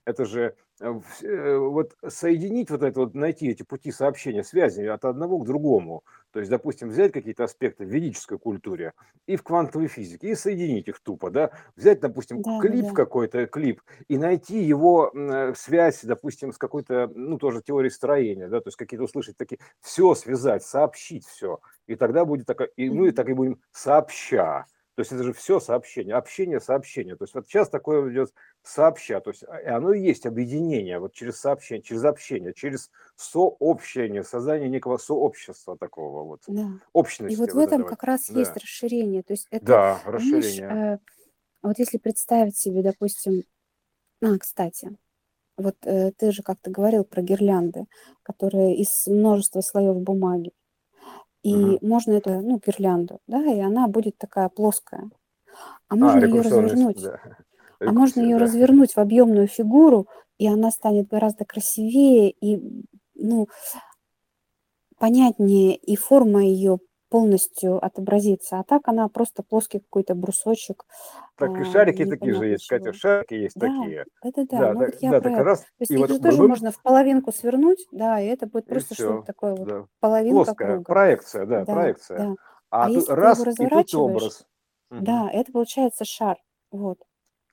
Это 0.05 0.25
же 0.25 0.55
э, 0.81 0.99
э, 1.23 1.57
вот 1.57 1.95
соединить 2.07 2.69
вот 2.71 2.83
это 2.83 2.99
вот, 3.01 3.13
найти 3.15 3.47
эти 3.49 3.63
пути 3.63 3.91
сообщения, 3.91 4.43
связи 4.43 4.81
от 4.83 5.05
одного 5.05 5.39
к 5.39 5.45
другому. 5.45 6.03
То 6.31 6.39
есть, 6.39 6.51
допустим, 6.51 6.89
взять 6.89 7.11
какие-то 7.11 7.43
аспекты 7.45 7.85
в 7.85 7.89
ведической 7.89 8.37
культуре 8.37 8.93
и 9.25 9.35
в 9.35 9.43
квантовой 9.43 9.87
физике 9.87 10.29
и 10.29 10.35
соединить 10.35 10.87
их 10.87 10.99
тупо, 11.01 11.31
да. 11.31 11.51
Взять, 11.75 11.99
допустим, 11.99 12.41
да, 12.45 12.55
клип 12.57 12.91
да, 12.91 12.91
какой-то, 12.91 13.47
клип, 13.47 13.81
и 14.07 14.17
найти 14.17 14.61
его 14.63 15.11
связь, 15.55 16.03
допустим, 16.03 16.51
с 16.51 16.57
какой-то, 16.57 17.09
ну, 17.13 17.37
тоже 17.37 17.61
теорией 17.61 17.91
строения, 17.91 18.47
да, 18.47 18.59
то 18.61 18.67
есть 18.67 18.77
какие-то 18.77 19.03
услышать 19.03 19.37
такие, 19.37 19.59
все 19.81 20.13
связать, 20.15 20.63
сообщить 20.63 21.25
все. 21.25 21.59
И 21.87 21.95
тогда 21.95 22.25
будет 22.25 22.45
такая, 22.45 22.69
и 22.75 22.89
мы 22.89 23.11
Мгм. 23.11 23.11
так 23.11 23.29
и 23.29 23.33
будем 23.33 23.61
сообща. 23.71 24.65
То 24.99 25.01
есть 25.03 25.13
это 25.13 25.23
же 25.23 25.31
все 25.31 25.61
сообщение, 25.61 26.13
общение, 26.13 26.59
сообщение. 26.59 27.15
То 27.15 27.23
есть 27.23 27.33
вот 27.33 27.47
сейчас 27.47 27.69
такое 27.69 28.11
идет 28.11 28.33
сообща, 28.63 29.21
то 29.21 29.29
есть 29.29 29.43
и 29.43 29.67
оно 29.69 29.93
и 29.93 30.01
есть 30.01 30.25
объединение 30.25 30.99
вот 30.99 31.13
через 31.13 31.39
сообщение, 31.39 31.81
через 31.81 32.03
общение, 32.03 32.53
через 32.53 32.91
сообщение, 33.15 34.25
создание 34.25 34.67
некого 34.67 34.97
сообщества 34.97 35.77
такого 35.77 36.25
вот, 36.25 36.41
да. 36.47 36.63
И 36.63 36.81
общности 36.91 37.37
вот 37.37 37.51
в 37.51 37.55
вот 37.55 37.61
этом 37.61 37.77
этого. 37.77 37.89
как 37.91 38.03
раз 38.03 38.29
есть 38.29 38.55
Да, 38.55 38.59
расширение. 38.61 39.23
То 39.23 39.31
есть 39.31 39.47
это, 39.51 39.65
да, 39.65 40.01
расширение. 40.03 40.95
э, 40.95 40.97
вот 41.61 41.79
если 41.79 41.97
представить 41.97 42.57
себе, 42.57 42.83
допустим, 42.83 43.43
а, 44.21 44.37
кстати, 44.37 44.97
Вот 45.57 45.75
э, 45.85 46.11
ты 46.17 46.31
же 46.31 46.43
как-то 46.43 46.71
говорил 46.71 47.03
про 47.05 47.21
гирлянды, 47.21 47.85
которые 48.23 48.75
из 48.77 49.07
множества 49.07 49.61
слоев 49.61 49.97
бумаги. 50.01 50.51
И 51.43 51.53
Мгм. 51.55 51.79
можно 51.81 52.13
эту, 52.13 52.41
ну, 52.41 52.59
гирлянду, 52.65 53.19
да, 53.27 53.43
и 53.45 53.59
она 53.59 53.87
будет 53.87 54.17
такая 54.17 54.49
плоская. 54.49 55.09
А 55.89 55.95
А, 56.01 56.19
можно 56.19 56.25
ее 56.25 56.41
рекурсионность, 56.41 56.41
развернуть. 56.41 56.95
да. 56.95 57.19
А 57.85 57.91
можно 57.93 58.21
ее 58.21 58.37
да. 58.37 58.39
развернуть 58.39 58.93
в 58.95 58.99
объемную 58.99 59.47
фигуру, 59.47 60.07
и 60.39 60.47
она 60.47 60.71
станет 60.71 61.09
гораздо 61.09 61.45
красивее 61.45 62.31
и, 62.31 62.59
ну, 63.15 63.47
понятнее, 64.97 65.75
и 65.75 65.95
форма 65.95 66.43
ее 66.45 66.79
полностью 67.09 67.83
отобразится. 67.83 68.59
А 68.59 68.63
так 68.63 68.87
она 68.87 69.07
просто 69.09 69.43
плоский 69.43 69.79
какой-то 69.79 70.15
брусочек, 70.15 70.85
Так 71.37 71.57
и 71.57 71.61
а, 71.61 71.65
шарики 71.65 72.05
такие 72.05 72.33
же 72.33 72.45
есть, 72.47 72.67
Катя, 72.67 72.83
чего. 72.85 72.93
шарики 72.93 73.33
есть 73.33 73.55
Да, 73.57 73.67
такие. 73.67 74.05
да-да-да. 74.23 74.59
Да, 74.59 74.73
Ну 74.73 74.79
так, 74.79 74.89
вот 74.93 75.01
я 75.01 75.11
да, 75.11 75.21
про 75.21 75.29
так 75.31 75.45
раз, 75.45 75.59
То 75.61 75.65
есть 75.79 75.91
и 75.91 75.93
их 75.95 75.99
вот 75.99 76.09
же 76.09 76.19
тоже 76.19 76.37
бым, 76.37 76.49
можно 76.49 76.71
в 76.71 76.81
половинку 76.81 77.31
свернуть, 77.31 77.85
да, 77.91 78.19
и 78.21 78.27
это 78.27 78.45
будет 78.47 78.65
и 78.65 78.69
просто 78.69 78.95
что-то 78.95 79.25
такое 79.25 79.55
вот, 79.55 79.67
да. 79.67 79.85
половинка 79.99 80.35
Плоская, 80.45 80.67
круга. 80.75 80.83
проекция, 80.83 81.45
да, 81.45 81.65
Да, 81.65 81.73
проекция. 81.73 82.17
да. 82.19 82.35
А 82.71 82.85
А 82.85 82.89
тут 82.89 83.09
раз, 83.09 83.39
и 83.39 83.67
тут 83.67 83.93
образ. 83.95 84.45
Да, 84.91 85.29
это 85.31 85.51
получается 85.51 86.05
шар. 86.05 86.37
Вот. 86.71 86.99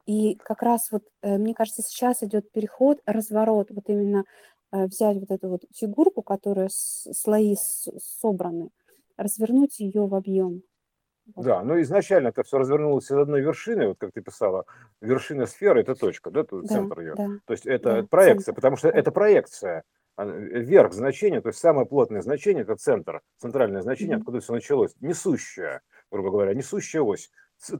И 0.06 0.36
как 0.36 0.62
раз 0.62 0.90
вот, 0.92 1.02
э, 1.22 1.36
мне 1.38 1.54
кажется, 1.54 1.82
сейчас 1.82 2.22
идет 2.22 2.50
переход, 2.52 3.00
разворот, 3.06 3.70
вот 3.70 3.84
именно 3.88 4.24
э, 4.72 4.84
взять 4.86 5.18
вот 5.18 5.30
эту 5.30 5.48
вот 5.48 5.62
фигурку, 5.74 6.22
которая 6.22 6.68
слои 6.70 7.56
собраны, 7.56 8.70
развернуть 9.16 9.78
ее 9.80 10.06
в 10.06 10.14
объем. 10.14 10.62
Вот. 11.34 11.44
Да, 11.44 11.64
но 11.64 11.80
изначально 11.82 12.28
это 12.28 12.44
все 12.44 12.58
развернулось 12.58 13.06
из 13.06 13.16
одной 13.16 13.40
вершины, 13.40 13.88
вот 13.88 13.98
как 13.98 14.12
ты 14.12 14.20
писала, 14.20 14.64
вершина 15.00 15.46
сферы– 15.46 15.80
это 15.82 15.94
точка, 15.96 16.30
да, 16.30 16.44
Да, 16.50 16.62
центр 16.62 17.00
ее. 17.00 17.14
да, 17.16 17.26
То 17.46 17.52
есть 17.52 17.66
это 17.66 18.02
да, 18.02 18.06
проекция, 18.08 18.44
центр. 18.46 18.54
потому 18.54 18.76
что 18.76 18.88
это 18.88 19.10
проекция. 19.10 19.82
А, 20.16 20.24
Верх 20.24 20.92
значения, 20.92 21.40
то 21.40 21.48
есть 21.48 21.58
самое 21.58 21.86
плотное 21.86 22.22
значение– 22.22 22.62
это 22.64 22.76
центр, 22.76 23.22
центральное 23.38 23.82
значение, 23.82 24.16
Мгм. 24.16 24.22
откуда 24.22 24.40
все 24.40 24.52
началось, 24.52 24.94
несущая, 25.00 25.82
грубо 26.12 26.30
говоря, 26.30 26.54
несущая 26.54 27.02
ось, 27.02 27.30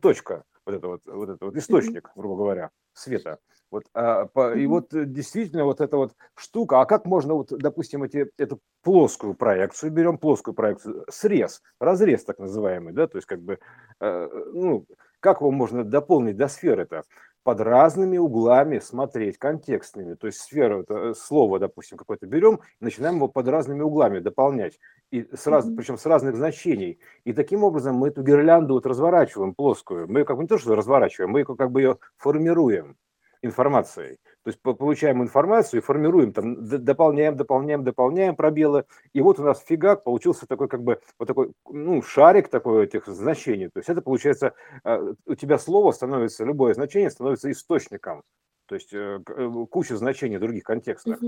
точка, 0.03 0.43
вот 0.67 0.75
это 0.75 0.89
вот, 0.89 1.01
вот 1.07 1.29
это 1.31 1.45
вот 1.47 1.57
источник, 1.57 2.11
грубо 2.17 2.37
говоря, 2.37 2.71
света. 2.93 3.39
Вот, 3.71 3.85
а, 3.95 4.27
по- 4.27 4.55
и 4.55 4.67
вот 4.67 4.93
э, 4.95 5.05
действительно 5.07 5.64
вот 5.64 5.81
эта 5.81 5.97
вот 5.97 6.12
штука, 6.37 6.81
а 6.81 6.87
как 6.87 7.05
можно 7.05 7.35
вот, 7.35 7.49
допустим, 7.51 8.03
эти, 8.05 8.31
эту 8.39 8.61
плоскую 8.83 9.35
проекцию, 9.35 9.93
берем 9.93 10.19
плоскую 10.19 10.55
проекцию, 10.55 11.05
срез, 11.11 11.62
разрез 11.81 12.25
так 12.25 12.39
называемый, 12.39 12.93
да, 12.93 13.07
то 13.07 13.19
есть 13.19 13.27
как 13.27 13.43
бы, 13.43 13.59
э, 14.01 14.29
ну, 14.53 14.87
как 15.21 15.41
его 15.41 15.51
можно 15.51 15.85
дополнить 15.85 16.37
до 16.37 16.49
сферы-то? 16.49 17.05
Под 17.43 17.61
разными 17.61 18.19
углами 18.19 18.81
смотреть, 18.81 19.39
контекстными. 19.39 20.14
То 20.14 20.27
есть 20.27 20.41
сферу, 20.41 20.83
это 20.83 20.95
э, 20.95 21.14
слово, 21.14 21.61
допустим, 21.61 21.97
какое-то 21.97 22.27
берем, 22.27 22.61
и 22.81 22.85
начинаем 22.85 23.17
его 23.17 23.29
под 23.29 23.47
разными 23.47 23.83
углами 23.83 24.19
дополнять. 24.19 24.79
И 25.12 25.29
с 25.33 25.47
раз, 25.47 25.64
mm-hmm. 25.64 25.77
причем 25.77 25.97
с 25.97 26.07
разных 26.07 26.37
значений. 26.37 26.99
И 27.25 27.33
таким 27.33 27.62
образом 27.62 27.95
мы 27.97 28.09
эту 28.09 28.23
гирлянду 28.23 28.75
вот 28.75 28.87
разворачиваем 28.87 29.55
плоскую. 29.55 30.11
Мы 30.11 30.21
ее 30.21 30.25
как 30.25 30.37
бы 30.37 30.43
не 30.43 30.49
то, 30.49 30.59
что 30.59 30.75
разворачиваем, 30.75 31.31
мы 31.31 31.41
ее 31.41 31.57
как 31.57 31.71
бы 31.71 31.83
ее 31.83 31.99
формируем 32.17 32.97
информацией. 33.43 34.19
То 34.47 34.51
есть 34.51 34.61
получаем 34.62 35.24
информацию 35.24 35.80
и 35.80 35.82
формируем, 35.82 36.32
там, 36.32 36.64
дополняем, 36.68 37.36
дополняем, 37.36 37.82
дополняем 37.82 38.36
пробелы. 38.36 38.84
И 39.12 39.20
вот 39.20 39.40
у 39.40 39.42
нас 39.42 39.59
фигак 39.59 40.05
получился 40.05 40.47
такой 40.47 40.68
как 40.68 40.84
бы 40.84 41.01
вот 41.18 41.26
такой 41.26 41.51
ну, 41.68 42.01
шарик 42.01 42.47
такой 42.47 42.84
этих 42.84 43.09
значений. 43.09 43.66
То 43.70 43.80
есть 43.80 43.88
это 43.88 44.03
получается, 44.03 44.55
а, 44.84 45.01
у 45.26 45.34
тебя 45.34 45.59
слово 45.59 45.90
становится, 45.90 46.44
любое 46.44 46.74
значение 46.74 47.11
становится 47.11 47.51
источником. 47.51 48.22
То 48.66 48.76
есть 48.76 48.94
э, 48.94 49.18
э, 49.26 49.66
куча 49.68 49.97
значений 49.97 50.36
в 50.36 50.40
других 50.40 50.62
контекстах. 50.62 51.18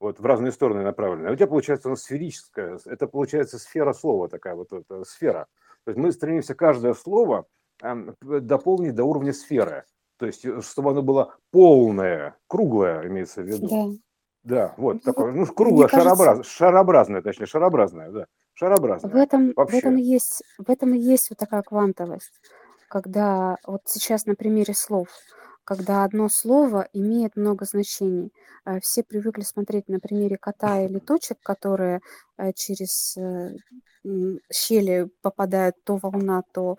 Вот 0.00 0.18
в 0.18 0.26
разные 0.26 0.50
стороны 0.50 0.82
направлены. 0.82 1.28
А 1.28 1.30
у 1.30 1.36
тебя 1.36 1.46
получается 1.46 1.86
оно 1.86 1.94
сферическое. 1.94 2.80
Это 2.86 3.06
получается 3.06 3.60
сфера 3.60 3.92
слова 3.92 4.28
такая 4.28 4.56
вот 4.56 4.72
эта 4.72 5.04
сфера. 5.04 5.46
То 5.84 5.92
есть 5.92 5.98
мы 6.00 6.10
стремимся 6.10 6.56
каждое 6.56 6.94
слово 6.94 7.46
дополнить 8.20 8.96
до 8.96 9.04
уровня 9.04 9.32
сферы. 9.32 9.84
То 10.18 10.26
есть, 10.26 10.44
э, 10.44 10.60
чтобы 10.62 10.90
оно 10.90 11.02
было 11.02 11.36
полное, 11.50 12.36
круглое, 12.46 13.06
имеется 13.06 13.42
в 13.42 13.46
виду. 13.46 13.68
Да. 13.68 13.86
Да, 14.44 14.74
вот 14.76 14.96
ну, 14.96 15.00
такое, 15.00 15.32
ну, 15.32 15.46
круглое, 15.46 15.88
шарообраз, 15.88 16.46
шарообразное, 16.46 17.22
точнее, 17.22 17.46
шарообразное, 17.46 18.10
да, 18.10 18.26
шарообразное. 18.52 19.10
В 19.10 19.16
этом, 19.16 19.54
в 19.56 19.74
этом, 19.74 19.96
и 19.96 20.02
есть, 20.02 20.42
в 20.58 20.70
этом 20.70 20.92
и 20.92 20.98
есть 20.98 21.30
вот 21.30 21.38
такая 21.38 21.62
квантовость, 21.62 22.42
когда 22.88 23.56
вот 23.66 23.80
сейчас 23.86 24.26
на 24.26 24.34
примере 24.34 24.74
слов, 24.74 25.08
когда 25.64 26.04
одно 26.04 26.28
слово 26.28 26.86
имеет 26.92 27.36
много 27.36 27.64
значений. 27.64 28.34
Э, 28.66 28.80
все 28.80 29.02
привыкли 29.02 29.42
смотреть 29.42 29.88
на 29.88 29.98
примере 29.98 30.36
кота 30.36 30.82
или 30.82 30.98
точек, 30.98 31.38
которые 31.42 32.00
э, 32.36 32.52
через 32.52 33.16
щели 34.52 35.08
попадают 35.22 35.76
то 35.84 35.96
волна, 35.96 36.42
то 36.52 36.76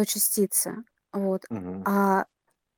то 0.00 0.06
частицы. 0.06 0.76
Вот. 1.12 1.44
Мгм. 1.50 1.86
А 1.86 2.26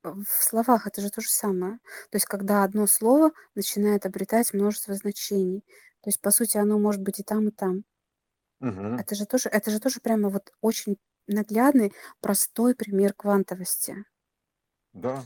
в 0.03 0.25
словах 0.27 0.87
это 0.87 1.01
же 1.01 1.09
то 1.11 1.21
же 1.21 1.29
самое. 1.29 1.79
То 2.11 2.17
есть, 2.17 2.25
когда 2.27 2.63
одно 2.63 2.87
слово 2.87 3.31
начинает 3.55 4.05
обретать 4.05 4.53
множество 4.53 4.95
значений. 4.95 5.65
То 6.01 6.09
есть, 6.09 6.21
по 6.21 6.31
сути, 6.31 6.57
оно 6.57 6.79
может 6.79 7.01
быть 7.01 7.19
и 7.19 7.23
там, 7.23 7.49
и 7.49 7.51
там. 7.51 7.85
Мгм. 8.59 9.03
Это 9.03 9.13
же 9.13 9.27
тоже, 9.27 9.49
это 9.49 9.69
же 9.69 9.79
тоже 9.79 9.99
прямо 9.99 10.29
вот 10.29 10.51
очень 10.61 10.97
наглядный, 11.27 11.93
простой 12.21 12.73
пример 12.73 13.13
квантовости. 13.13 14.03
Да, 14.93 15.23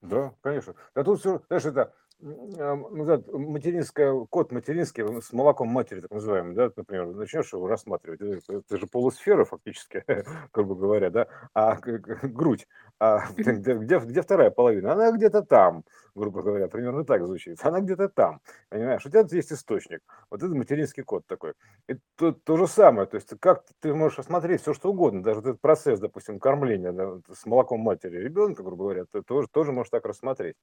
да, 0.00 0.34
конечно. 0.42 0.74
Да 0.94 1.04
тут 1.04 1.20
все, 1.20 1.42
знаешь, 1.48 1.64
это 1.64 1.94
материнская, 2.22 4.12
код 4.28 4.52
материнский 4.52 5.04
с 5.22 5.32
молоком 5.32 5.68
матери, 5.68 6.00
так 6.00 6.10
называемый, 6.10 6.54
да, 6.54 6.70
например, 6.76 7.06
начнешь 7.06 7.52
его 7.52 7.66
рассматривать, 7.66 8.20
это, 8.20 8.58
это 8.58 8.78
же 8.78 8.86
полусфера 8.86 9.44
фактически, 9.44 10.04
грубо 10.52 10.74
говоря, 10.74 11.10
да, 11.10 11.26
а 11.54 11.76
грудь, 11.76 12.66
а 12.98 13.26
где, 13.36 13.98
где, 13.98 14.22
вторая 14.22 14.50
половина? 14.50 14.92
Она 14.92 15.12
где-то 15.12 15.42
там, 15.42 15.84
грубо 16.14 16.42
говоря, 16.42 16.68
примерно 16.68 17.04
так 17.04 17.24
звучит, 17.24 17.58
она 17.62 17.80
где-то 17.80 18.08
там, 18.08 18.40
понимаешь, 18.68 19.04
у 19.06 19.08
тебя 19.08 19.24
есть 19.30 19.52
источник, 19.52 20.00
вот 20.30 20.42
это 20.42 20.54
материнский 20.54 21.02
код 21.02 21.26
такой. 21.26 21.54
И 21.88 21.94
то, 22.16 22.32
то 22.32 22.56
же 22.56 22.66
самое, 22.66 23.06
то 23.06 23.16
есть 23.16 23.32
как 23.40 23.64
ты 23.80 23.94
можешь 23.94 24.18
осмотреть 24.18 24.60
все, 24.60 24.74
что 24.74 24.90
угодно, 24.90 25.22
даже 25.22 25.40
этот 25.40 25.60
процесс, 25.60 25.98
допустим, 26.00 26.38
кормления 26.38 26.92
да, 26.92 27.18
с 27.32 27.46
молоком 27.46 27.80
матери 27.80 28.18
ребенка, 28.18 28.62
грубо 28.62 28.84
говоря, 28.84 29.04
ты 29.10 29.22
тоже, 29.22 29.48
тоже 29.48 29.72
можешь 29.72 29.90
так 29.90 30.04
рассмотреть. 30.04 30.56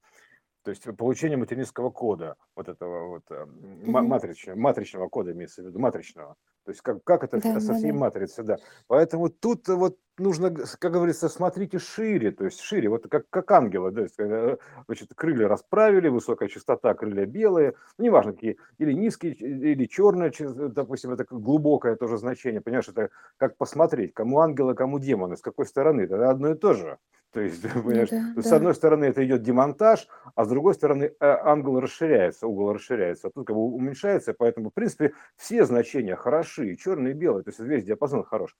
То 0.67 0.71
есть 0.71 0.83
получение 0.97 1.37
материнского 1.37 1.91
кода, 1.91 2.35
вот 2.53 2.67
этого 2.67 3.07
вот 3.07 3.23
угу. 3.31 3.89
матричного, 3.89 4.59
матричного 4.59 5.07
кода 5.07 5.31
имеется 5.31 5.63
в 5.63 5.65
виду, 5.65 5.79
матричного. 5.79 6.35
То 6.65 6.71
есть 6.71 6.81
как, 6.81 7.01
как 7.05 7.23
это 7.23 7.39
да, 7.41 7.61
со 7.61 7.73
всей 7.73 7.93
да. 7.93 7.97
матрицы, 7.97 8.43
да. 8.43 8.57
Поэтому 8.87 9.29
тут 9.29 9.65
вот 9.69 9.97
нужно, 10.17 10.51
как 10.51 10.91
говорится, 10.91 11.29
смотрите 11.29 11.79
шире, 11.79 12.31
то 12.31 12.43
есть 12.43 12.59
шире, 12.59 12.89
вот 12.89 13.07
как, 13.07 13.29
как 13.29 13.49
ангелы, 13.49 13.91
да, 13.91 14.07
э, 14.19 14.57
значит, 14.87 15.13
крылья 15.15 15.47
расправили, 15.47 16.09
высокая 16.09 16.49
частота, 16.49 16.93
крылья 16.95 17.25
белые, 17.25 17.75
ну, 17.97 18.03
неважно 18.03 18.33
какие, 18.33 18.57
или 18.77 18.91
низкие, 18.91 19.35
или 19.35 19.85
черные, 19.85 20.33
допустим, 20.67 21.11
это 21.13 21.25
глубокое 21.29 21.95
тоже 21.95 22.17
значение, 22.17 22.59
понимаешь, 22.59 22.89
это 22.89 23.09
как 23.37 23.55
посмотреть, 23.55 24.13
кому 24.13 24.39
ангелы, 24.39 24.75
кому 24.75 24.99
демоны, 24.99 25.37
с 25.37 25.41
какой 25.41 25.65
стороны, 25.65 26.01
это 26.01 26.29
одно 26.29 26.51
и 26.51 26.55
то 26.55 26.73
же. 26.73 26.97
То 27.31 27.41
есть, 27.41 27.61
понимаешь, 27.73 28.09
да, 28.09 28.33
да. 28.35 28.41
с 28.41 28.51
одной 28.51 28.73
стороны 28.73 29.05
это 29.05 29.25
идет 29.25 29.43
демонтаж, 29.43 30.07
а 30.35 30.45
с 30.45 30.47
другой 30.47 30.73
стороны 30.73 31.05
э, 31.05 31.11
ангел 31.19 31.79
расширяется, 31.79 32.47
угол 32.47 32.73
расширяется, 32.73 33.27
а 33.27 33.31
тут 33.31 33.45
как 33.45 33.55
бы 33.55 33.61
уменьшается, 33.61 34.33
поэтому, 34.33 34.69
в 34.69 34.73
принципе, 34.73 35.13
все 35.35 35.65
значения 35.65 36.15
хороши, 36.15 36.75
черные 36.75 37.11
и 37.11 37.17
белые, 37.17 37.43
то 37.43 37.49
есть 37.49 37.59
весь 37.59 37.83
диапазон 37.83 38.23
хорош. 38.23 38.55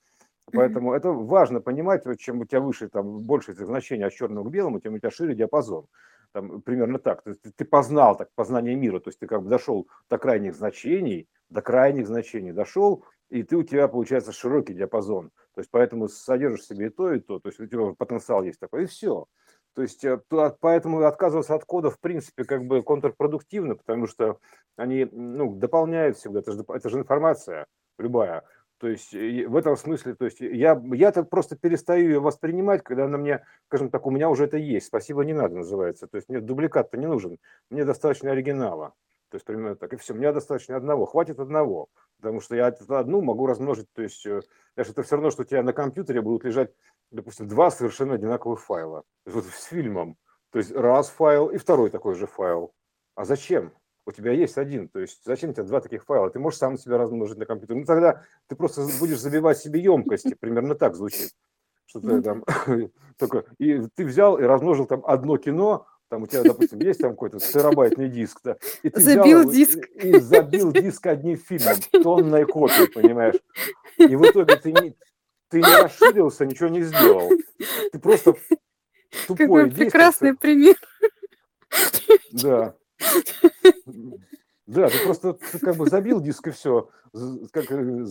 Поэтому 0.54 0.94
mm-hmm. 0.94 0.98
это 0.98 1.12
важно 1.12 1.60
понимать, 1.60 2.06
вот, 2.06 2.20
чем 2.20 2.40
у 2.40 2.46
тебя 2.46 2.62
выше, 2.62 2.88
там, 2.88 3.20
больше 3.20 3.52
этих 3.52 3.66
значений 3.66 4.06
от 4.06 4.14
черного 4.14 4.48
к 4.48 4.52
белому, 4.52 4.80
тем 4.80 4.94
у 4.94 4.98
тебя 4.98 5.12
шире 5.12 5.36
диапазон. 5.36 5.88
Там, 6.32 6.62
примерно 6.62 7.00
так. 7.00 7.24
Ты, 7.24 7.36
ты 7.56 7.66
познал 7.66 8.16
так, 8.16 8.30
познание 8.34 8.76
мира, 8.76 9.00
то 9.00 9.10
есть 9.10 9.20
ты 9.20 9.28
как 9.28 9.44
бы 9.44 9.50
дошел 9.50 9.88
до 10.10 10.18
крайних 10.18 10.56
значений, 10.56 11.28
до 11.50 11.62
крайних 11.62 12.08
значений 12.08 12.54
дошел, 12.54 13.04
и 13.30 13.44
ты 13.44 13.58
у 13.58 13.64
тебя 13.64 13.88
получается 13.88 14.32
широкий 14.32 14.74
диапазон. 14.74 15.32
То 15.54 15.62
есть 15.62 15.70
поэтому 15.72 16.08
содержишь 16.08 16.66
себе 16.66 16.88
и 16.88 16.90
то, 16.90 17.12
и 17.14 17.20
то. 17.20 17.40
То 17.40 17.50
есть 17.50 17.60
у 17.60 17.66
тебя 17.66 17.94
потенциал 17.98 18.44
есть 18.44 18.60
такой, 18.60 18.84
и 18.84 18.88
все. 18.88 19.28
То 19.74 19.84
есть 19.84 20.04
э, 20.06 20.20
поэтому 20.60 21.02
отказываться 21.02 21.54
от 21.54 21.66
кода 21.66 21.92
в 21.92 22.00
принципе 22.00 22.46
как 22.46 22.66
бы 22.66 22.82
контрпродуктивно, 22.82 23.76
потому 23.76 24.08
что 24.08 24.40
они 24.76 25.08
ну, 25.12 25.54
дополняют 25.56 26.18
всегда, 26.18 26.40
это 26.40 26.52
же, 26.52 26.66
это 26.68 26.90
же 26.90 26.98
информация 26.98 27.68
любая. 28.00 28.44
То 28.80 28.88
есть 28.88 29.14
в 29.14 29.56
этом 29.56 29.76
смысле, 29.76 30.14
то 30.14 30.26
есть 30.26 30.40
я, 30.40 30.80
я-то 30.94 31.24
просто 31.24 31.56
перестаю 31.56 32.10
ее 32.10 32.20
воспринимать, 32.20 32.84
когда 32.84 33.06
она 33.06 33.18
мне, 33.18 33.44
скажем 33.68 33.90
так, 33.90 34.06
у 34.06 34.12
меня 34.12 34.30
уже 34.30 34.46
это 34.46 34.58
есть, 34.58 34.88
спасибо 34.88 35.24
не 35.26 35.34
надо 35.34 35.58
называется. 35.58 36.08
То 36.08 36.18
есть 36.18 36.30
мне 36.30 36.40
дубликат-то 36.40 36.98
не 36.98 37.08
нужен, 37.08 37.40
мне 37.72 37.86
достаточно 37.86 38.32
оригинала. 38.32 38.94
То 39.30 39.36
есть 39.36 39.46
примерно 39.46 39.76
так, 39.76 39.94
и 39.94 39.98
все, 39.98 40.14
мне 40.14 40.32
достаточно 40.32 40.76
одного, 40.76 41.06
хватит 41.06 41.40
одного, 41.40 41.90
потому 42.18 42.40
что 42.40 42.56
я 42.56 42.68
одну 42.68 43.22
могу 43.22 43.46
размножить, 43.46 43.92
то 43.94 44.02
есть 44.02 44.26
э, 44.26 44.42
это 44.76 45.04
все 45.04 45.16
равно, 45.16 45.32
что 45.32 45.42
у 45.42 45.46
тебя 45.46 45.64
на 45.64 45.74
компьютере 45.74 46.22
будут 46.22 46.46
лежать, 46.46 46.72
допустим, 47.12 47.48
два 47.48 47.70
совершенно 47.70 48.16
одинаковых 48.16 48.62
файла, 48.62 49.04
вот 49.26 49.46
с 49.46 49.66
фильмом, 49.66 50.18
то 50.52 50.60
есть 50.60 50.72
раз 50.72 51.10
файл 51.10 51.48
и 51.50 51.58
второй 51.58 51.90
такой 51.90 52.16
же 52.16 52.26
файл. 52.26 52.74
А 53.16 53.26
зачем? 53.26 53.74
у 54.08 54.12
тебя 54.14 54.32
есть 54.32 54.58
один, 54.58 54.88
то 54.88 55.00
есть 55.00 55.22
зачем 55.26 55.54
тебе 55.54 55.64
два 55.64 55.82
таких 55.82 56.06
файла? 56.06 56.30
Ты 56.30 56.40
можешь 56.40 56.60
сам 56.60 56.78
себя 56.78 56.98
размножить 56.98 57.38
на 57.38 57.46
компьютере. 57.46 57.82
Ну 57.82 57.86
тогда 57.86 58.24
ты 58.48 58.56
просто 58.56 58.88
будешь 59.00 59.20
забивать 59.20 59.58
себе 59.58 59.82
емкости, 59.82 60.34
примерно 60.34 60.76
так 60.76 60.96
звучит. 60.96 61.32
Что 61.86 62.00
ты 62.00 62.22
там 62.22 62.44
только 63.18 63.44
и 63.58 63.82
ты 63.96 64.06
взял 64.06 64.38
и 64.38 64.44
размножил 64.44 64.86
там 64.86 65.04
одно 65.06 65.38
кино, 65.38 65.88
там 66.10 66.24
у 66.24 66.28
тебя, 66.28 66.44
допустим, 66.44 66.80
есть 66.80 67.00
там 67.00 67.12
какой-то 67.12 67.40
терабайтный 67.40 68.10
диск, 68.10 68.40
да, 68.44 68.58
и 68.84 68.90
ты 68.90 69.02
забил 69.02 69.40
взял 69.40 69.52
диск. 69.52 69.80
И, 69.96 70.10
и 70.10 70.20
забил 70.20 70.72
диск 70.72 71.06
одним 71.08 71.38
фильмом, 71.38 71.76
тонной 71.92 72.46
копией, 72.46 72.88
понимаешь? 72.88 73.36
И 73.98 74.16
в 74.16 74.24
итоге 74.24 74.56
ты 74.56 74.72
не, 74.72 74.96
ты 75.50 75.58
не 75.58 75.84
расширился, 75.84 76.46
ничего 76.46 76.70
не 76.70 76.84
сделал. 76.84 77.30
Ты 77.92 78.00
просто 78.00 78.36
тупой 79.28 79.48
Какой 79.48 79.72
прекрасный 79.72 80.36
пример. 80.36 80.76
Да. 82.32 82.76
Да, 84.68 84.90
ты 84.90 85.00
просто 85.06 85.34
ты 85.34 85.60
как 85.60 85.78
бы 85.78 85.90
забил 85.90 86.20
диск 86.20 86.48
и 86.48 86.52
все. 86.52 86.90
Как, 87.52 87.72
э, 87.72 88.06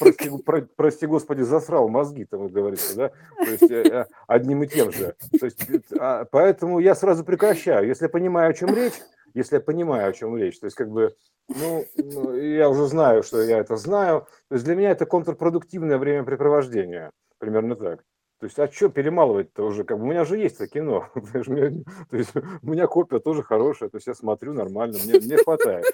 прости, 0.00 0.30
про, 0.44 0.62
прости 0.62 1.06
господи, 1.06 1.42
засрал 1.42 1.88
мозги, 1.88 2.24
там 2.24 2.48
говорится, 2.48 2.96
да? 2.96 3.08
То 3.36 3.50
есть 3.50 3.70
э, 3.70 3.82
э, 3.88 4.06
одним 4.26 4.64
и 4.64 4.66
тем 4.66 4.90
же. 4.90 5.14
То 5.38 5.46
есть, 5.46 5.64
а, 5.98 6.24
поэтому 6.24 6.80
я 6.80 6.96
сразу 6.96 7.24
прекращаю. 7.24 7.86
Если 7.86 8.06
я 8.06 8.08
понимаю, 8.08 8.50
о 8.50 8.54
чем 8.54 8.74
речь, 8.74 8.94
если 9.34 9.56
я 9.56 9.60
понимаю, 9.60 10.10
о 10.10 10.12
чем 10.12 10.36
речь, 10.36 10.58
то 10.58 10.66
есть 10.66 10.76
как 10.76 10.90
бы, 10.90 11.14
ну, 11.48 11.84
ну, 11.96 12.34
я 12.34 12.68
уже 12.68 12.88
знаю, 12.88 13.22
что 13.22 13.40
я 13.40 13.58
это 13.58 13.76
знаю. 13.76 14.26
То 14.48 14.54
есть 14.56 14.64
для 14.64 14.74
меня 14.74 14.90
это 14.90 15.06
контрпродуктивное 15.06 15.98
времяпрепровождение. 15.98 17.12
Примерно 17.38 17.76
так. 17.76 18.04
То 18.40 18.46
есть, 18.46 18.58
а 18.58 18.70
что 18.70 18.88
перемалывать-то 18.88 19.64
уже? 19.64 19.82
Как 19.82 19.98
бы, 19.98 20.04
у 20.04 20.06
меня 20.06 20.24
же 20.24 20.36
есть 20.38 20.56
это 20.56 20.68
кино. 20.68 21.08
то 21.14 22.16
есть, 22.16 22.32
у 22.62 22.70
меня 22.70 22.86
копия 22.86 23.18
тоже 23.18 23.42
хорошая, 23.42 23.88
то 23.88 23.96
есть 23.96 24.06
я 24.06 24.14
смотрю 24.14 24.52
нормально, 24.52 24.98
мне, 25.04 25.18
мне 25.18 25.36
хватает. 25.38 25.84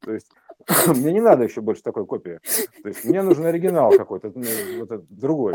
То 0.00 0.12
есть, 0.12 0.30
мне 0.86 1.12
не 1.12 1.20
надо 1.20 1.44
еще 1.44 1.60
больше 1.60 1.82
такой 1.82 2.06
копии. 2.06 2.40
То 2.82 2.88
есть, 2.88 3.04
мне 3.04 3.22
нужен 3.22 3.44
оригинал 3.44 3.92
какой-то, 3.92 4.32
ну, 4.34 4.44
вот 4.80 5.04
другой. 5.10 5.54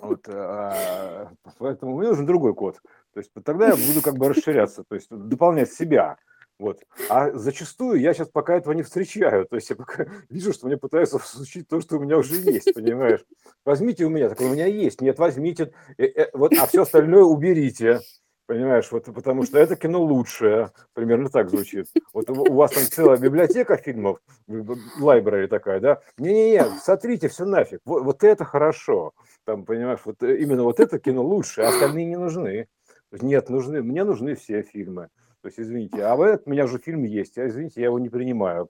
Вот, 0.00 0.28
а, 0.28 1.30
поэтому 1.58 1.96
мне 1.96 2.08
нужен 2.08 2.26
другой 2.26 2.54
код. 2.54 2.80
То 3.14 3.20
есть 3.20 3.32
тогда 3.44 3.68
я 3.68 3.74
буду 3.74 4.02
как 4.02 4.16
бы 4.16 4.28
расширяться, 4.28 4.84
то 4.84 4.94
есть 4.94 5.08
дополнять 5.10 5.72
себя. 5.72 6.18
Вот. 6.58 6.80
А 7.08 7.30
зачастую 7.32 8.00
я 8.00 8.12
сейчас 8.12 8.28
пока 8.28 8.56
этого 8.56 8.72
не 8.72 8.82
встречаю. 8.82 9.46
То 9.46 9.56
есть 9.56 9.70
я 9.70 9.76
пока 9.76 10.06
вижу, 10.28 10.52
что 10.52 10.66
мне 10.66 10.76
пытаются 10.76 11.18
всучить 11.18 11.68
то, 11.68 11.80
что 11.80 11.96
у 11.96 12.00
меня 12.00 12.18
уже 12.18 12.36
есть, 12.36 12.74
понимаешь? 12.74 13.24
Возьмите 13.64 14.04
у 14.04 14.08
меня, 14.08 14.28
так 14.28 14.40
у 14.40 14.48
меня 14.48 14.66
есть. 14.66 15.00
Нет, 15.00 15.18
возьмите. 15.18 15.72
Э, 15.96 16.04
э, 16.04 16.30
вот, 16.32 16.52
а 16.58 16.66
все 16.66 16.82
остальное 16.82 17.22
уберите. 17.22 18.00
Понимаешь, 18.46 18.90
вот 18.90 19.04
потому 19.04 19.42
что 19.42 19.58
это 19.58 19.76
кино 19.76 20.02
лучшее, 20.02 20.72
примерно 20.94 21.28
так 21.28 21.50
звучит. 21.50 21.86
Вот 22.14 22.30
у, 22.30 22.32
у 22.32 22.54
вас 22.54 22.70
там 22.70 22.84
целая 22.84 23.18
библиотека 23.18 23.76
фильмов, 23.76 24.20
лайбрери 24.98 25.48
такая, 25.48 25.80
да? 25.80 26.00
Не-не-не, 26.16 26.64
сотрите 26.82 27.28
все 27.28 27.44
нафиг. 27.44 27.80
Вот, 27.84 28.04
вот 28.04 28.24
это 28.24 28.46
хорошо. 28.46 29.12
Там, 29.44 29.66
понимаешь, 29.66 30.00
вот 30.06 30.22
э, 30.22 30.38
именно 30.38 30.62
вот 30.64 30.80
это 30.80 30.98
кино 30.98 31.22
лучше, 31.22 31.60
а 31.60 31.68
остальные 31.68 32.06
не 32.06 32.16
нужны. 32.16 32.68
Нет, 33.12 33.50
нужны, 33.50 33.82
мне 33.82 34.02
нужны 34.04 34.34
все 34.34 34.62
фильмы. 34.62 35.10
То 35.48 35.50
есть, 35.50 35.60
извините, 35.60 36.04
а 36.04 36.14
этот 36.26 36.46
у 36.46 36.50
меня 36.50 36.66
же 36.66 36.78
фильм 36.78 37.04
есть, 37.04 37.38
а 37.38 37.48
извините, 37.48 37.80
я 37.80 37.86
его 37.86 37.98
не 37.98 38.10
принимаю, 38.10 38.68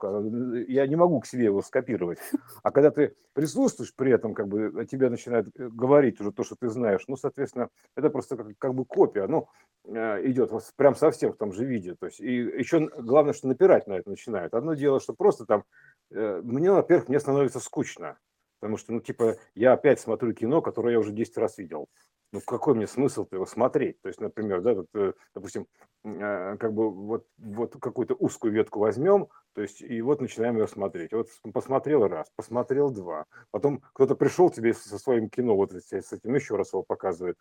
я 0.69 0.87
не 0.87 0.95
могу 0.95 1.19
к 1.19 1.25
себе 1.25 1.43
его 1.43 1.61
скопировать. 1.61 2.19
А 2.63 2.71
когда 2.71 2.89
ты 2.89 3.15
присутствуешь 3.33 3.93
при 3.93 4.13
этом, 4.13 4.33
как 4.33 4.47
бы 4.47 4.85
тебе 4.89 5.09
начинают 5.09 5.49
э, 5.57 5.67
говорить 5.67 6.21
уже 6.21 6.31
то, 6.31 6.43
что 6.43 6.55
ты 6.55 6.69
знаешь, 6.69 7.03
ну, 7.09 7.17
соответственно, 7.17 7.67
это 7.97 8.09
просто 8.09 8.37
как, 8.37 8.47
как 8.57 8.73
бы 8.73 8.85
копия, 8.85 9.27
ну, 9.27 9.49
э, 9.83 10.25
идет 10.29 10.51
вот 10.51 10.63
прям 10.77 10.95
совсем 10.95 11.33
в 11.33 11.37
том 11.37 11.51
же 11.51 11.65
виде. 11.65 11.95
То 11.95 12.05
есть, 12.05 12.21
и 12.21 12.33
еще 12.33 12.87
главное, 12.97 13.33
что 13.33 13.49
напирать 13.49 13.87
на 13.87 13.93
это 13.93 14.09
начинают. 14.09 14.53
Одно 14.53 14.73
дело, 14.73 15.01
что 15.01 15.13
просто 15.13 15.45
там, 15.45 15.65
э, 16.11 16.41
мне, 16.41 16.71
во-первых, 16.71 17.09
мне 17.09 17.19
становится 17.19 17.59
скучно, 17.59 18.17
потому 18.59 18.77
что, 18.77 18.93
ну, 18.93 19.01
типа, 19.01 19.37
я 19.55 19.73
опять 19.73 19.99
смотрю 19.99 20.33
кино, 20.33 20.61
которое 20.61 20.93
я 20.93 20.99
уже 20.99 21.11
10 21.11 21.37
раз 21.37 21.57
видел 21.57 21.89
ну 22.31 22.41
какой 22.41 22.75
мне 22.75 22.87
смысл 22.87 23.27
его 23.31 23.45
смотреть? 23.45 24.01
То 24.01 24.07
есть, 24.07 24.21
например, 24.21 24.61
да, 24.61 24.75
тут, 24.75 24.87
э, 24.93 25.13
допустим, 25.33 25.67
э, 26.03 26.57
как 26.57 26.73
бы 26.73 26.91
вот, 26.91 27.25
вот 27.37 27.75
какую-то 27.79 28.15
узкую 28.15 28.53
ветку 28.53 28.79
возьмем, 28.79 29.27
то 29.53 29.61
есть, 29.61 29.81
и 29.81 30.01
вот 30.01 30.21
начинаем 30.21 30.57
ее 30.57 30.67
смотреть. 30.67 31.11
Вот 31.11 31.27
посмотрел 31.53 32.07
раз, 32.07 32.31
посмотрел 32.35 32.91
два. 32.91 33.25
Потом 33.51 33.81
кто-то 33.93 34.15
пришел 34.15 34.49
тебе 34.49 34.73
со 34.73 34.99
своим 34.99 35.29
кино, 35.29 35.55
вот 35.55 35.71
с 35.71 35.91
этим 35.91 36.35
еще 36.35 36.55
раз 36.55 36.73
его 36.73 36.83
показывает. 36.83 37.37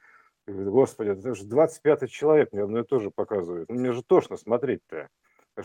Господи, 0.47 1.11
это 1.11 1.35
же 1.35 1.47
25-й 1.47 2.09
человек 2.09 2.53
мне 2.53 2.63
одно 2.63 2.81
и 2.81 2.85
то 2.85 2.99
же 2.99 3.11
показывает. 3.11 3.69
Ну, 3.69 3.75
мне 3.75 3.93
же 3.93 4.03
тошно 4.03 4.37
смотреть-то. 4.39 5.09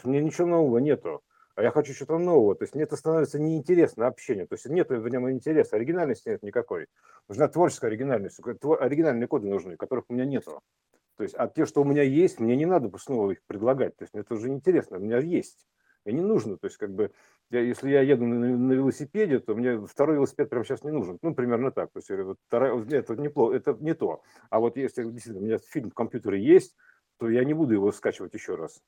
Мне 0.03 0.21
ничего 0.21 0.47
нового 0.47 0.79
нету 0.79 1.21
а 1.55 1.63
я 1.63 1.71
хочу 1.71 1.93
что-то 1.93 2.17
нового. 2.17 2.55
То 2.55 2.63
есть 2.63 2.73
мне 2.73 2.83
это 2.83 2.95
становится 2.95 3.39
неинтересно 3.39 4.07
общение. 4.07 4.47
То 4.47 4.55
есть 4.55 4.65
нет 4.65 4.89
в 4.89 5.07
нем 5.07 5.29
интереса, 5.29 5.75
оригинальности 5.75 6.29
нет 6.29 6.43
никакой. 6.43 6.87
Нужна 7.27 7.47
творческая 7.47 7.87
оригинальность. 7.87 8.39
Оригинальные 8.39 9.27
коды 9.27 9.47
нужны, 9.47 9.77
которых 9.77 10.05
у 10.09 10.13
меня 10.13 10.25
нету. 10.25 10.61
То 11.15 11.23
есть, 11.23 11.35
а 11.37 11.47
те, 11.47 11.65
что 11.65 11.81
у 11.81 11.85
меня 11.85 12.01
есть, 12.01 12.39
мне 12.39 12.55
не 12.55 12.65
надо 12.65 12.95
снова 12.97 13.31
их 13.31 13.43
предлагать. 13.45 13.95
То 13.95 14.03
есть, 14.03 14.13
мне 14.13 14.21
это 14.21 14.33
уже 14.33 14.49
интересно, 14.49 14.97
у 14.97 14.99
меня 14.99 15.19
есть. 15.19 15.67
Мне 16.05 16.15
не 16.15 16.21
нужно. 16.21 16.57
То 16.57 16.65
есть, 16.65 16.77
как 16.77 16.91
бы, 16.91 17.11
я, 17.51 17.59
если 17.59 17.91
я 17.91 18.01
еду 18.01 18.25
на, 18.25 18.57
на 18.57 18.73
велосипеде, 18.73 19.39
то 19.39 19.53
мне 19.53 19.85
второй 19.85 20.15
велосипед 20.15 20.49
прямо 20.49 20.65
сейчас 20.65 20.83
не 20.83 20.91
нужен. 20.91 21.19
Ну, 21.21 21.35
примерно 21.35 21.71
так. 21.71 21.91
То 21.91 21.99
есть, 21.99 22.09
вот 22.09 22.37
вторая, 22.47 22.83
это, 22.89 23.15
неплохо, 23.15 23.55
это 23.55 23.77
не 23.79 23.93
то. 23.93 24.23
А 24.49 24.59
вот 24.59 24.75
если 24.75 25.03
действительно 25.03 25.39
у 25.39 25.45
меня 25.45 25.59
фильм 25.59 25.91
в 25.91 25.93
компьютере 25.93 26.43
есть, 26.43 26.75
то 27.19 27.29
я 27.29 27.43
не 27.43 27.53
буду 27.53 27.73
его 27.73 27.91
скачивать 27.91 28.33
еще 28.33 28.55
раз. 28.55 28.81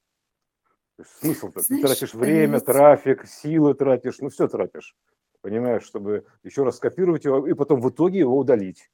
Смысл-то? 1.03 1.61
Ты 1.61 1.81
тратишь 1.81 2.13
время, 2.13 2.59
трафик, 2.59 3.25
силы 3.27 3.73
тратишь, 3.73 4.19
ну 4.19 4.29
все 4.29 4.47
тратишь. 4.47 4.95
Понимаешь, 5.41 5.83
чтобы 5.83 6.25
еще 6.43 6.63
раз 6.63 6.77
скопировать 6.77 7.25
его 7.25 7.47
и 7.47 7.53
потом 7.53 7.81
в 7.81 7.89
итоге 7.89 8.19
его 8.19 8.37
удалить. 8.37 8.89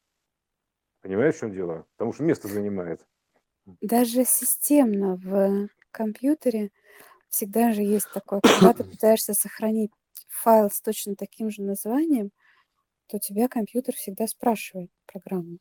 Понимаешь, 1.01 1.35
в 1.35 1.39
чем 1.39 1.51
дело? 1.51 1.85
Потому 1.95 2.13
что 2.13 2.23
место 2.23 2.47
занимает. 2.47 3.05
Даже 3.81 4.25
системно 4.25 5.15
в 5.15 5.67
компьютере 5.91 6.71
всегда 7.29 7.71
же 7.73 7.81
есть 7.81 8.11
такое, 8.11 8.41
когда 8.41 8.73
ты 8.73 8.83
пытаешься 8.83 9.33
сохранить 9.33 9.91
файл 10.27 10.69
с 10.69 10.81
точно 10.81 11.15
таким 11.15 11.49
же 11.49 11.61
названием, 11.61 12.31
то 13.07 13.19
тебя 13.19 13.47
компьютер 13.47 13.95
всегда 13.95 14.27
спрашивает 14.27 14.89
программу. 15.05 15.57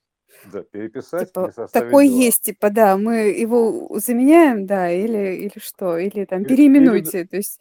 Да, 0.53 0.62
переписать 0.62 1.28
Типа, 1.28 1.53
такой 1.72 2.09
два. 2.09 2.18
есть, 2.18 2.43
типа, 2.43 2.70
да, 2.70 2.97
мы 2.97 3.28
его 3.31 3.99
заменяем, 3.99 4.66
да, 4.66 4.91
или, 4.91 5.37
или 5.37 5.59
что, 5.59 5.99
или 5.99 6.24
там 6.24 6.45
переименуйте. 6.45 7.24
То 7.24 7.37
есть, 7.37 7.61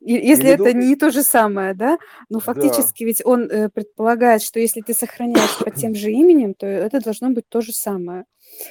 если 0.00 0.44
или 0.44 0.54
это 0.54 0.72
не 0.72 0.96
то 0.96 1.10
же 1.10 1.22
самое, 1.22 1.74
да, 1.74 1.98
но 2.28 2.38
да, 2.38 2.44
фактически 2.44 3.04
ведь 3.04 3.24
он 3.24 3.50
э, 3.50 3.68
предполагает, 3.68 4.42
что 4.42 4.58
если 4.60 4.80
ты 4.80 4.94
сохраняешь 4.94 5.58
под 5.58 5.74
тем 5.74 5.94
же 5.94 6.10
именем, 6.10 6.54
то 6.54 6.66
это 6.66 7.00
должно 7.00 7.30
быть 7.30 7.48
то 7.48 7.60
же 7.60 7.72
самое. 7.72 8.24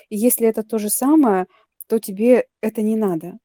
И 0.09 0.17
если 0.17 0.47
это 0.47 0.63
то 0.63 0.77
же 0.77 0.89
самое, 0.89 1.45
то 1.87 1.99
тебе 1.99 2.45
это 2.61 2.81
не 2.81 2.95
надо. 2.95 3.37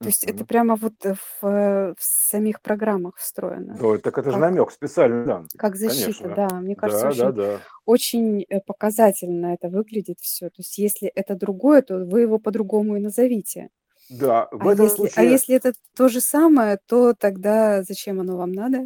То 0.00 0.06
есть 0.06 0.24
это 0.24 0.44
прямо 0.44 0.76
вот 0.76 0.94
э, 1.04 1.14
в, 1.14 1.46
э, 1.46 1.94
в 1.98 2.02
самих 2.02 2.60
программах 2.62 3.16
встроено. 3.16 3.76
Ой, 3.80 3.98
так 3.98 4.16
это 4.18 4.30
же 4.30 4.36
намек 4.38 4.70
специальный, 4.70 5.26
да, 5.26 5.44
как 5.56 5.74
защита, 5.76 6.22
конечно. 6.22 6.34
да. 6.34 6.48
Мне 6.60 6.76
кажется, 6.76 7.10
Да, 7.10 7.14
да, 7.14 7.28
очень, 7.28 7.32
да. 7.34 7.60
очень 7.84 8.46
э, 8.48 8.60
показательно 8.60 9.54
это 9.54 9.68
выглядит 9.68 10.20
все. 10.20 10.50
То 10.50 10.58
есть 10.58 10.78
если 10.78 11.08
это 11.08 11.34
другое, 11.34 11.82
то 11.82 11.98
вы 12.04 12.20
его 12.20 12.38
по-другому 12.38 12.96
и 12.96 13.00
назовите. 13.00 13.70
Да, 14.08 14.48
в 14.52 14.66
А 14.66 14.72
этом 14.72 14.84
если, 14.86 15.10
а 15.16 15.22
если 15.24 15.54
это 15.56 15.72
то 15.96 16.08
же 16.08 16.20
самое, 16.20 16.78
то 16.86 17.12
тогда 17.14 17.82
зачем 17.82 18.20
оно 18.20 18.36
вам 18.36 18.52
надо? 18.52 18.84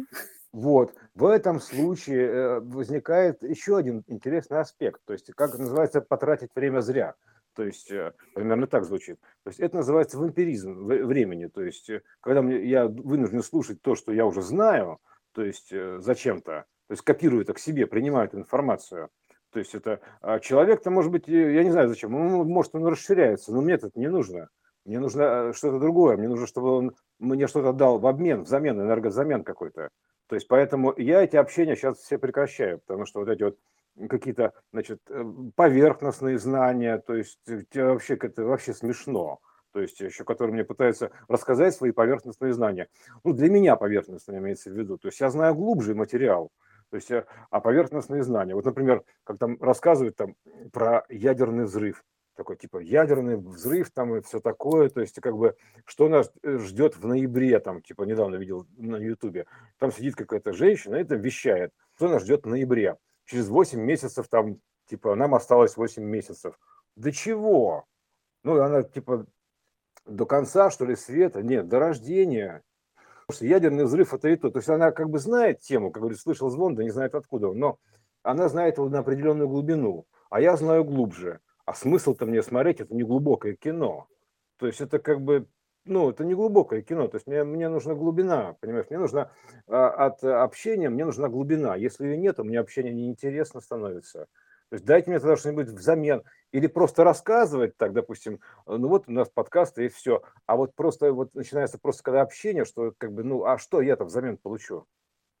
вот, 0.51 0.93
в 1.15 1.25
этом 1.25 1.59
случае 1.59 2.59
возникает 2.59 3.43
еще 3.43 3.77
один 3.77 4.03
интересный 4.07 4.59
аспект. 4.59 5.01
То 5.05 5.13
есть, 5.13 5.31
как 5.35 5.57
называется, 5.57 6.01
потратить 6.01 6.49
время 6.55 6.81
зря. 6.81 7.15
То 7.55 7.63
есть 7.63 7.91
э, 7.91 8.13
примерно 8.33 8.67
так 8.67 8.85
звучит. 8.85 9.19
То 9.43 9.49
есть 9.49 9.59
это 9.59 9.77
называется 9.77 10.17
вампиризм 10.17 10.85
времени. 10.85 11.47
То 11.47 11.61
есть 11.61 11.89
э, 11.89 12.01
когда 12.21 12.41
мне, 12.41 12.65
я 12.65 12.87
вынужден 12.87 13.43
слушать 13.43 13.81
то, 13.81 13.95
что 13.95 14.11
я 14.11 14.25
уже 14.25 14.41
знаю, 14.41 14.99
то 15.33 15.43
есть 15.43 15.71
э, 15.71 15.99
зачем-то, 15.99 16.65
то 16.87 16.91
есть 16.91 17.03
копирую 17.03 17.43
это 17.43 17.53
к 17.53 17.59
себе, 17.59 17.87
принимаю 17.87 18.27
эту 18.27 18.37
информацию. 18.37 19.09
То 19.51 19.59
есть 19.59 19.75
это 19.75 20.01
а 20.21 20.39
человек-то, 20.39 20.89
может 20.89 21.11
быть, 21.11 21.27
я 21.27 21.63
не 21.63 21.69
знаю 21.69 21.87
зачем, 21.87 22.15
он, 22.15 22.47
может, 22.47 22.73
он 22.73 22.85
расширяется, 22.87 23.53
но 23.53 23.61
мне 23.61 23.75
это 23.75 23.91
не 23.93 24.09
нужно. 24.09 24.49
Мне 24.85 24.99
нужно 24.99 25.53
что-то 25.53 25.79
другое, 25.79 26.17
мне 26.17 26.27
нужно, 26.27 26.47
чтобы 26.47 26.71
он 26.71 26.95
мне 27.19 27.47
что-то 27.47 27.71
дал 27.71 27.99
в 27.99 28.07
обмен, 28.07 28.43
взамен, 28.43 28.81
энергозамен 28.81 29.43
какой-то. 29.43 29.89
То 30.27 30.35
есть 30.35 30.47
поэтому 30.47 30.93
я 30.97 31.23
эти 31.23 31.35
общения 31.35 31.75
сейчас 31.75 31.99
все 31.99 32.17
прекращаю, 32.17 32.79
потому 32.79 33.05
что 33.05 33.19
вот 33.19 33.29
эти 33.29 33.43
вот 33.43 33.57
какие-то, 34.09 34.53
значит, 34.71 34.99
э, 35.09 35.23
поверхностные 35.55 36.37
знания, 36.37 36.97
то 36.97 37.15
есть 37.15 37.39
тебе 37.45 37.85
вообще 37.85 38.15
это 38.15 38.43
вообще 38.43 38.73
смешно. 38.73 39.39
То 39.71 39.81
есть 39.81 39.99
еще 39.99 40.23
которые 40.23 40.53
мне 40.53 40.63
пытаются 40.63 41.11
рассказать 41.27 41.73
свои 41.73 41.91
поверхностные 41.91 42.53
знания. 42.53 42.89
Ну, 43.23 43.33
для 43.33 43.49
меня 43.49 43.75
поверхностные 43.75 44.39
имеется 44.39 44.69
в 44.69 44.73
виду. 44.73 44.97
То 44.97 45.07
есть 45.07 45.19
я 45.19 45.29
знаю 45.29 45.55
глубже 45.55 45.95
материал. 45.95 46.51
То 46.89 46.97
есть, 46.97 47.09
э, 47.09 47.25
а 47.49 47.59
поверхностные 47.59 48.21
знания. 48.23 48.53
Вот, 48.53 48.65
например, 48.65 49.03
как 49.23 49.39
там 49.39 49.57
рассказывают 49.59 50.15
там 50.15 50.35
про 50.71 51.03
ядерный 51.09 51.65
взрыв. 51.65 52.03
Такой 52.35 52.55
типа 52.55 52.79
ядерный 52.79 53.35
взрыв 53.37 53.89
там 53.91 54.15
и 54.15 54.21
все 54.21 54.39
такое. 54.39 54.89
То 54.89 55.01
есть, 55.01 55.19
как 55.19 55.35
бы, 55.35 55.55
что 55.85 56.07
нас 56.07 56.31
э, 56.43 56.59
ждет 56.59 56.95
в 56.95 57.07
ноябре, 57.07 57.59
там, 57.59 57.81
типа, 57.81 58.03
недавно 58.03 58.35
видел 58.35 58.67
на 58.77 58.97
Ютубе. 58.97 59.47
Там 59.79 59.91
сидит 59.91 60.15
какая-то 60.15 60.53
женщина 60.53 60.95
и 60.97 61.01
это 61.01 61.15
вещает. 61.15 61.71
Что 61.95 62.09
нас 62.09 62.21
ждет 62.21 62.45
в 62.45 62.49
ноябре 62.49 62.97
через 63.25 63.49
8 63.49 63.79
месяцев 63.79 64.27
там, 64.27 64.59
типа, 64.87 65.15
нам 65.15 65.35
осталось 65.35 65.77
8 65.77 66.03
месяцев. 66.03 66.59
До 66.95 67.11
чего? 67.11 67.85
Ну, 68.43 68.61
она, 68.61 68.83
типа, 68.83 69.25
до 70.05 70.25
конца, 70.25 70.69
что 70.69 70.85
ли, 70.85 70.95
света? 70.95 71.41
Нет, 71.41 71.67
до 71.67 71.79
рождения. 71.79 72.61
Потому 73.25 73.37
что 73.37 73.45
ядерный 73.45 73.85
взрыв– 73.85 74.13
это 74.15 74.29
и 74.29 74.35
то. 74.35 74.49
То 74.49 74.59
есть 74.59 74.69
она 74.69 74.91
как 74.91 75.09
бы 75.09 75.19
знает 75.19 75.61
тему, 75.61 75.91
как 75.91 76.01
говорит, 76.01 76.19
слышал 76.19 76.49
звон, 76.49 76.75
да 76.75 76.83
не 76.83 76.89
знает 76.89 77.15
откуда, 77.15 77.53
но 77.53 77.77
она 78.21 78.49
знает 78.49 78.77
его 78.77 78.89
на 78.89 78.99
определенную 78.99 79.47
глубину, 79.47 80.05
а 80.29 80.41
я 80.41 80.57
знаю 80.57 80.83
глубже. 80.83 81.39
А 81.65 81.73
смысл-то 81.73 82.25
мне 82.25 82.43
смотреть– 82.43 82.79
это 82.81 82.93
не 82.93 83.03
глубокое 83.03 83.55
кино. 83.55 84.07
То 84.57 84.67
есть 84.67 84.81
это 84.81 84.99
как 84.99 85.21
бы 85.21 85.47
ну, 85.85 86.09
это 86.09 86.23
не 86.23 86.33
глубокое 86.33 86.81
кино, 86.81 87.07
то 87.07 87.17
есть 87.17 87.27
мне, 87.27 87.43
мне 87.43 87.69
нужна 87.69 87.93
глубина, 87.93 88.55
понимаешь, 88.59 88.87
мне 88.89 88.99
нужна 88.99 89.31
а, 89.67 89.89
от 89.89 90.23
общения, 90.23 90.89
мне 90.89 91.05
нужна 91.05 91.27
глубина. 91.29 91.75
Если 91.75 92.05
ее 92.05 92.17
нет, 92.17 92.37
мне 92.39 92.59
общение 92.59 92.93
неинтересно 92.93 93.61
становится. 93.61 94.27
То 94.69 94.75
есть 94.75 94.85
дайте 94.85 95.11
мне 95.11 95.19
тогда 95.19 95.37
что-нибудь 95.37 95.67
взамен. 95.67 96.23
Или 96.51 96.67
просто 96.67 97.03
рассказывать 97.03 97.77
так, 97.77 97.93
допустим, 97.93 98.39
ну 98.65 98.87
вот 98.87 99.07
у 99.07 99.11
нас 99.11 99.29
подкаст 99.29 99.77
и 99.77 99.87
все. 99.87 100.23
А 100.45 100.55
вот 100.55 100.73
просто 100.75 101.13
вот 101.13 101.35
начинается 101.35 101.77
просто 101.77 102.03
когда 102.03 102.21
общение, 102.21 102.65
что 102.65 102.91
как 102.97 103.11
бы, 103.11 103.23
ну, 103.23 103.45
а 103.45 103.57
что 103.57 103.81
я-то 103.81 104.05
взамен 104.05 104.37
получу? 104.37 104.87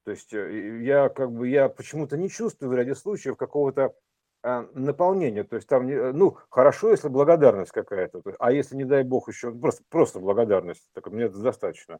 То 0.05 0.11
есть 0.11 0.33
э, 0.33 0.83
я 0.83 1.09
как 1.09 1.31
бы, 1.31 1.47
я 1.47 1.69
почему-то 1.69 2.17
не 2.17 2.29
чувствую 2.29 2.69
в 2.69 2.75
ряде 2.75 2.93
случаев 2.93 3.37
какого-то 3.37 3.95
наполнение, 4.43 5.45
то 5.45 5.55
есть 5.55 5.67
там, 5.67 5.87
ну, 5.87 6.37
хорошо, 6.49 6.91
если 6.91 7.07
благодарность 7.07 7.71
какая-то, 7.71 8.21
а 8.39 8.51
если, 8.51 8.75
не 8.75 8.83
дай 8.83 9.03
бог, 9.03 9.29
еще 9.29 9.53
просто, 9.53 9.83
просто 9.89 10.19
благодарность, 10.19 10.89
так 10.93 11.07
мне 11.07 11.25
это 11.25 11.39
достаточно, 11.39 11.99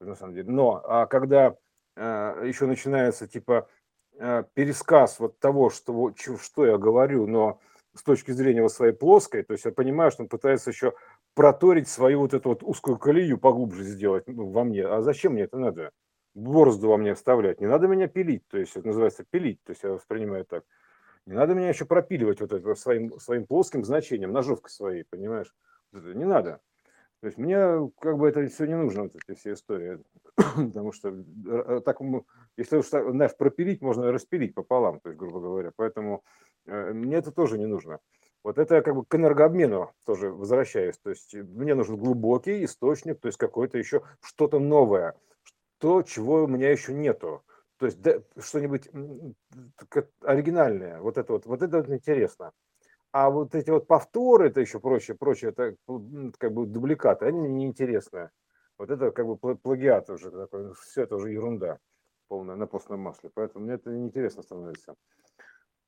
на 0.00 0.14
самом 0.14 0.34
деле. 0.34 0.50
Но, 0.50 0.82
а 0.84 1.06
когда 1.06 1.56
а, 1.96 2.42
еще 2.42 2.66
начинается, 2.66 3.26
типа, 3.28 3.68
а, 4.18 4.44
пересказ 4.54 5.18
вот 5.20 5.38
того, 5.38 5.70
что, 5.70 6.14
что 6.16 6.66
я 6.66 6.78
говорю, 6.78 7.26
но 7.26 7.60
с 7.94 8.02
точки 8.02 8.30
зрения 8.30 8.62
вот 8.62 8.72
своей 8.72 8.94
плоской, 8.94 9.42
то 9.42 9.52
есть 9.52 9.64
я 9.64 9.72
понимаю, 9.72 10.10
что 10.10 10.22
он 10.22 10.28
пытается 10.28 10.70
еще 10.70 10.94
проторить 11.34 11.88
свою 11.88 12.20
вот 12.20 12.34
эту 12.34 12.50
вот 12.50 12.62
узкую 12.62 12.98
колею 12.98 13.38
поглубже 13.38 13.84
сделать 13.84 14.24
ну, 14.26 14.50
во 14.50 14.64
мне. 14.64 14.86
А 14.86 15.02
зачем 15.02 15.34
мне 15.34 15.42
это 15.42 15.58
надо? 15.58 15.90
Борозду 16.34 16.88
во 16.88 16.96
мне 16.96 17.14
вставлять. 17.14 17.60
Не 17.60 17.66
надо 17.66 17.88
меня 17.88 18.08
пилить, 18.08 18.46
то 18.48 18.58
есть 18.58 18.76
это 18.76 18.86
называется 18.86 19.24
пилить, 19.28 19.62
то 19.64 19.70
есть 19.72 19.82
я 19.82 19.90
воспринимаю 19.90 20.46
так. 20.46 20.64
Не 21.26 21.34
надо 21.34 21.54
меня 21.54 21.68
еще 21.68 21.84
пропиливать 21.84 22.40
вот 22.40 22.52
это 22.52 22.74
своим, 22.74 23.18
своим 23.20 23.46
плоским 23.46 23.84
значением, 23.84 24.32
ножовкой 24.32 24.70
своей, 24.70 25.04
понимаешь? 25.04 25.54
Не 25.92 26.24
надо. 26.24 26.60
То 27.20 27.26
есть 27.26 27.38
мне 27.38 27.88
как 28.00 28.18
бы 28.18 28.28
это 28.28 28.44
все 28.48 28.66
не 28.66 28.76
нужно, 28.76 29.04
вот 29.04 29.12
эти 29.14 29.38
все 29.38 29.52
истории. 29.52 30.00
Потому 30.34 30.90
что 30.90 31.10
э, 31.46 31.80
так, 31.84 32.00
если 32.56 32.78
уж 32.78 32.86
знаешь, 32.86 33.36
пропилить, 33.36 33.80
можно 33.80 34.10
распилить 34.10 34.54
пополам, 34.54 34.98
то 34.98 35.10
есть, 35.10 35.20
грубо 35.20 35.40
говоря. 35.40 35.70
Поэтому 35.76 36.24
э, 36.66 36.92
мне 36.92 37.16
это 37.16 37.30
тоже 37.30 37.58
не 37.58 37.66
нужно. 37.66 38.00
Вот 38.42 38.58
это 38.58 38.82
как 38.82 38.96
бы 38.96 39.04
к 39.04 39.14
энергообмену 39.14 39.92
тоже 40.04 40.30
возвращаюсь. 40.30 40.98
То 40.98 41.10
есть 41.10 41.32
мне 41.34 41.76
нужен 41.76 41.96
глубокий 41.96 42.64
источник, 42.64 43.20
то 43.20 43.28
есть 43.28 43.38
какое-то 43.38 43.78
еще 43.78 44.02
что-то 44.20 44.58
новое, 44.58 45.14
то, 45.78 46.02
чего 46.02 46.44
у 46.44 46.48
меня 46.48 46.70
еще 46.70 46.92
нету. 46.92 47.44
То 47.82 47.86
есть 47.86 48.00
да, 48.00 48.22
что-нибудь 48.38 48.88
оригинальное. 50.20 51.00
Вот 51.00 51.18
это 51.18 51.32
вот, 51.32 51.46
вот 51.46 51.62
это 51.62 51.78
вот 51.78 51.90
интересно. 51.90 52.52
А 53.10 53.28
вот 53.28 53.56
эти 53.56 53.70
вот 53.70 53.88
повторы, 53.88 54.50
это 54.50 54.60
еще 54.60 54.78
прочее, 54.78 55.16
прочее, 55.16 55.50
это 55.50 55.74
как 56.38 56.52
бы 56.52 56.66
дубликаты, 56.66 57.24
они 57.26 57.48
неинтересны. 57.48 58.30
Вот 58.78 58.90
это 58.90 59.10
как 59.10 59.26
бы 59.26 59.36
плагиат 59.56 60.08
уже 60.10 60.30
такой, 60.30 60.72
все 60.74 61.02
это 61.02 61.16
уже 61.16 61.32
ерунда 61.32 61.78
полная 62.28 62.54
на 62.54 62.68
постном 62.68 63.00
масле. 63.00 63.32
Поэтому 63.34 63.64
мне 63.64 63.74
это 63.74 63.90
неинтересно 63.90 64.44
становится. 64.44 64.94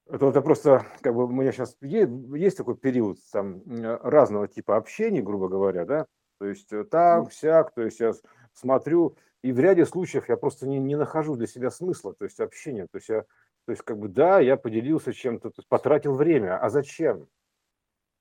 Это, 0.08 0.26
это 0.30 0.40
просто, 0.42 0.84
как 1.00 1.14
бы, 1.14 1.26
у 1.26 1.28
меня 1.28 1.52
сейчас 1.52 1.76
есть, 1.80 2.10
есть 2.34 2.56
такой 2.56 2.76
период 2.76 3.18
там 3.30 3.62
разного 4.02 4.48
типа 4.48 4.76
общения, 4.76 5.22
грубо 5.22 5.48
говоря, 5.48 5.84
да, 5.84 6.06
то 6.40 6.46
есть 6.46 6.72
э, 6.72 6.82
так, 6.82 7.30
всяк, 7.30 7.72
то 7.72 7.82
есть 7.82 8.00
я 8.00 8.14
смотрю, 8.52 9.16
и 9.44 9.52
в 9.52 9.60
ряде 9.60 9.84
случаев 9.84 10.28
я 10.28 10.36
просто 10.36 10.66
не, 10.66 10.78
не 10.78 10.96
нахожу 10.96 11.36
для 11.36 11.46
себя 11.46 11.70
смысла, 11.70 12.14
то 12.14 12.24
есть 12.24 12.40
общения, 12.40 12.86
то 12.90 12.96
есть 12.96 13.08
я 13.08 13.24
то 13.66 13.72
есть, 13.72 13.82
как 13.82 13.98
бы, 13.98 14.08
да, 14.08 14.40
я 14.40 14.56
поделился 14.56 15.12
чем-то, 15.12 15.50
потратил 15.68 16.14
время. 16.14 16.58
А 16.58 16.68
зачем? 16.68 17.28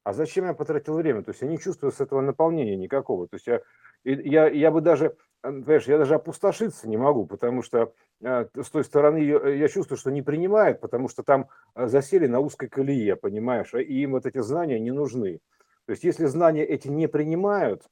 А 0.04 0.14
зачем 0.14 0.46
я 0.46 0.54
потратил 0.54 0.96
время? 0.96 1.24
То 1.24 1.32
есть 1.32 1.42
я 1.42 1.48
не 1.48 1.58
чувствую 1.58 1.92
с 1.92 2.00
этого 2.00 2.22
наполнения 2.22 2.76
никакого. 2.76 3.28
То 3.28 3.36
есть 3.36 3.48
я, 3.48 3.62
я, 4.04 4.48
я 4.48 4.72
бы 4.72 4.82
даже, 4.82 5.16
понимаешь, 5.42 5.86
я 5.88 5.98
даже 5.98 6.16
опустошиться 6.16 6.88
не 6.88 6.98
могу, 6.98 7.26
потому 7.26 7.62
что 7.62 7.94
э, 8.22 8.48
с 8.56 8.70
той 8.70 8.84
стороны 8.84 9.18
я 9.18 9.68
чувствую, 9.68 9.98
что 9.98 10.12
не 10.12 10.22
принимают, 10.22 10.80
потому 10.80 11.10
что 11.10 11.24
там 11.24 11.50
э, 11.76 11.88
засели 11.88 12.28
на 12.28 12.40
узкой 12.40 12.70
колее, 12.70 13.16
понимаешь, 13.16 13.74
и 13.74 14.02
им 14.04 14.12
вот 14.12 14.26
эти 14.26 14.40
знания 14.40 14.80
не 14.80 14.92
нужны. 14.92 15.40
То 15.86 15.92
есть 15.92 16.06
если 16.06 16.26
знания 16.26 16.66
эти 16.66 16.88
не 16.88 17.08
принимают, 17.08 17.84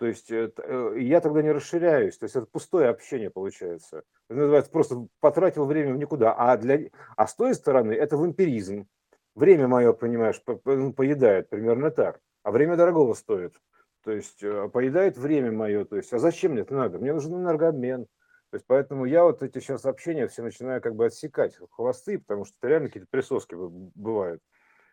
то 0.00 0.06
есть 0.06 0.30
э, 0.30 0.50
я 0.96 1.20
тогда 1.20 1.42
не 1.42 1.52
расширяюсь, 1.52 2.16
то 2.16 2.24
есть 2.24 2.34
это 2.34 2.46
пустое 2.46 2.88
общение 2.88 3.28
получается. 3.28 4.02
Это 4.30 4.38
называется 4.38 4.70
просто 4.70 5.06
потратил 5.20 5.66
время 5.66 5.92
в 5.92 5.98
никуда. 5.98 6.32
А, 6.32 6.56
для, 6.56 6.88
а 7.18 7.26
с 7.26 7.34
той 7.34 7.54
стороны 7.54 7.92
это 7.92 8.16
вампиризм. 8.16 8.88
Время 9.34 9.68
мое, 9.68 9.92
понимаешь, 9.92 10.42
ну, 10.64 10.94
поедает 10.94 11.50
примерно 11.50 11.90
так. 11.90 12.18
А 12.42 12.50
время 12.50 12.78
дорогого 12.78 13.12
стоит. 13.12 13.60
То 14.02 14.12
есть 14.12 14.42
э, 14.42 14.70
поедает 14.72 15.18
время 15.18 15.52
мое. 15.52 15.84
То 15.84 15.96
есть, 15.96 16.10
а 16.14 16.18
зачем 16.18 16.52
мне 16.52 16.62
это 16.62 16.74
надо? 16.74 16.98
Мне 16.98 17.12
нужен 17.12 17.34
энергообмен. 17.34 18.04
То 18.04 18.54
есть 18.54 18.64
поэтому 18.66 19.04
я 19.04 19.24
вот 19.24 19.42
эти 19.42 19.58
сейчас 19.58 19.84
общения 19.84 20.28
все 20.28 20.42
начинаю 20.42 20.80
как 20.80 20.94
бы 20.94 21.04
отсекать 21.04 21.58
хвосты, 21.72 22.18
потому 22.18 22.46
что 22.46 22.54
это 22.58 22.68
реально 22.68 22.88
какие-то 22.88 23.08
присоски 23.10 23.54
бывают. 23.54 24.40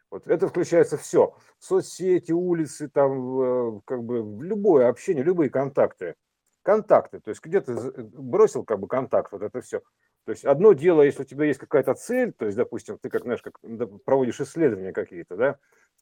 Вот 0.10 0.28
это 0.28 0.48
включается 0.48 0.98
все. 0.98 1.36
Соцсети, 1.60 2.32
улицы, 2.32 2.90
там, 2.90 3.82
как 3.82 4.04
бы 4.04 4.20
любое 4.44 4.88
общение, 4.88 5.24
любые 5.24 5.50
контакты. 5.50 6.16
Контакты, 6.64 7.22
то 7.22 7.30
есть 7.30 7.42
где 7.42 7.62
ты 7.62 7.74
бросил 7.74 8.66
как 8.66 8.80
бы 8.80 8.88
контакт, 8.88 9.32
вот 9.32 9.42
это 9.42 9.62
все. 9.62 9.82
То 10.26 10.32
есть 10.32 10.44
одно 10.44 10.74
дело, 10.74 11.02
если 11.02 11.22
у 11.22 11.26
тебя 11.26 11.46
есть 11.46 11.60
какая-то 11.60 11.94
цель, 11.94 12.34
то 12.34 12.46
есть, 12.46 12.58
допустим, 12.58 12.98
ты 12.98 13.10
как, 13.10 13.24
знаешь, 13.24 13.42
как 13.42 13.58
проводишь 14.04 14.42
исследования 14.42 14.92
какие-то, 14.92 15.38
да, 15.38 15.54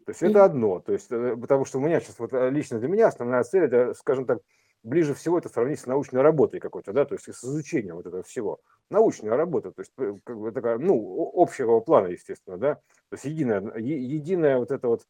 то 0.04 0.10
есть 0.12 0.24
это 0.24 0.44
одно, 0.44 0.80
то 0.80 0.94
есть, 0.94 1.12
э, 1.12 1.36
потому 1.36 1.66
что 1.66 1.78
у 1.78 1.82
меня 1.82 2.00
сейчас 2.00 2.18
вот 2.20 2.34
э, 2.34 2.50
лично 2.50 2.80
для 2.80 2.88
меня 2.88 3.08
основная 3.08 3.44
цель, 3.44 3.66
это, 3.66 3.94
скажем 3.94 4.26
так, 4.26 4.40
ближе 4.86 5.14
всего 5.14 5.38
это 5.38 5.50
сравнить 5.50 5.80
с 5.80 5.88
научной 5.88 6.22
работой 6.22 6.60
какой-то, 6.60 6.94
да, 6.94 7.06
то 7.06 7.16
есть 7.16 7.26
с 7.26 7.44
изучением 7.44 7.96
вот 7.96 8.06
этого 8.06 8.24
всего. 8.24 8.60
Научная 8.90 9.36
работа, 9.36 9.72
то 9.72 9.82
есть 9.82 9.92
э, 9.98 10.14
как 10.24 10.38
бы 10.38 10.52
такая, 10.52 10.78
ну, 10.78 11.32
общего 11.36 11.80
плана, 11.80 12.08
естественно, 12.08 12.58
да, 12.58 12.76
то 12.76 13.14
есть 13.14 13.26
единая, 13.26 13.62
единая 13.78 14.58
вот 14.58 14.72
эта 14.72 14.88
вот 14.88 15.02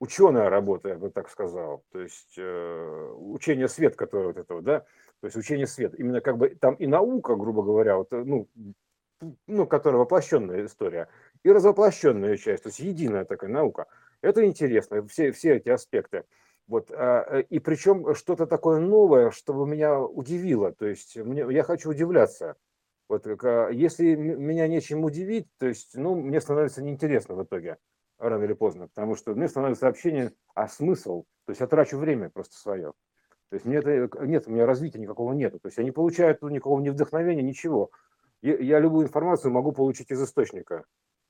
ученая 0.00 0.48
работа, 0.48 0.88
я 0.88 0.96
бы 0.96 1.10
так 1.10 1.28
сказал, 1.28 1.84
то 1.92 2.00
есть 2.00 2.34
э, 2.38 3.12
учение 3.16 3.68
свет, 3.68 3.96
которое 3.96 4.28
вот 4.28 4.38
этого, 4.38 4.62
да, 4.62 4.80
то 5.20 5.26
есть 5.26 5.36
учение 5.36 5.66
свет, 5.66 5.94
именно 5.98 6.20
как 6.20 6.38
бы 6.38 6.48
там 6.50 6.74
и 6.74 6.86
наука, 6.86 7.36
грубо 7.36 7.62
говоря, 7.62 7.96
вот, 7.98 8.10
ну, 8.10 8.48
ну, 9.46 9.66
которая 9.66 10.00
воплощенная 10.00 10.64
история, 10.64 11.08
и 11.42 11.50
развоплощенная 11.50 12.36
часть, 12.36 12.62
то 12.62 12.68
есть 12.68 12.78
единая 12.80 13.24
такая 13.24 13.50
наука. 13.50 13.86
Это 14.20 14.44
интересно, 14.44 15.06
все, 15.06 15.32
все 15.32 15.56
эти 15.56 15.68
аспекты. 15.68 16.24
Вот, 16.68 16.90
а, 16.90 17.24
э, 17.38 17.42
и 17.48 17.58
причем 17.58 18.14
что-то 18.14 18.46
такое 18.46 18.78
новое, 18.78 19.30
чтобы 19.30 19.66
меня 19.66 19.98
удивило. 19.98 20.70
То 20.72 20.86
есть 20.86 21.16
мне, 21.16 21.46
я 21.50 21.62
хочу 21.62 21.90
удивляться. 21.90 22.56
Вот, 23.08 23.26
а, 23.26 23.70
если 23.70 24.14
меня 24.14 24.68
нечем 24.68 25.02
удивить, 25.02 25.48
то 25.58 25.66
есть, 25.66 25.96
ну, 25.96 26.14
мне 26.14 26.40
становится 26.42 26.82
неинтересно 26.82 27.34
в 27.34 27.42
итоге, 27.42 27.78
рано 28.18 28.44
или 28.44 28.52
поздно, 28.52 28.88
потому 28.88 29.16
что 29.16 29.34
мне 29.34 29.48
становится 29.48 29.88
общение, 29.88 30.32
а 30.54 30.68
смысл? 30.68 31.24
То 31.46 31.52
есть 31.52 31.60
я 31.60 31.66
трачу 31.66 31.96
время 31.96 32.28
просто 32.28 32.56
свое. 32.56 32.92
То 33.48 33.54
есть 33.54 33.64
мне 33.64 33.78
это, 33.78 34.10
нет, 34.26 34.46
у 34.46 34.50
меня 34.50 34.66
развития 34.66 34.98
никакого 34.98 35.32
нету. 35.32 35.58
То 35.58 35.68
есть 35.68 35.78
я 35.78 35.84
не 35.84 35.90
получаю 35.90 36.36
никакого 36.42 36.80
ни 36.80 36.90
вдохновения, 36.90 37.42
ничего. 37.42 37.90
Я, 38.42 38.58
я 38.58 38.78
любую 38.78 39.06
информацию 39.06 39.52
могу 39.52 39.72
получить 39.72 40.10
из 40.10 40.22
источника. 40.22 40.84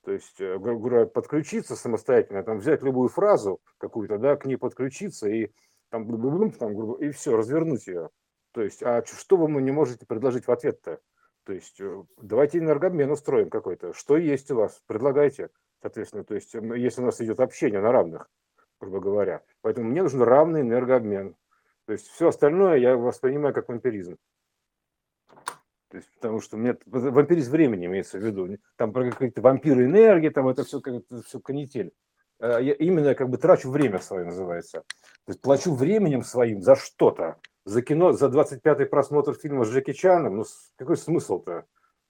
То 0.08 0.14
есть, 0.14 0.40
э, 0.40 0.58
грубо 0.58 0.88
говоря, 0.88 1.06
подключиться 1.06 1.76
самостоятельно, 1.76 2.42
там 2.42 2.60
взять 2.60 2.82
любую 2.82 3.10
фразу 3.10 3.60
какую-то, 3.76 4.16
да, 4.16 4.36
к 4.36 4.46
ней 4.46 4.56
подключиться 4.56 5.28
и 5.28 5.50
там, 5.90 6.06
там 6.52 6.74
грубо, 6.74 6.98
и 7.04 7.10
все, 7.10 7.36
развернуть 7.36 7.86
ее. 7.86 8.08
То 8.52 8.62
есть, 8.62 8.82
а 8.82 9.04
что 9.04 9.36
вы 9.36 9.48
мне 9.48 9.70
можете 9.70 10.06
предложить 10.06 10.46
в 10.46 10.50
ответ-то? 10.50 11.00
То 11.44 11.52
есть, 11.52 11.78
э, 11.82 12.04
давайте 12.22 12.56
энергообмен 12.56 13.10
устроим 13.10 13.50
какой-то. 13.50 13.92
Что 13.92 14.16
есть 14.16 14.50
у 14.50 14.56
вас? 14.56 14.80
Предлагайте, 14.86 15.50
соответственно. 15.82 16.24
То 16.24 16.36
есть, 16.36 16.54
если 16.54 17.02
у 17.02 17.04
нас 17.04 17.20
идет 17.20 17.38
общение 17.38 17.82
на 17.82 17.92
равных, 17.92 18.30
грубо 18.80 19.00
говоря. 19.00 19.42
Поэтому 19.60 19.90
мне 19.90 20.02
нужен 20.02 20.22
равный 20.22 20.62
энергообмен. 20.62 21.36
То 21.84 21.92
есть, 21.92 22.06
все 22.06 22.28
остальное 22.28 22.78
я 22.78 22.96
воспринимаю 22.96 23.52
как 23.52 23.68
вампиризм. 23.68 24.16
То 25.90 25.96
есть, 25.96 26.10
потому 26.14 26.40
что 26.40 26.56
мне 26.56 26.76
вампиризм 26.86 27.52
времени 27.52 27.86
имеется 27.86 28.18
в 28.18 28.22
виду. 28.22 28.58
Там 28.76 28.92
про 28.92 29.10
какие-то 29.10 29.40
вампиры 29.40 29.86
энергии, 29.86 30.28
там 30.28 30.48
это 30.48 30.64
все, 30.64 30.80
это 30.84 31.22
все 31.22 31.40
канитель. 31.40 31.92
А 32.40 32.58
я 32.58 32.74
именно 32.74 33.14
как 33.14 33.30
бы 33.30 33.38
трачу 33.38 33.70
время 33.70 33.98
свое, 33.98 34.26
называется. 34.26 34.84
То 35.24 35.32
есть 35.32 35.40
плачу 35.40 35.74
временем 35.74 36.22
своим 36.22 36.60
за 36.62 36.76
что-то. 36.76 37.36
За 37.64 37.82
кино, 37.82 38.12
за 38.12 38.26
25-й 38.26 38.86
просмотр 38.86 39.34
фильма 39.34 39.64
с 39.64 39.70
Джеки 39.70 39.92
Чаном, 39.92 40.36
ну 40.36 40.44
какой 40.76 40.96
смысл-то? 40.96 41.64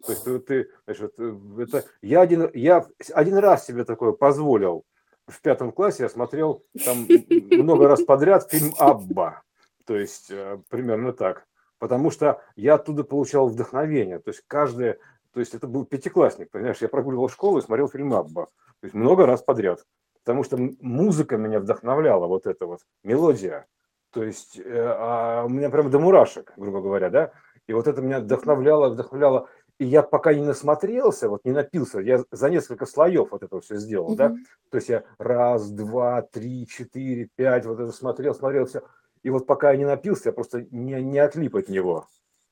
То 0.04 0.12
есть 0.12 0.46
ты, 0.46 0.70
значит, 0.84 1.14
э, 1.18 1.36
это, 1.58 1.84
я, 2.02 2.20
один, 2.20 2.50
я 2.54 2.86
один 3.12 3.36
раз 3.38 3.66
себе 3.66 3.84
такое 3.84 4.12
позволил. 4.12 4.84
В 5.26 5.40
пятом 5.40 5.72
классе 5.72 6.04
я 6.04 6.08
смотрел 6.08 6.64
там 6.84 7.06
много 7.50 7.88
раз 7.88 8.02
подряд 8.02 8.48
фильм 8.50 8.72
«Абба». 8.78 9.42
То 9.86 9.96
есть 9.96 10.30
э, 10.30 10.60
примерно 10.68 11.12
так 11.12 11.47
потому 11.78 12.10
что 12.10 12.42
я 12.56 12.74
оттуда 12.74 13.04
получал 13.04 13.48
вдохновение. 13.48 14.18
То 14.18 14.30
есть 14.30 14.42
каждое, 14.46 14.98
то 15.32 15.40
есть 15.40 15.54
это 15.54 15.66
был 15.66 15.84
пятиклассник, 15.84 16.50
понимаешь, 16.50 16.78
я 16.80 16.88
прогуливал 16.88 17.28
школу 17.28 17.58
и 17.58 17.62
смотрел 17.62 17.88
фильм 17.88 18.14
Абба, 18.14 18.46
то 18.46 18.84
есть 18.84 18.94
много 18.94 19.26
раз 19.26 19.42
подряд, 19.42 19.84
потому 20.24 20.44
что 20.44 20.58
музыка 20.80 21.36
меня 21.36 21.60
вдохновляла, 21.60 22.26
вот 22.26 22.46
эта 22.46 22.66
вот 22.66 22.80
мелодия, 23.04 23.66
то 24.12 24.22
есть 24.22 24.58
э, 24.58 24.62
а 24.74 25.44
у 25.44 25.48
меня 25.48 25.70
прям 25.70 25.90
до 25.90 25.98
мурашек, 25.98 26.52
грубо 26.56 26.80
говоря, 26.80 27.10
да, 27.10 27.32
и 27.66 27.72
вот 27.72 27.86
это 27.86 28.00
меня 28.00 28.20
вдохновляло, 28.20 28.88
вдохновляло, 28.88 29.48
и 29.78 29.84
я 29.84 30.02
пока 30.02 30.34
не 30.34 30.44
насмотрелся, 30.44 31.28
вот 31.28 31.44
не 31.44 31.52
напился, 31.52 32.00
я 32.00 32.24
за 32.30 32.50
несколько 32.50 32.86
слоев 32.86 33.30
вот 33.30 33.42
это 33.42 33.60
все 33.60 33.76
сделал, 33.76 34.14
mm-hmm. 34.14 34.16
да, 34.16 34.34
то 34.70 34.76
есть 34.76 34.88
я 34.88 35.04
раз, 35.18 35.70
два, 35.70 36.22
три, 36.22 36.66
четыре, 36.66 37.28
пять, 37.36 37.66
вот 37.66 37.78
это 37.78 37.92
смотрел, 37.92 38.34
смотрел, 38.34 38.66
все, 38.66 38.82
и 39.22 39.30
вот 39.30 39.46
пока 39.46 39.72
я 39.72 39.76
не 39.76 39.84
напился, 39.84 40.28
я 40.28 40.32
просто 40.32 40.66
не, 40.70 41.02
не 41.02 41.18
отлип 41.18 41.56
от 41.56 41.68
него, 41.68 42.06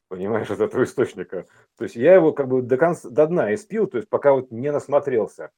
понимаешь, 0.09 0.51
от 0.51 0.61
этого 0.61 0.85
источника. 0.85 1.47
То 1.77 1.85
есть 1.85 1.97
я 1.97 2.15
его 2.15 2.33
как 2.33 2.49
бы 2.49 2.63
до, 2.63 2.77
конца, 2.77 3.09
до 3.11 3.27
дна 3.27 3.55
испил, 3.55 3.87
то 3.87 3.99
есть 3.99 4.09
пока 4.09 4.33
вот 4.33 4.51
не 4.51 4.71
насмотрелся. 4.73 5.51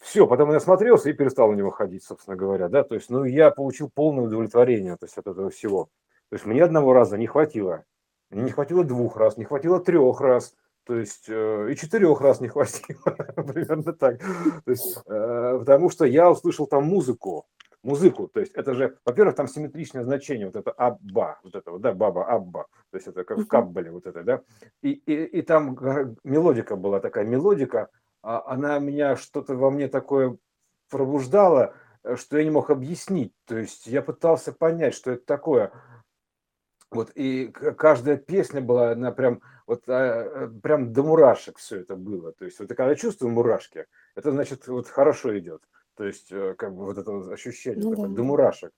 Все, 0.00 0.26
потом 0.26 0.48
я 0.50 0.54
насмотрелся 0.54 1.10
и 1.10 1.14
перестал 1.14 1.50
на 1.50 1.56
него 1.56 1.70
ходить, 1.70 2.04
собственно 2.04 2.36
говоря, 2.36 2.68
да, 2.68 2.84
то 2.84 2.94
есть, 2.94 3.10
ну, 3.10 3.24
я 3.24 3.50
получил 3.50 3.90
полное 3.92 4.24
удовлетворение, 4.24 4.96
то 4.96 5.06
есть, 5.06 5.18
от 5.18 5.26
этого 5.26 5.50
всего. 5.50 5.86
То 6.28 6.36
есть, 6.36 6.46
мне 6.46 6.62
одного 6.62 6.92
раза 6.92 7.18
не 7.18 7.26
хватило, 7.26 7.84
не 8.30 8.52
хватило 8.52 8.84
двух 8.84 9.16
раз, 9.16 9.36
не 9.36 9.44
хватило 9.44 9.80
трех 9.80 10.20
раз, 10.20 10.54
то 10.86 10.94
есть, 10.94 11.24
э, 11.28 11.72
и 11.72 11.76
четырех 11.76 12.20
раз 12.20 12.40
не 12.40 12.48
хватило, 12.48 13.00
примерно 13.34 13.92
так. 13.92 14.20
То 14.64 14.70
есть, 14.70 14.98
э, 15.06 15.56
потому 15.58 15.90
что 15.90 16.04
я 16.04 16.30
услышал 16.30 16.68
там 16.68 16.84
музыку, 16.84 17.46
музыку. 17.86 18.28
То 18.28 18.40
есть 18.40 18.52
это 18.52 18.74
же, 18.74 18.98
во-первых, 19.04 19.36
там 19.36 19.48
симметричное 19.48 20.04
значение, 20.04 20.46
вот 20.46 20.56
это 20.56 20.70
абба, 20.72 21.38
вот 21.42 21.54
это 21.54 21.70
вот, 21.70 21.80
да, 21.80 21.92
баба, 21.92 22.26
абба, 22.26 22.66
то 22.90 22.96
есть 22.96 23.06
это 23.06 23.24
как 23.24 23.38
в 23.38 23.46
каббале 23.46 23.90
вот 23.90 24.06
это, 24.06 24.22
да. 24.22 24.42
И, 24.82 24.90
и, 24.90 25.24
и 25.24 25.42
там 25.42 25.78
мелодика 26.24 26.76
была 26.76 27.00
такая, 27.00 27.24
мелодика, 27.24 27.88
а 28.22 28.42
она 28.46 28.78
меня 28.78 29.16
что-то 29.16 29.54
во 29.54 29.70
мне 29.70 29.88
такое 29.88 30.36
пробуждала, 30.90 31.74
что 32.16 32.38
я 32.38 32.44
не 32.44 32.50
мог 32.50 32.70
объяснить. 32.70 33.32
То 33.46 33.56
есть 33.56 33.86
я 33.86 34.02
пытался 34.02 34.52
понять, 34.52 34.94
что 34.94 35.12
это 35.12 35.24
такое. 35.24 35.72
Вот 36.90 37.10
и 37.14 37.48
каждая 37.48 38.16
песня 38.16 38.60
была, 38.60 38.92
она 38.92 39.10
прям, 39.10 39.42
вот 39.66 39.88
а, 39.88 40.48
прям 40.62 40.92
до 40.92 41.02
мурашек 41.02 41.58
все 41.58 41.80
это 41.80 41.96
было. 41.96 42.32
То 42.32 42.44
есть 42.44 42.58
вот 42.58 42.68
когда 42.68 42.90
я 42.90 42.94
чувствую 42.94 43.32
мурашки, 43.32 43.86
это 44.14 44.30
значит 44.30 44.66
вот 44.68 44.88
хорошо 44.88 45.36
идет. 45.38 45.62
То 45.96 46.04
есть, 46.04 46.30
э, 46.30 46.54
как 46.56 46.74
бы 46.74 46.84
вот 46.84 46.98
это 46.98 47.32
ощущение 47.32 47.82
ну, 47.82 47.90
такое, 47.90 48.08
да. 48.08 48.14
до 48.14 48.22
мурашек. 48.22 48.72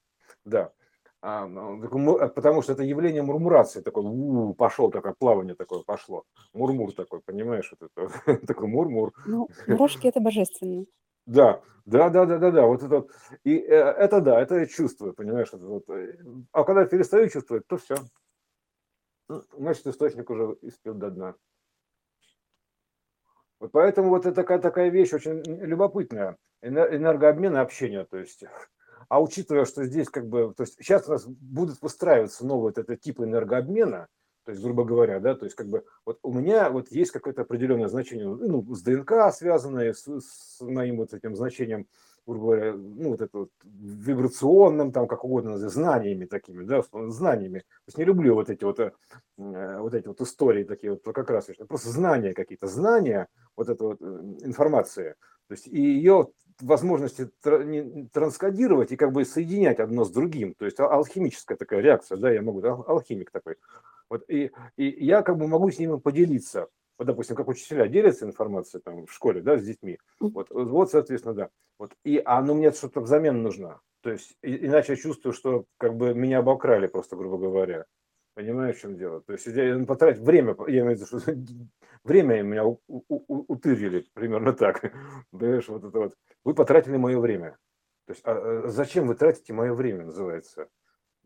Да. 0.44 0.72
А, 1.20 1.46
ну, 1.46 2.16
а, 2.18 2.28
потому 2.28 2.62
что 2.62 2.72
это 2.72 2.84
явление 2.84 3.22
мурмурации, 3.22 3.80
такое, 3.80 4.04
у, 4.04 4.54
пошел 4.54 4.88
такое 4.90 5.14
плавание 5.18 5.56
такое 5.56 5.82
пошло, 5.82 6.24
мурмур 6.52 6.92
такой, 6.92 7.20
понимаешь, 7.20 7.72
вот 7.72 7.90
это, 7.90 8.36
такой 8.46 8.68
мурмур. 8.68 9.12
Ну, 9.26 9.48
мурашки 9.66 10.06
это 10.06 10.20
божественно. 10.20 10.84
Да, 11.26 11.60
да, 11.86 12.08
да, 12.08 12.24
да, 12.24 12.38
да, 12.38 12.50
да, 12.52 12.66
вот 12.66 12.84
это 12.84 13.06
и 13.42 13.56
э, 13.58 13.74
это 13.74 14.20
да, 14.20 14.40
это 14.40 14.60
я 14.60 14.66
чувствую, 14.66 15.12
понимаешь, 15.12 15.48
это 15.48 15.66
вот, 15.66 15.90
э, 15.90 16.18
а 16.52 16.62
когда 16.62 16.86
перестаю 16.86 17.28
чувствовать, 17.28 17.66
то 17.66 17.78
все, 17.78 17.96
значит, 19.56 19.88
источник 19.88 20.30
уже 20.30 20.56
испил 20.62 20.94
до 20.94 21.10
дна. 21.10 21.34
Вот 23.60 23.72
поэтому 23.72 24.10
вот 24.10 24.26
это 24.26 24.34
такая, 24.34 24.58
такая 24.58 24.88
вещь 24.88 25.12
очень 25.12 25.42
любопытная. 25.42 26.36
Энергообмен 26.62 27.56
и 27.56 27.60
общение, 27.60 28.04
то 28.04 28.18
есть, 28.18 28.44
а 29.08 29.22
учитывая, 29.22 29.64
что 29.64 29.84
здесь 29.84 30.08
как 30.08 30.28
бы, 30.28 30.52
то 30.56 30.62
есть 30.62 30.76
сейчас 30.78 31.08
у 31.08 31.12
нас 31.12 31.26
будут 31.26 31.80
выстраиваться 31.82 32.44
новые 32.44 32.70
вот 32.70 32.78
этот 32.78 33.00
тип 33.00 33.20
энергообмена, 33.20 34.08
то 34.44 34.52
есть, 34.52 34.62
грубо 34.62 34.84
говоря, 34.84 35.20
да, 35.20 35.34
то 35.34 35.44
есть 35.44 35.56
как 35.56 35.68
бы 35.68 35.84
вот 36.04 36.18
у 36.22 36.32
меня 36.32 36.70
вот 36.70 36.90
есть 36.90 37.10
какое-то 37.10 37.42
определенное 37.42 37.88
значение, 37.88 38.26
ну, 38.26 38.62
с 38.74 38.82
ДНК 38.82 39.32
связанное, 39.32 39.92
с, 39.92 40.06
с 40.06 40.60
моим 40.60 40.96
вот 40.96 41.12
этим 41.12 41.36
значением, 41.36 41.86
грубо 42.28 42.46
говоря, 42.46 42.72
ну, 42.74 43.10
вот 43.10 43.20
это 43.22 43.38
вот 43.38 43.50
вибрационным, 43.64 44.92
там, 44.92 45.08
как 45.08 45.24
угодно, 45.24 45.56
знаниями 45.56 46.26
такими, 46.26 46.62
да, 46.64 46.82
знаниями. 47.08 47.60
То 47.60 47.88
есть 47.88 47.98
не 47.98 48.04
люблю 48.04 48.34
вот 48.34 48.50
эти 48.50 48.64
вот, 48.64 48.78
э, 48.80 48.92
вот 49.36 49.94
эти 49.94 50.06
вот 50.06 50.20
истории 50.20 50.64
такие 50.64 50.92
вот, 50.92 51.02
как 51.14 51.30
раз, 51.30 51.48
просто 51.66 51.88
знания 51.88 52.34
какие-то, 52.34 52.66
знания, 52.66 53.28
вот 53.56 53.68
эта 53.68 53.82
вот 53.82 54.02
э, 54.02 54.04
информация. 54.42 55.14
То 55.48 55.52
есть 55.54 55.66
и 55.66 55.80
ее 55.80 56.28
возможности 56.60 57.30
транскодировать 58.12 58.92
и 58.92 58.96
как 58.96 59.12
бы 59.12 59.24
соединять 59.24 59.80
одно 59.80 60.04
с 60.04 60.10
другим. 60.10 60.54
То 60.54 60.66
есть 60.66 60.78
алхимическая 60.80 61.56
такая 61.56 61.80
реакция, 61.80 62.18
да, 62.18 62.30
я 62.30 62.42
могу, 62.42 62.62
алхимик 62.62 63.30
такой. 63.30 63.56
Вот, 64.10 64.28
и, 64.28 64.50
и 64.76 65.04
я 65.04 65.22
как 65.22 65.38
бы 65.38 65.48
могу 65.48 65.70
с 65.70 65.78
ними 65.78 65.98
поделиться. 65.98 66.68
Вот, 66.98 67.06
допустим, 67.06 67.36
как 67.36 67.48
учителя 67.48 67.86
делятся 67.86 68.26
информацией 68.26 68.82
там, 68.82 69.06
в 69.06 69.12
школе, 69.12 69.40
да, 69.40 69.56
с 69.56 69.64
детьми. 69.64 69.98
Вот, 70.18 70.48
вот 70.50 70.90
соответственно, 70.90 71.34
да. 71.34 71.48
Вот, 71.78 71.92
и, 72.04 72.20
а 72.24 72.42
ну, 72.42 72.54
мне 72.54 72.72
что-то 72.72 73.00
взамен 73.00 73.42
нужно. 73.42 73.80
То 74.02 74.10
есть, 74.10 74.36
и, 74.42 74.66
иначе 74.66 74.92
я 74.92 74.96
чувствую, 74.96 75.32
что 75.32 75.64
как 75.78 75.96
бы 75.96 76.12
меня 76.12 76.38
обокрали 76.38 76.88
просто, 76.88 77.16
грубо 77.16 77.38
говоря. 77.38 77.84
Понимаешь, 78.34 78.76
в 78.76 78.80
чем 78.80 78.96
дело? 78.96 79.20
То 79.20 79.32
есть, 79.32 79.46
я 79.46 79.78
потратить 79.84 80.22
время, 80.22 80.56
я 80.66 80.80
имею 80.80 80.96
в 80.96 81.00
виду, 81.00 81.06
что 81.06 81.32
время 82.04 82.42
меня 82.42 82.64
у, 82.64 82.80
у, 82.88 83.02
у, 83.08 83.44
утырили, 83.52 84.04
примерно 84.12 84.52
так. 84.52 84.92
Понимаешь, 85.30 85.68
вот 85.68 85.84
это 85.84 85.98
вот. 85.98 86.14
Вы 86.44 86.54
потратили 86.54 86.96
мое 86.96 87.20
время. 87.20 87.58
То 88.06 88.12
есть, 88.12 88.22
а, 88.24 88.64
а 88.64 88.68
зачем 88.68 89.06
вы 89.06 89.14
тратите 89.14 89.52
мое 89.52 89.72
время, 89.72 90.04
называется. 90.06 90.68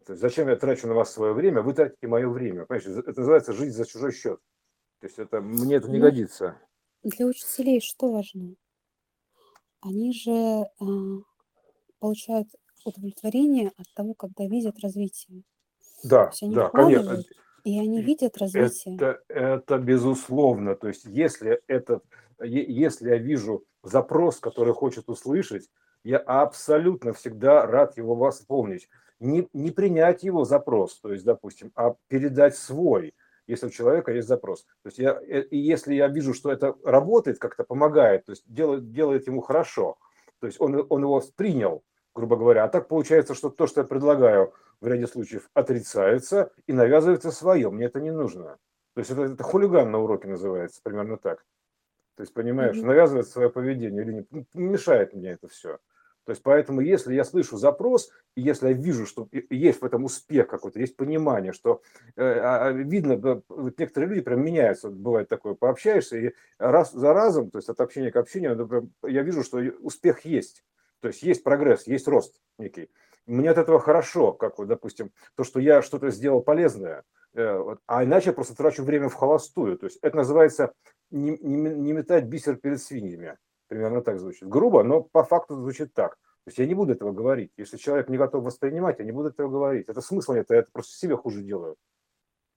То 0.05 0.13
есть, 0.13 0.21
зачем 0.21 0.49
я 0.49 0.57
трачу 0.57 0.87
на 0.87 0.95
вас 0.95 1.13
свое 1.13 1.33
время, 1.33 1.63
вы 1.63 1.73
тратите 1.73 2.09
мое 2.09 2.29
время. 2.29 2.67
Понимаете, 2.67 3.01
это 3.09 3.21
называется 3.21 3.53
жить 3.55 3.73
за 3.73 3.87
чужой 3.87 4.13
счет. 4.13 4.39
То 5.03 5.07
есть, 5.09 5.19
это 5.19 5.41
мне 5.41 5.75
это 5.75 5.91
не 5.91 5.99
ну, 5.99 6.05
годится. 6.05 6.57
Для 7.03 7.27
учителей 7.27 7.81
что 7.81 8.13
важно? 8.13 8.55
Они 9.81 10.13
же 10.13 10.31
э, 10.31 10.65
получают 11.99 12.47
удовлетворение 12.85 13.73
от 13.77 13.93
того, 13.95 14.15
когда 14.15 14.47
видят 14.47 14.79
развитие. 14.79 15.43
Да, 16.05 16.31
да, 16.41 16.69
конечно. 16.69 17.21
И 17.65 17.81
они 17.81 18.01
видят 18.01 18.39
развитие. 18.39 18.95
Это, 18.95 19.21
это 19.27 19.79
безусловно. 19.79 20.77
То 20.77 20.87
есть, 20.87 21.05
если, 21.05 21.61
этот, 21.67 22.05
если 22.39 23.09
я 23.09 23.19
вижу 23.19 23.65
запрос, 23.83 24.39
который 24.39 24.73
хочет 24.73 25.09
услышать, 25.09 25.69
я 26.05 26.19
абсолютно 26.19 27.13
всегда 27.13 27.67
рад 27.67 27.97
его 27.97 28.15
восполнить. 28.15 28.89
Не, 29.19 29.49
не 29.53 29.73
принять 29.73 30.23
его 30.23 30.45
запрос, 30.45 31.01
то 31.01 31.13
есть, 31.13 31.25
допустим, 31.25 31.73
а 31.75 31.97
передать 32.07 32.57
свой, 32.57 33.15
если 33.47 33.67
у 33.67 33.71
человека 33.71 34.13
есть 34.13 34.29
запрос. 34.29 34.65
То 34.83 34.87
есть, 34.87 34.99
я, 34.99 35.21
э, 35.21 35.43
и 35.43 35.59
если 35.59 35.95
я 35.95 36.09
вижу, 36.09 36.35
что 36.35 36.51
это 36.53 36.77
работает, 36.85 37.39
как-то 37.39 37.65
помогает, 37.65 38.27
то 38.27 38.33
есть 38.33 38.45
делает, 38.47 38.93
делает 38.93 39.27
ему 39.27 39.41
хорошо, 39.41 39.97
то 40.41 40.47
есть 40.47 40.61
он, 40.61 40.87
он 40.89 41.03
его 41.03 41.23
принял, 41.37 41.83
грубо 42.15 42.37
говоря. 42.37 42.65
А 42.65 42.69
так 42.69 42.89
получается, 42.89 43.35
что 43.35 43.51
то, 43.51 43.67
что 43.67 43.83
я 43.83 43.87
предлагаю, 43.87 44.53
в 44.81 44.87
ряде 44.89 45.07
случаев 45.07 45.49
отрицается 45.55 46.51
и 46.67 46.73
навязывается 46.73 47.31
свое. 47.31 47.71
Мне 47.71 47.87
это 47.87 48.01
не 48.01 48.11
нужно. 48.11 48.59
То 48.95 48.99
есть 48.99 49.11
это, 49.11 49.23
это 49.23 49.43
хулиган 49.45 49.91
на 49.91 50.01
уроке 50.01 50.29
называется, 50.29 50.81
примерно 50.83 51.17
так. 51.17 51.45
То 52.17 52.23
есть, 52.23 52.35
понимаешь, 52.35 52.77
mm-hmm. 52.77 52.87
навязывает 52.87 53.29
свое 53.29 53.49
поведение 53.49 54.03
или 54.03 54.27
не, 54.31 54.47
мешает 54.55 55.15
мне 55.15 55.31
это 55.31 55.49
все. 55.49 55.79
То 56.25 56.31
есть, 56.31 56.43
поэтому, 56.43 56.81
если 56.81 57.15
я 57.15 57.25
слышу 57.25 57.57
запрос, 57.57 58.11
если 58.37 58.69
я 58.69 58.73
вижу, 58.75 59.07
что 59.07 59.29
есть 59.51 59.81
в 59.81 59.85
этом 59.85 60.05
успех 60.05 60.47
какой-то, 60.47 60.79
есть 60.79 60.97
понимание, 60.97 61.53
что 61.53 61.83
э, 62.15 62.23
а, 62.23 62.67
а, 62.67 62.73
видно, 62.73 63.43
вот 63.49 63.79
некоторые 63.79 64.11
люди 64.11 64.21
прям 64.21 64.45
меняются, 64.45 64.89
бывает 64.89 65.29
такое, 65.29 65.55
пообщаешься, 65.55 66.17
и 66.17 66.33
раз 66.59 66.93
за 66.93 67.13
разом, 67.13 67.51
то 67.51 67.59
есть 67.59 67.69
от 67.69 67.81
общения 67.81 68.13
к 68.13 68.17
общению, 68.17 68.91
я 69.03 69.23
вижу, 69.23 69.43
что 69.43 69.59
успех 69.81 70.25
есть. 70.25 70.65
То 71.01 71.09
есть 71.09 71.23
есть 71.23 71.43
прогресс, 71.43 71.89
есть 71.89 72.07
рост 72.07 72.41
некий. 72.59 72.89
Мне 73.27 73.51
от 73.51 73.59
этого 73.59 73.81
хорошо, 73.81 74.33
как 74.33 74.59
вот, 74.59 74.69
допустим, 74.69 75.11
то, 75.35 75.43
что 75.43 75.59
я 75.59 75.83
что-то 75.83 76.11
сделал 76.11 76.43
полезное, 76.43 77.03
э, 77.35 77.77
а 77.87 78.05
иначе 78.05 78.31
я 78.31 78.33
просто 78.33 78.55
трачу 78.57 78.85
время 78.85 79.09
в 79.09 79.15
холостую. 79.15 79.77
То 79.79 79.87
есть 79.87 79.99
это 80.03 80.17
называется 80.17 80.73
не, 81.11 81.37
не, 81.39 81.57
не 81.57 81.93
метать 81.93 82.25
бисер 82.25 82.57
перед 82.57 82.81
свиньями. 82.81 83.37
Примерно 83.73 84.03
так 84.03 84.21
звучит. 84.21 84.47
Грубо, 84.47 84.83
но 84.83 85.01
по 85.01 85.25
факту 85.25 85.57
звучит 85.57 85.95
так. 85.95 86.17
То 86.45 86.49
есть 86.49 86.59
я 86.59 86.67
не 86.67 86.75
буду 86.75 86.93
этого 86.93 87.11
говорить. 87.11 87.53
Если 87.57 87.79
человек 87.79 88.11
не 88.11 88.19
готов 88.19 88.45
воспринимать, 88.45 88.99
я 88.99 89.07
не 89.07 89.13
буду 89.13 89.31
этого 89.31 89.49
говорить. 89.49 89.89
Это 89.89 90.03
смысл 90.03 90.35
нет, 90.35 90.51
я 90.51 90.57
это 90.57 90.69
просто 90.71 90.95
себе 90.95 91.17
хуже 91.17 91.41
делаю. 91.41 91.77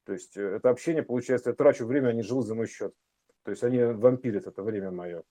То 0.03 0.11
есть 0.11 0.36
э, 0.36 0.41
это 0.41 0.70
общение, 0.70 1.03
получается, 1.03 1.51
я 1.51 1.55
трачу 1.55 1.86
время, 1.86 2.09
они 2.09 2.22
живут 2.22 2.47
за 2.47 2.53
мой 2.53 2.68
счет. 2.68 2.93
То 3.43 3.51
есть 3.51 3.63
они 3.63 3.82
вампирят 3.82 4.45
это 4.45 4.61
время 4.61 4.91
мое 4.91 5.24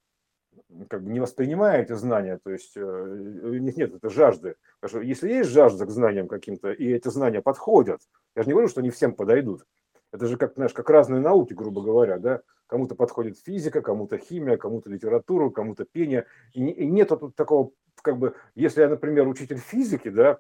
как 0.89 1.03
бы 1.03 1.11
не 1.11 1.21
воспринимая 1.21 1.83
эти 1.83 1.93
знания, 1.93 2.39
то 2.43 2.51
есть 2.51 2.77
э, 2.77 2.81
у 2.81 3.55
них 3.55 3.77
нет 3.77 3.95
этой 3.95 4.09
жажды. 4.09 4.57
Потому 4.81 5.03
что 5.03 5.07
если 5.07 5.29
есть 5.29 5.51
жажда 5.51 5.85
к 5.85 5.91
знаниям 5.91 6.29
каким-то, 6.29 6.73
и 6.73 6.87
эти 6.93 7.09
знания 7.09 7.43
подходят, 7.43 8.01
я 8.35 8.43
же 8.43 8.49
не 8.49 8.53
говорю, 8.53 8.69
что 8.69 8.81
они 8.81 8.89
всем 8.89 9.15
подойдут. 9.15 9.67
Это 10.15 10.29
же 10.29 10.37
как, 10.37 10.55
знаешь, 10.55 10.73
как 10.73 10.89
разные 10.91 11.21
науки, 11.21 11.55
грубо 11.55 11.83
говоря, 11.83 12.19
да. 12.19 12.43
Кому-то 12.69 12.95
подходит 12.95 13.37
физика, 13.37 13.83
кому-то 13.83 14.17
химия, 14.17 14.57
кому-то 14.57 14.89
литература, 14.89 15.51
кому-то 15.51 15.85
пение. 15.85 16.27
И, 16.53 16.65
и 16.65 16.87
нет 16.87 17.09
тут 17.09 17.35
такого, 17.35 17.73
как 18.01 18.19
бы, 18.19 18.37
если 18.55 18.83
я, 18.83 18.89
например, 18.89 19.27
учитель 19.27 19.59
физики, 19.59 20.11
да, 20.11 20.39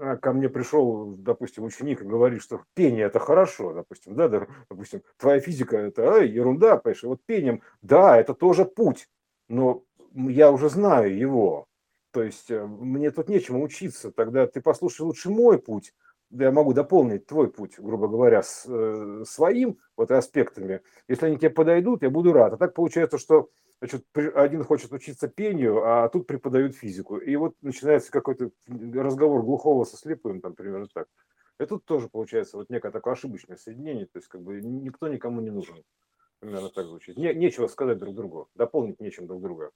а 0.00 0.16
ко 0.16 0.32
мне 0.32 0.48
пришел, 0.48 1.14
допустим, 1.14 1.64
ученик 1.64 2.00
и 2.00 2.06
говорит, 2.06 2.40
что 2.40 2.62
пение 2.72 3.04
это 3.04 3.18
хорошо, 3.18 3.74
допустим, 3.74 4.14
да, 4.14 4.46
допустим, 4.70 5.02
твоя 5.18 5.40
физика 5.40 5.76
это 5.76 6.16
а, 6.16 6.18
ерунда, 6.20 6.78
понимаешь, 6.78 7.02
вот 7.02 7.20
пением, 7.26 7.60
да, 7.82 8.18
это 8.18 8.32
тоже 8.32 8.64
путь, 8.64 9.10
но 9.46 9.84
я 10.14 10.50
уже 10.50 10.70
знаю 10.70 11.14
его. 11.14 11.66
То 12.12 12.22
есть 12.22 12.50
э, 12.50 12.64
мне 12.64 13.10
тут 13.10 13.28
нечему 13.28 13.62
учиться. 13.62 14.10
Тогда 14.10 14.46
ты 14.46 14.60
послушай 14.60 15.02
лучше 15.02 15.30
мой 15.30 15.58
путь. 15.58 15.94
Я 16.32 16.50
могу 16.50 16.72
дополнить 16.72 17.26
твой 17.26 17.50
путь, 17.50 17.78
грубо 17.78 18.08
говоря, 18.08 18.42
с, 18.42 18.64
э, 18.66 19.24
своим 19.26 19.78
вот 19.96 20.10
аспектами. 20.10 20.80
Если 21.06 21.26
они 21.26 21.36
тебе 21.36 21.50
подойдут, 21.50 22.02
я 22.02 22.10
буду 22.10 22.32
рад. 22.32 22.54
А 22.54 22.56
так 22.56 22.74
получается, 22.74 23.18
что 23.18 23.50
значит, 23.80 24.06
один 24.14 24.64
хочет 24.64 24.92
учиться 24.92 25.28
пению, 25.28 25.84
а 25.84 26.08
тут 26.08 26.26
преподают 26.26 26.74
физику. 26.74 27.18
И 27.18 27.36
вот 27.36 27.54
начинается 27.60 28.10
какой-то 28.10 28.50
разговор 28.66 29.42
глухого 29.42 29.84
со 29.84 29.96
слепым, 29.96 30.40
там 30.40 30.54
примерно 30.54 30.86
так. 30.92 31.08
И 31.60 31.66
тут 31.66 31.84
тоже 31.84 32.08
получается 32.08 32.56
вот 32.56 32.70
некое 32.70 32.92
такое 32.92 33.12
ошибочное 33.12 33.56
соединение, 33.56 34.06
то 34.06 34.18
есть 34.18 34.28
как 34.28 34.42
бы 34.42 34.60
никто 34.60 35.08
никому 35.08 35.40
не 35.40 35.50
нужен. 35.50 35.84
Примерно 36.38 36.70
так 36.70 36.86
звучит. 36.86 37.16
Не, 37.16 37.34
нечего 37.34 37.66
сказать 37.66 37.98
друг 37.98 38.14
другу, 38.14 38.48
дополнить 38.54 39.00
нечем 39.00 39.26
друг 39.26 39.42
друга. 39.42 39.70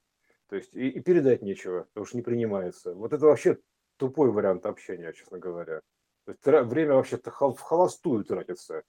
То 0.49 0.55
есть 0.55 0.73
и, 0.73 0.89
и 0.89 0.99
передать 1.01 1.41
нечего, 1.41 1.83
потому 1.93 2.05
что 2.05 2.17
не 2.17 2.23
принимается. 2.23 2.93
Вот 2.93 3.13
это 3.13 3.25
вообще 3.25 3.57
тупой 3.97 4.31
вариант 4.31 4.65
общения, 4.65 5.13
честно 5.13 5.37
говоря. 5.37 5.81
То 6.27 6.31
есть 6.31 6.69
время 6.69 6.95
вообще-то 6.95 7.31
в 7.31 7.59
холостую 7.61 8.25
тратится. 8.25 8.83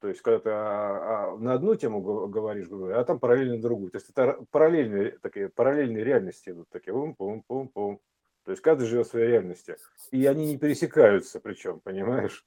То 0.00 0.08
есть, 0.08 0.20
когда 0.20 0.38
ты 0.38 0.50
а, 0.50 1.32
а, 1.32 1.36
на 1.36 1.54
одну 1.54 1.74
тему 1.74 2.28
говоришь, 2.28 2.68
а 2.70 3.02
там 3.04 3.18
параллельно 3.18 3.60
другую. 3.60 3.90
То 3.90 3.96
есть, 3.96 4.10
это 4.10 4.44
параллельные, 4.50 5.18
такие, 5.22 5.48
параллельные 5.48 6.04
реальности 6.04 6.50
идут 6.50 6.68
такие. 6.68 6.92
Пум 6.92 7.16
-пум 7.18 7.42
-пум 7.48 7.70
-пум. 7.74 7.98
То 8.44 8.52
есть 8.52 8.62
каждый 8.62 8.86
живет 8.86 9.08
в 9.08 9.10
своей 9.10 9.28
реальности. 9.28 9.76
И 10.12 10.24
они 10.26 10.46
не 10.46 10.58
пересекаются 10.58 11.40
причем, 11.40 11.80
понимаешь? 11.80 12.46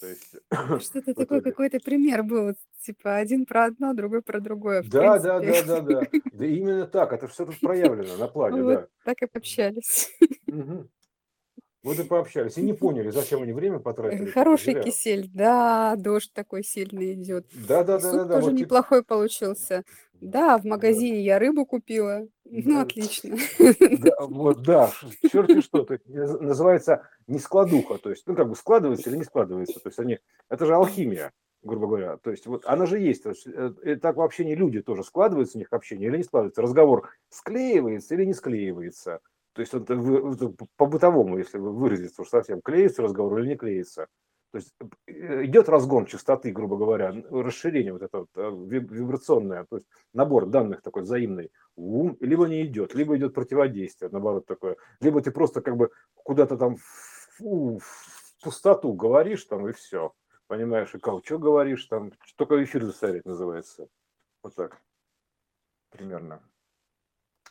То 0.00 0.06
есть, 0.06 0.36
Что-то 0.84 1.14
такой 1.14 1.40
какой-то 1.40 1.80
пример 1.80 2.22
был, 2.22 2.54
типа 2.82 3.16
один 3.16 3.46
про 3.46 3.64
одно, 3.66 3.94
другой 3.94 4.20
про 4.20 4.40
другое, 4.40 4.82
да, 4.82 5.18
да, 5.18 5.40
да, 5.40 5.62
да, 5.64 5.80
да. 5.80 6.02
Да 6.32 6.46
именно 6.46 6.86
так, 6.86 7.12
это 7.12 7.26
все 7.26 7.46
тут 7.46 7.58
проявлено 7.60 8.16
на 8.16 8.28
плане, 8.28 8.62
да. 8.62 8.86
так 9.04 9.22
и 9.22 9.26
пообщались. 9.26 10.10
Вот 11.84 11.98
и 11.98 12.02
пообщались. 12.02 12.58
И 12.58 12.62
не 12.62 12.72
поняли, 12.72 13.10
зачем 13.10 13.42
они 13.42 13.52
время 13.52 13.76
Э, 13.76 13.80
потратили. 13.80 14.18
такое, 14.18 14.32
Хороший 14.32 14.72
зря. 14.74 14.82
кисель, 14.82 15.30
да, 15.32 15.94
дождь 15.96 16.32
такой 16.32 16.64
сильный 16.64 17.14
идет. 17.14 17.46
Да, 17.52 17.84
да, 17.84 17.98
да, 17.98 17.98
да, 17.98 18.10
суп 18.10 18.28
да, 18.28 18.34
тоже 18.34 18.50
вот 18.50 18.60
неплохой 18.60 19.04
получился. 19.04 19.84
Да, 20.20 20.58
в 20.58 20.64
да, 20.64 20.68
магазине 20.70 21.20
я 21.22 21.38
рыбу 21.38 21.64
купила. 21.64 22.26
Ну, 22.44 22.62
да, 22.74 22.80
отлично. 22.82 23.36
да, 24.00 24.16
вот, 24.26 24.62
да, 24.62 24.90
черти 25.30 25.60
что, 25.60 25.84
то 25.84 25.94
есть 25.94 26.06
наз- 26.06 26.40
называется 26.40 27.08
не 27.28 27.38
складуха, 27.38 27.98
то 27.98 28.10
есть, 28.10 28.26
ну, 28.26 28.34
как 28.34 28.48
бы 28.48 28.56
складывается 28.56 29.10
или 29.10 29.16
не 29.18 29.24
складывается, 29.24 29.78
то 29.78 29.88
есть 29.88 29.98
они, 30.00 30.18
это 30.48 30.66
же 30.66 30.74
алхимия, 30.74 31.32
грубо 31.62 31.86
говоря, 31.86 32.16
то 32.16 32.30
есть 32.32 32.46
вот 32.46 32.64
она 32.66 32.86
же 32.86 32.98
есть, 32.98 33.22
то 33.22 33.28
есть, 33.30 33.46
э, 33.46 33.72
и 33.84 33.94
так 33.96 34.16
в 34.16 34.22
общении 34.22 34.54
люди 34.56 34.80
тоже 34.82 35.04
складываются 35.04 35.58
у 35.58 35.60
них 35.60 35.68
общение 35.72 36.08
или 36.08 36.16
не 36.16 36.22
складывается, 36.24 36.62
разговор 36.62 37.10
склеивается 37.28 38.14
или 38.14 38.24
не 38.24 38.34
склеивается, 38.34 39.20
то 39.58 39.62
есть 39.62 39.74
это 39.74 39.96
по-бытовому, 40.76 41.36
если 41.36 41.58
вы 41.58 41.72
выразиться 41.72 42.22
уж 42.22 42.28
совсем, 42.28 42.60
клеится 42.60 43.02
разговор 43.02 43.40
или 43.40 43.48
не 43.48 43.56
клеится, 43.56 44.06
то 44.52 44.58
есть 44.58 44.72
э, 45.08 45.46
идет 45.46 45.68
разгон 45.68 46.06
частоты, 46.06 46.52
грубо 46.52 46.76
говоря, 46.76 47.12
расширение 47.28 47.92
вот 47.92 48.02
это 48.02 48.18
вот 48.18 48.28
э, 48.36 48.40
виб- 48.40 48.92
вибрационное, 48.92 49.66
то 49.68 49.78
есть 49.78 49.88
набор 50.12 50.46
данных 50.46 50.80
такой 50.82 51.02
взаимный, 51.02 51.50
ум, 51.74 52.16
либо 52.20 52.46
не 52.46 52.64
идет, 52.66 52.94
либо 52.94 53.16
идет 53.16 53.34
противодействие, 53.34 54.12
наоборот 54.12 54.46
такое, 54.46 54.76
либо 55.00 55.20
ты 55.22 55.32
просто 55.32 55.60
как 55.60 55.76
бы 55.76 55.90
куда-то 56.14 56.56
там 56.56 56.76
фу, 56.76 57.80
в 57.82 58.44
пустоту 58.44 58.92
говоришь 58.92 59.42
там 59.42 59.68
и 59.68 59.72
все, 59.72 60.12
понимаешь, 60.46 60.94
и 60.94 61.00
как, 61.00 61.26
что 61.26 61.40
говоришь 61.40 61.84
там, 61.86 62.12
только 62.36 62.62
эфир 62.62 62.84
засорять 62.84 63.24
называется, 63.24 63.88
вот 64.40 64.54
так 64.54 64.80
примерно 65.90 66.44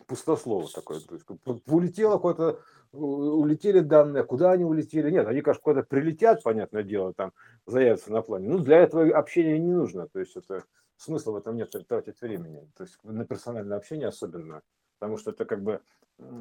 пустослово 0.05 0.67
такое. 0.73 0.99
То 0.99 1.15
есть, 1.15 1.25
улетело 1.67 2.17
куда-то, 2.17 2.59
улетели 2.91 3.79
данные, 3.79 4.23
куда 4.23 4.51
они 4.51 4.63
улетели? 4.63 5.09
Нет, 5.09 5.27
они, 5.27 5.41
конечно, 5.41 5.61
куда-то 5.61 5.87
прилетят, 5.87 6.43
понятное 6.43 6.83
дело, 6.83 7.13
там 7.13 7.33
заявятся 7.65 8.11
на 8.11 8.21
плане. 8.21 8.49
Ну, 8.49 8.59
для 8.59 8.79
этого 8.79 9.17
общения 9.17 9.57
не 9.59 9.71
нужно. 9.71 10.07
То 10.07 10.19
есть 10.19 10.35
это 10.35 10.63
смысла 10.97 11.31
в 11.31 11.37
этом 11.37 11.55
нет 11.55 11.71
тратить 11.87 12.21
времени. 12.21 12.69
То 12.75 12.83
есть 12.83 12.97
на 13.03 13.25
персональное 13.25 13.77
общение 13.77 14.07
особенно. 14.07 14.61
Потому 14.99 15.17
что 15.17 15.31
это 15.31 15.45
как 15.45 15.61
бы 15.61 15.81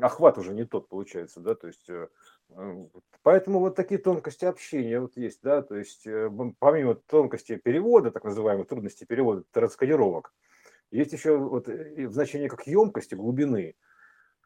охват 0.01 0.39
уже 0.39 0.55
не 0.55 0.65
тот 0.65 0.89
получается, 0.89 1.41
да, 1.41 1.55
то 1.55 1.67
есть 1.67 1.89
э, 1.89 2.09
э, 2.51 2.87
поэтому 3.23 3.61
вот 3.61 3.77
такие 3.77 3.99
тонкости 3.99 4.45
общения 4.45 5.01
вот 5.01 5.17
есть, 5.17 5.41
да, 5.43 5.63
то 5.63 5.77
есть 5.77 6.07
э, 6.07 6.31
помимо 6.59 6.95
тонкости 6.95 7.57
перевода, 7.57 8.11
так 8.11 8.25
называемых 8.25 8.67
трудностей 8.69 9.05
перевода, 9.05 9.45
транскодировок, 9.53 10.33
есть 10.91 11.13
еще 11.13 11.37
вот 11.37 11.69
э, 11.69 12.09
значение 12.11 12.49
как 12.49 12.67
емкости, 12.67 13.15
глубины, 13.15 13.75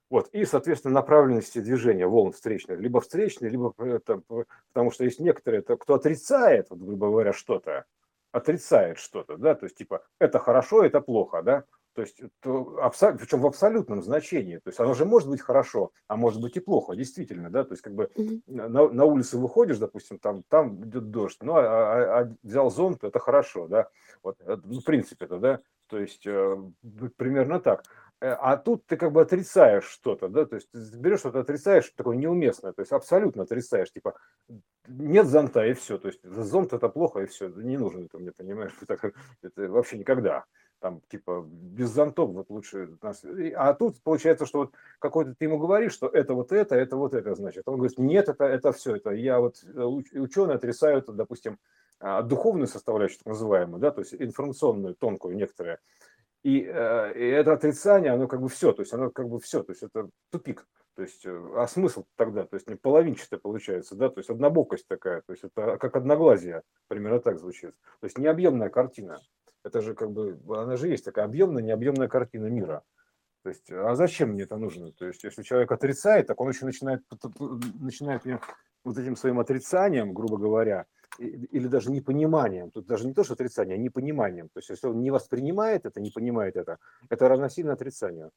вот, 0.08 0.28
и, 0.32 0.44
соответственно, 0.44 0.94
направленности 0.94 1.60
движения 1.60 2.06
волн 2.06 2.32
встречных, 2.32 2.80
либо 2.80 3.00
встречные, 3.00 3.50
либо 3.50 3.74
э, 3.78 4.00
там, 4.04 4.22
п- 4.22 4.44
потому 4.68 4.90
что 4.90 5.04
есть 5.04 5.20
некоторые, 5.20 5.60
это 5.60 5.76
кто 5.76 5.94
отрицает, 5.94 6.68
вот, 6.70 6.80
грубо 6.80 7.08
говоря, 7.08 7.32
что-то, 7.32 7.84
отрицает 8.32 8.98
что-то, 8.98 9.36
да, 9.36 9.54
то 9.54 9.66
есть 9.66 9.76
типа 9.76 10.02
это 10.18 10.38
хорошо, 10.38 10.82
это 10.84 11.00
плохо, 11.00 11.42
да, 11.42 11.64
то 11.94 12.02
есть 12.02 12.20
то, 12.40 12.78
абсо- 12.82 13.16
причем 13.16 13.40
в 13.40 13.46
абсолютном 13.46 14.02
значении, 14.02 14.58
то 14.58 14.68
есть 14.70 14.80
оно 14.80 14.94
же 14.94 15.04
может 15.04 15.28
быть 15.28 15.40
хорошо, 15.40 15.92
а 16.08 16.16
может 16.16 16.40
быть 16.40 16.56
и 16.56 16.60
плохо, 16.60 16.96
действительно, 16.96 17.50
да, 17.50 17.64
то 17.64 17.72
есть 17.72 17.82
как 17.82 17.94
бы 17.94 18.10
на, 18.46 18.68
на 18.88 19.04
улицу 19.04 19.40
выходишь, 19.40 19.78
допустим, 19.78 20.18
там, 20.18 20.42
там 20.48 20.84
идет 20.84 21.10
дождь, 21.10 21.38
ну, 21.40 21.54
а, 21.56 21.60
а- 21.62 22.20
а 22.20 22.34
взял 22.42 22.70
зонт, 22.70 23.04
это 23.04 23.18
хорошо, 23.20 23.68
да, 23.68 23.88
вот, 24.22 24.40
это, 24.40 24.60
ну, 24.64 24.80
в 24.80 24.84
принципе, 24.84 25.24
это, 25.26 25.38
да, 25.38 25.60
то 25.90 25.98
есть 25.98 26.26
э, 26.26 26.56
примерно 27.16 27.60
так. 27.60 27.84
Э, 28.20 28.30
А 28.32 28.56
тут 28.56 28.86
ты 28.86 28.96
как 28.96 29.12
бы 29.12 29.22
отрицаешь 29.22 29.84
что-то, 29.84 30.28
да, 30.28 30.46
то 30.46 30.56
есть 30.56 30.70
ты 30.70 30.78
берешь 30.98 31.20
что-то, 31.20 31.40
отрицаешь, 31.40 31.90
такое 31.96 32.16
неуместное, 32.16 32.72
то 32.72 32.82
есть 32.82 32.92
абсолютно 32.92 33.42
отрицаешь, 33.42 33.92
типа 33.92 34.14
нет 34.88 35.26
зонта 35.26 35.66
и 35.66 35.74
все, 35.74 35.98
то 35.98 36.08
есть 36.08 36.20
зонт 36.24 36.72
это 36.72 36.88
плохо 36.88 37.20
и 37.20 37.26
все, 37.26 37.48
не 37.48 37.76
нужен 37.76 38.06
это 38.06 38.18
мне, 38.18 38.32
понимаешь, 38.32 38.72
так, 38.86 39.04
это 39.42 39.68
вообще 39.68 39.98
никогда, 39.98 40.44
там 40.80 41.00
типа 41.08 41.46
без 41.46 41.90
зонтов 41.90 42.30
вот 42.30 42.50
лучше, 42.50 42.96
а 43.54 43.74
тут 43.74 44.02
получается, 44.02 44.46
что 44.46 44.58
вот 44.60 44.74
какой-то 44.98 45.34
ты 45.38 45.44
ему 45.44 45.58
говоришь, 45.58 45.92
что 45.92 46.08
это 46.08 46.34
вот 46.34 46.52
это, 46.52 46.74
это 46.74 46.96
вот 46.96 47.14
это, 47.14 47.34
значит, 47.34 47.62
он 47.66 47.76
говорит, 47.76 47.98
нет, 47.98 48.28
это, 48.28 48.44
это 48.44 48.72
все, 48.72 48.96
это 48.96 49.10
я 49.10 49.38
вот 49.40 49.62
э, 49.62 49.68
уч- 49.68 50.18
ученые 50.18 50.56
отрицают, 50.56 51.06
допустим, 51.14 51.58
а, 52.00 52.22
духовную 52.22 52.66
составляющую, 52.66 53.18
так 53.18 53.26
называемую, 53.26 53.80
да, 53.80 53.90
то 53.90 54.00
есть 54.00 54.14
информационную, 54.14 54.94
тонкую, 54.94 55.36
некоторые, 55.36 55.78
и, 56.42 56.62
э, 56.62 57.12
и 57.14 57.26
это 57.26 57.52
отрицание, 57.52 58.12
оно 58.12 58.26
как 58.26 58.40
бы 58.40 58.48
все, 58.48 58.72
то 58.72 58.80
есть 58.80 58.92
оно 58.94 59.10
как 59.10 59.28
бы 59.28 59.38
все, 59.40 59.62
то 59.62 59.72
есть 59.72 59.82
это 59.82 60.08
тупик. 60.30 60.66
То 60.96 61.02
есть, 61.02 61.24
э, 61.24 61.52
а 61.56 61.66
смысл 61.66 62.04
тогда, 62.16 62.44
то 62.44 62.56
есть 62.56 62.68
не 62.68 62.76
половинчатое 62.76 63.38
получается, 63.38 63.94
да, 63.94 64.08
то 64.08 64.20
есть 64.20 64.30
однобокость 64.30 64.86
такая, 64.88 65.22
то 65.22 65.32
есть 65.32 65.44
это 65.44 65.76
как 65.78 65.96
одноглазие, 65.96 66.62
примерно 66.88 67.20
так 67.20 67.38
звучит. 67.38 67.74
То 68.00 68.06
есть 68.06 68.18
необъемная 68.18 68.70
картина. 68.70 69.18
Это 69.62 69.80
же 69.80 69.94
как 69.94 70.10
бы, 70.10 70.38
она 70.48 70.76
же 70.76 70.88
есть 70.88 71.04
такая 71.04 71.24
объемная, 71.26 71.62
необъемная 71.62 72.08
картина 72.08 72.46
мира. 72.46 72.82
То 73.42 73.50
есть, 73.50 73.70
а 73.70 73.94
зачем 73.94 74.30
мне 74.30 74.42
это 74.42 74.56
нужно? 74.56 74.92
То 74.92 75.06
есть, 75.06 75.24
если 75.24 75.42
человек 75.42 75.72
отрицает, 75.72 76.26
так 76.26 76.40
он 76.40 76.50
еще 76.50 76.66
начинает, 76.66 77.02
начинает 77.80 78.24
мне 78.24 78.40
вот 78.84 78.98
этим 78.98 79.16
своим 79.16 79.40
отрицанием, 79.40 80.12
грубо 80.12 80.36
говоря, 80.36 80.86
или 81.18 81.66
даже 81.66 81.90
непониманием, 81.90 82.70
тут 82.70 82.86
даже 82.86 83.06
не 83.06 83.14
то, 83.14 83.24
что 83.24 83.34
отрицание, 83.34 83.74
а 83.74 83.78
непониманием. 83.78 84.48
То 84.48 84.58
есть, 84.58 84.70
если 84.70 84.88
он 84.88 85.00
не 85.00 85.10
воспринимает 85.10 85.86
это, 85.86 86.00
не 86.00 86.10
понимает 86.10 86.56
это, 86.56 86.78
это 87.08 87.28
равносильно 87.28 87.72
отрицанию. 87.72 88.30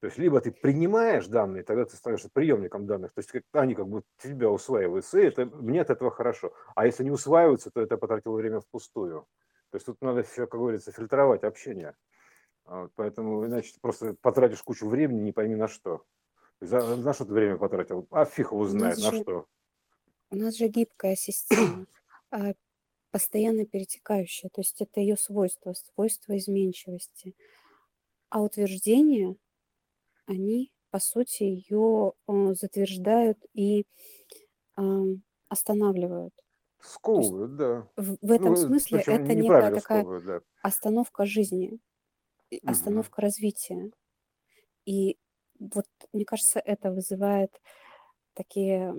То 0.00 0.06
есть, 0.06 0.18
либо 0.18 0.40
ты 0.40 0.52
принимаешь 0.52 1.26
данные, 1.26 1.64
тогда 1.64 1.84
ты 1.84 1.96
становишься 1.96 2.30
приемником 2.32 2.86
данных, 2.86 3.12
то 3.12 3.18
есть 3.20 3.32
они 3.52 3.74
как 3.74 3.88
бы 3.88 4.02
тебя 4.22 4.48
усваиваются, 4.48 5.18
и 5.18 5.24
это, 5.24 5.46
мне 5.46 5.80
от 5.80 5.90
этого 5.90 6.10
хорошо. 6.10 6.52
А 6.76 6.86
если 6.86 7.02
не 7.02 7.10
усваиваются, 7.10 7.70
то 7.70 7.80
это 7.80 7.96
потратило 7.96 8.36
время 8.36 8.60
впустую. 8.60 9.26
То 9.70 9.76
есть 9.76 9.86
тут 9.86 10.00
надо 10.02 10.22
все, 10.22 10.46
как 10.46 10.60
говорится, 10.60 10.92
фильтровать 10.92 11.44
общение. 11.44 11.96
А 12.64 12.82
вот 12.82 12.92
Поэтому 12.96 13.46
иначе 13.46 13.72
ты 13.74 13.80
просто 13.80 14.14
потратишь 14.20 14.62
кучу 14.62 14.88
времени, 14.88 15.20
не 15.20 15.32
пойми 15.32 15.56
на 15.56 15.68
что. 15.68 16.04
За- 16.60 16.96
на 16.96 17.14
что 17.14 17.26
ты 17.26 17.32
время 17.32 17.58
потратил? 17.58 18.06
А 18.10 18.24
фиг 18.24 18.52
его 18.52 18.66
знает, 18.66 18.98
на 18.98 19.12
же, 19.12 19.24
что. 19.24 19.46
у 20.30 20.36
нас 20.36 20.56
же 20.56 20.68
гибкая 20.68 21.16
система, 21.16 21.86
а, 22.30 22.52
постоянно 23.10 23.66
перетекающая, 23.66 24.50
то 24.52 24.60
есть 24.60 24.80
это 24.80 25.00
ее 25.00 25.16
свойство, 25.16 25.74
свойство 25.74 26.36
изменчивости. 26.36 27.34
А 28.30 28.42
утверждения, 28.42 29.36
они, 30.26 30.72
по 30.90 31.00
сути, 31.00 31.44
ее 31.44 32.14
затверждают 32.54 33.38
и 33.54 33.86
останавливают. 35.48 36.34
Есть 37.16 37.34
Сковывают, 37.34 37.56
да. 37.56 37.88
в, 37.96 38.18
в 38.22 38.32
этом 38.32 38.56
Ну, 38.56 38.56
смысле 38.56 39.02
это 39.08 39.34
некая 39.34 39.70
такая 39.72 40.08
да. 40.22 40.40
остановка 40.62 41.26
жизни, 41.26 41.80
остановка 42.64 43.22
развития. 43.22 43.92
И 44.86 45.18
вот, 45.60 45.86
мне 46.12 46.24
кажется, 46.24 46.60
это 46.60 46.90
вызывает 46.92 47.60
такие 48.34 48.92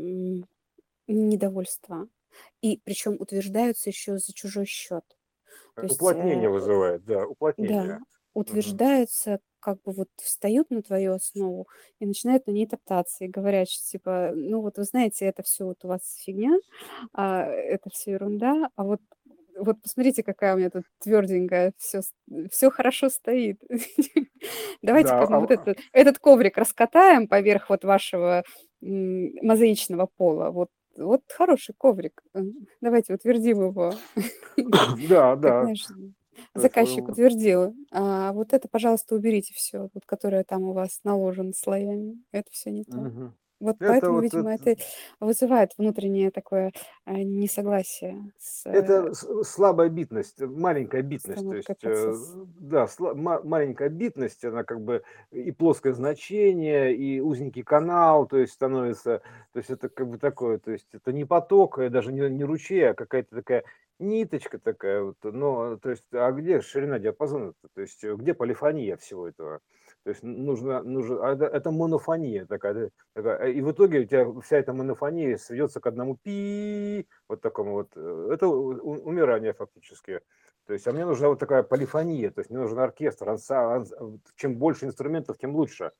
недовольства. 1.07 2.07
И 2.61 2.77
причем 2.83 3.15
утверждаются 3.19 3.89
еще 3.89 4.17
за 4.19 4.33
чужой 4.33 4.65
счет. 4.65 5.03
То 5.75 5.83
есть, 5.83 6.11
Уплотнение 6.13 6.49
э, 6.49 6.49
вызывает, 6.49 7.03
да, 7.03 7.27
да, 7.57 7.89
уплотнение. 7.89 7.99
Мгм. 8.45 8.83
утверждаются, 9.13 9.39
как 9.59 9.81
бы 9.83 9.91
вот 9.91 10.09
встают 10.17 10.69
на 10.69 10.81
твою 10.81 11.13
основу 11.13 11.67
и 11.99 12.05
начинают 12.05 12.47
на 12.47 12.51
ней 12.51 12.67
топтаться 12.67 13.25
и 13.25 13.27
говорят, 13.27 13.69
что 13.69 13.85
типа, 13.85 14.31
ну 14.35 14.61
вот 14.61 14.77
вы 14.77 14.83
знаете, 14.83 15.25
это 15.25 15.43
все 15.43 15.65
вот 15.65 15.83
у 15.83 15.87
вас 15.87 16.15
фигня, 16.23 16.57
а, 17.13 17.43
это 17.45 17.89
все 17.89 18.11
ерунда, 18.11 18.69
а 18.75 18.83
вот 18.83 19.01
вот 19.59 19.81
посмотрите, 19.81 20.23
какая 20.23 20.55
у 20.55 20.57
меня 20.57 20.69
тут 20.69 20.83
тверденькая, 20.99 21.73
все, 21.77 22.01
все 22.49 22.71
хорошо 22.71 23.09
стоит. 23.09 23.61
Давайте-ка 24.81 25.21
Да, 25.21 25.27
мы 25.27 25.35
а 25.35 25.39
вот 25.39 25.51
этот, 25.51 25.79
этот 25.91 26.19
коврик 26.19 26.57
раскатаем 26.57 27.27
поверх 27.27 27.69
вот 27.69 27.83
вашего 27.83 28.43
мозаичного 28.81 30.07
пола. 30.17 30.51
Вот, 30.51 30.69
вот 30.95 31.21
хороший 31.27 31.75
коврик. 31.77 32.21
Давайте 32.81 33.13
утвердим 33.13 33.67
его. 33.67 33.93
да, 35.09 35.35
да. 35.35 35.67
Заказчик 36.55 37.07
вы- 37.07 37.13
утвердил. 37.13 37.75
А 37.91 38.33
вот 38.33 38.53
это, 38.53 38.67
пожалуйста, 38.69 39.15
уберите 39.15 39.53
все, 39.53 39.89
вот, 39.93 40.05
которое 40.05 40.43
там 40.43 40.63
у 40.63 40.73
вас 40.73 40.99
наложено 41.03 41.53
слоями. 41.53 42.23
Это 42.31 42.49
все 42.51 42.71
не 42.71 42.83
то. 42.85 43.01
Мгм. 43.01 43.33
Вот 43.59 43.75
Это 43.79 43.87
поэтому, 43.91 44.15
вот 44.15 44.23
видимо, 44.23 44.53
это, 44.53 44.71
это 44.71 44.83
вызывает 45.19 45.71
внутреннее 45.77 46.31
такое 46.31 46.71
э, 47.05 47.13
несогласие 47.23 48.31
с 48.37 48.65
это 48.69 49.09
э, 49.11 49.43
слабая 49.43 49.89
битность, 49.89 50.39
маленькая 50.41 51.01
битность. 51.01 51.47
То 51.49 51.55
есть, 51.55 51.69
э, 51.83 52.13
да, 52.59 52.85
сла- 52.85 53.15
ма- 53.15 53.41
маленькая 53.43 53.89
битность, 53.89 54.45
она 54.45 54.63
как 54.63 54.81
бы 54.81 55.03
и 55.31 55.51
плоское 55.51 55.93
значение, 55.93 56.95
и 56.95 57.19
узенький 57.19 57.63
канал, 57.63 58.27
то 58.27 58.37
есть 58.37 58.53
становится, 58.53 59.21
то 59.53 59.57
есть 59.59 59.69
это 59.69 59.89
как 59.89 60.07
бы 60.07 60.17
такое, 60.17 60.57
то 60.59 60.71
есть 60.71 60.87
это 60.93 61.11
не 61.11 61.25
поток, 61.25 61.79
э, 61.79 61.89
даже 61.89 62.13
не, 62.13 62.29
не 62.29 62.43
ручей, 62.43 62.89
а 62.89 62.93
какая-то 62.93 63.35
такая 63.35 63.63
ниточка 63.99 64.59
такая 64.59 65.03
вот, 65.03 65.17
но, 65.23 65.77
то 65.77 65.89
есть, 65.89 66.05
а 66.13 66.31
где 66.31 66.61
ширина 66.61 66.99
диапазона? 66.99 67.53
То 67.75 67.81
есть, 67.81 68.03
э, 68.03 68.15
где 68.15 68.33
полифония 68.33 68.95
всего 68.97 69.27
этого? 69.27 69.59
То 70.09 70.13
есть 70.13 70.23
нужно, 70.23 70.81
нужно, 70.81 71.23
а 71.23 71.33
это, 71.33 71.45
это 71.45 71.69
монофония 71.69 72.47
такая, 72.47 72.89
такая, 73.13 73.37
э, 73.45 73.51
и 73.51 73.61
в 73.61 73.71
итоге 73.71 73.99
у 73.99 74.05
тебя 74.05 74.25
вся 74.41 74.57
эта 74.57 74.73
монофония 74.73 75.37
сведется 75.37 75.79
к 75.79 75.85
одному 75.85 76.17
пи, 76.17 77.05
вот 77.27 77.41
такому 77.41 77.73
вот, 77.73 77.91
э, 77.95 78.29
это 78.33 78.47
умирание 78.47 79.53
фактически. 79.53 80.21
То 80.65 80.73
есть, 80.73 80.87
а 80.87 80.93
мне 80.93 81.05
нужна 81.05 81.27
вот 81.27 81.37
такая 81.37 81.61
полифония, 81.61 82.31
то 82.31 82.39
есть 82.41 82.49
мне 82.49 82.57
нужен 82.57 82.79
оркестр, 82.79 83.29
анса- 83.29 83.75
анс- 83.75 83.93
чем 84.35 84.55
больше 84.55 84.85
инструментов, 84.85 85.37
тем 85.37 85.55
лучше. 85.55 85.91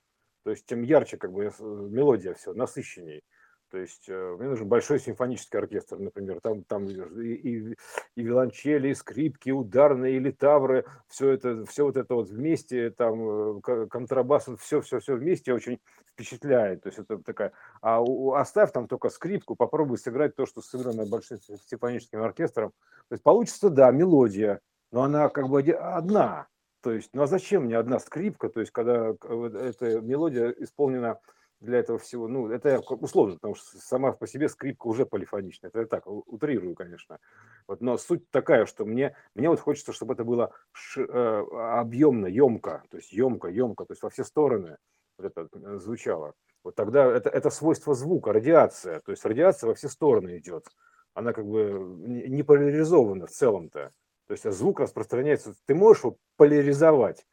То 0.44 0.50
есть, 0.50 0.66
тем 0.66 0.82
ярче 0.82 1.18
как 1.18 1.32
бы 1.32 1.44
э, 1.44 1.52
мелодия 1.60 2.34
все, 2.34 2.54
насыщенней. 2.54 3.22
То 3.70 3.78
есть 3.78 4.10
э, 4.10 4.36
мне 4.40 4.50
нужен 4.50 4.68
большой 4.68 5.00
симфонический 5.00 5.60
оркестр, 5.60 5.98
например, 5.98 6.40
там, 6.42 6.64
там 6.64 6.86
и, 6.88 7.34
и, 7.34 7.76
и 8.16 8.24
виолончели, 8.24 8.90
и 8.90 8.94
скрипки, 8.96 9.52
ударные, 9.52 10.16
и 10.16 10.20
литавры, 10.20 10.86
все 11.08 11.30
это, 11.30 11.66
все 11.66 11.86
вот 11.86 11.96
это 11.96 12.16
вот 12.16 12.30
вместе, 12.30 12.90
там 12.90 13.60
э, 13.60 13.88
контрабас, 13.88 14.50
все, 14.60 14.82
все, 14.82 15.00
все 15.00 15.16
вместе 15.16 15.54
очень 15.54 15.80
впечатляет. 16.08 16.82
То 16.82 16.90
есть 16.90 17.00
это 17.00 17.20
такая, 17.20 17.54
а 17.82 18.02
у- 18.02 18.34
оставь 18.34 18.72
там 18.72 18.88
только 18.88 19.10
скрипку, 19.10 19.56
попробуй 19.56 19.98
сыграть 19.98 20.36
то, 20.36 20.46
что 20.46 20.62
сыграно 20.62 21.06
большим 21.06 21.38
симфоническим 21.40 22.22
оркестром. 22.22 22.72
То 23.08 23.14
есть 23.14 23.24
получится, 23.24 23.70
да, 23.70 23.92
мелодия, 23.92 24.62
но 24.92 25.04
она 25.04 25.30
как 25.30 25.48
бы 25.48 25.62
одна. 25.62 26.48
То 26.82 26.92
есть, 26.92 27.10
ну 27.14 27.24
а 27.24 27.28
зачем 27.28 27.66
мне 27.66 27.78
одна 27.78 28.00
скрипка, 28.00 28.50
то 28.50 28.62
есть, 28.62 28.72
когда 28.72 29.10
эта 29.10 30.00
мелодия 30.02 30.50
исполнена 30.58 31.20
для 31.60 31.80
этого 31.80 32.00
всего, 32.00 32.28
ну, 32.28 32.50
это 32.50 32.80
условно, 32.80 33.36
потому 33.36 33.56
что 33.56 33.78
сама 33.78 34.14
по 34.14 34.28
себе 34.28 34.48
скрипка 34.48 34.88
уже 34.88 35.06
полифоничная, 35.06 35.70
это 35.70 35.82
я 35.82 35.86
так 35.86 36.08
утрирую, 36.08 36.76
конечно. 36.76 37.20
Вот, 37.68 37.82
но 37.82 37.98
суть 37.98 38.30
такая, 38.30 38.66
что 38.66 38.86
мне, 38.86 39.16
мне 39.36 39.50
вот 39.50 39.60
хочется, 39.60 39.92
чтобы 39.92 40.14
это 40.14 40.24
было 40.24 40.52
ш- 40.72 41.02
э, 41.04 41.46
объемно, 41.80 42.28
емко, 42.28 42.84
то 42.90 42.98
есть 42.98 43.12
емко, 43.12 43.50
емко, 43.50 43.86
то 43.86 43.92
есть 43.92 44.04
во 44.04 44.10
все 44.10 44.24
стороны 44.24 44.78
вот 45.18 45.26
это 45.28 45.50
э, 45.54 45.78
звучало. 45.78 46.34
Вот 46.64 46.76
тогда 46.76 47.06
это, 47.06 47.30
это 47.30 47.50
свойство 47.50 47.94
звука, 47.94 48.34
радиация, 48.34 49.00
то 49.02 49.12
есть 49.12 49.26
радиация 49.26 49.68
во 49.68 49.76
все 49.76 49.90
стороны 49.90 50.38
идет. 50.38 50.66
Она 51.14 51.34
как 51.34 51.46
бы 51.46 51.96
не 52.08 52.30
не 52.30 52.44
поляризована 52.44 53.28
в 53.28 53.32
целом-то. 53.32 53.92
То 54.28 54.34
есть 54.34 54.46
а 54.46 54.52
звук 54.52 54.80
распространяется. 54.80 55.54
Ты 55.66 55.74
можешь 55.74 56.04
его 56.04 56.18
поляризовать, 56.38 57.26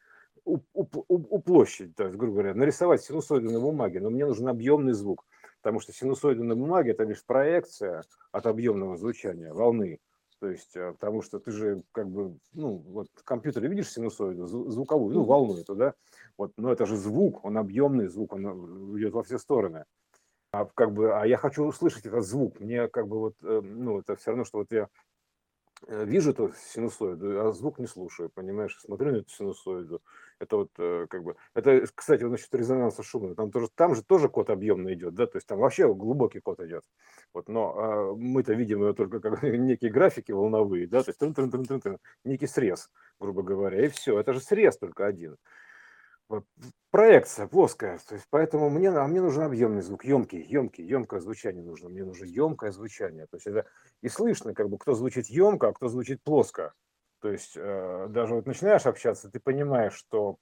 у, 0.47 0.59
у, 0.73 0.87
у, 1.07 1.15
уплощадить, 1.35 1.95
то 1.95 2.05
есть, 2.05 2.15
грубо 2.15 2.35
говоря, 2.35 2.53
нарисовать 2.53 3.01
синусоиды 3.01 3.51
на 3.51 3.59
бумаге, 3.59 3.99
но 3.99 4.09
мне 4.09 4.25
нужен 4.25 4.47
объемный 4.47 4.93
звук, 4.93 5.25
потому 5.61 5.79
что 5.79 5.91
синусоиды 5.91 6.43
на 6.43 6.55
бумаге 6.55 6.91
это 6.91 7.03
лишь 7.03 7.23
проекция 7.25 8.03
от 8.31 8.45
объемного 8.45 8.97
звучания 8.97 9.53
волны. 9.53 9.99
То 10.39 10.49
есть, 10.49 10.75
э, 10.75 10.93
потому 10.93 11.23
что 11.23 11.39
ты 11.39 11.51
же 11.51 11.83
как 11.91 12.07
бы, 12.09 12.37
ну, 12.53 12.77
вот 12.77 13.07
в 13.15 13.23
компьютере 13.23 13.67
видишь 13.67 13.91
синусоиду, 13.91 14.45
зву- 14.45 14.69
звуковую, 14.69 15.15
ну, 15.15 15.23
волну 15.23 15.57
эту, 15.57 15.75
да, 15.75 15.93
вот, 16.37 16.53
но 16.57 16.71
это 16.71 16.85
же 16.85 16.95
звук, 16.95 17.43
он 17.43 17.57
объемный 17.57 18.07
звук, 18.07 18.33
он 18.33 18.45
э, 18.45 18.99
идет 18.99 19.13
во 19.13 19.23
все 19.23 19.39
стороны. 19.39 19.85
А 20.51 20.65
как 20.65 20.93
бы, 20.93 21.19
а 21.19 21.25
я 21.25 21.37
хочу 21.37 21.63
услышать 21.65 22.05
этот 22.05 22.23
звук, 22.23 22.59
мне 22.59 22.87
как 22.87 23.07
бы 23.07 23.19
вот, 23.19 23.35
э, 23.41 23.61
ну, 23.63 23.99
это 23.99 24.15
все 24.15 24.31
равно, 24.31 24.45
что 24.45 24.59
вот 24.59 24.71
я 24.71 24.87
вижу 25.87 26.31
эту 26.31 26.53
синусоиду, 26.73 27.47
а 27.47 27.51
звук 27.53 27.79
не 27.79 27.87
слушаю, 27.87 28.29
понимаешь, 28.29 28.77
смотрю 28.79 29.11
на 29.11 29.17
эту 29.17 29.29
синусоиду. 29.29 30.01
Это 30.39 30.57
вот 30.57 30.69
э, 30.77 31.07
как 31.09 31.23
бы, 31.23 31.35
это, 31.55 31.83
кстати, 31.95 32.23
вот 32.23 32.31
насчет 32.31 32.53
резонанса 32.53 33.01
шума, 33.01 33.33
там 33.33 33.51
тоже, 33.51 33.67
там 33.73 33.95
же 33.95 34.03
тоже 34.03 34.29
код 34.29 34.49
объемный 34.49 34.93
идет, 34.93 35.15
да, 35.15 35.25
то 35.25 35.37
есть 35.37 35.47
там 35.47 35.57
вообще 35.59 35.91
глубокий 35.93 36.39
код 36.39 36.59
идет. 36.59 36.83
Вот, 37.33 37.49
но 37.49 37.73
а, 37.75 38.15
мы-то 38.15 38.53
видим 38.53 38.81
его 38.81 38.93
только 38.93 39.19
как 39.19 39.41
некие 39.43 39.91
графики 39.91 40.31
волновые, 40.31 40.87
да, 40.87 41.01
то 41.01 41.09
есть 41.09 41.19
трын 41.19 41.31
-трын 41.31 41.49
-трын 41.49 41.63
-трын 41.63 41.81
-трын, 41.81 41.97
некий 42.23 42.47
срез, 42.47 42.89
грубо 43.19 43.41
говоря, 43.41 43.83
и 43.83 43.89
все. 43.89 44.19
Это 44.19 44.33
же 44.33 44.41
срез 44.41 44.77
только 44.77 45.07
один. 45.07 45.37
Проекция 46.91 47.47
плоская, 47.47 47.99
то 47.99 48.15
есть 48.15 48.27
поэтому 48.29 48.69
мне, 48.69 48.89
а 48.89 49.07
мне 49.07 49.21
нужен 49.21 49.43
объемный 49.43 49.81
звук, 49.81 50.03
емкий, 50.03 50.41
емкий, 50.41 50.83
емкое 50.83 51.21
звучание 51.21 51.63
нужно, 51.63 51.89
мне 51.89 52.03
нужно 52.03 52.25
емкое 52.25 52.71
звучание, 52.71 53.27
то 53.27 53.37
есть 53.37 53.47
это 53.47 53.65
и 54.01 54.09
слышно, 54.09 54.53
как 54.53 54.69
бы, 54.69 54.77
кто 54.77 54.93
звучит 54.93 55.27
емко, 55.27 55.69
а 55.69 55.73
кто 55.73 55.87
звучит 55.87 56.21
плоско, 56.21 56.73
то 57.21 57.29
есть 57.29 57.53
э, 57.55 58.07
даже 58.09 58.35
вот 58.35 58.45
начинаешь 58.45 58.85
общаться, 58.85 59.29
ты 59.29 59.39
понимаешь, 59.39 59.93
что, 59.93 60.37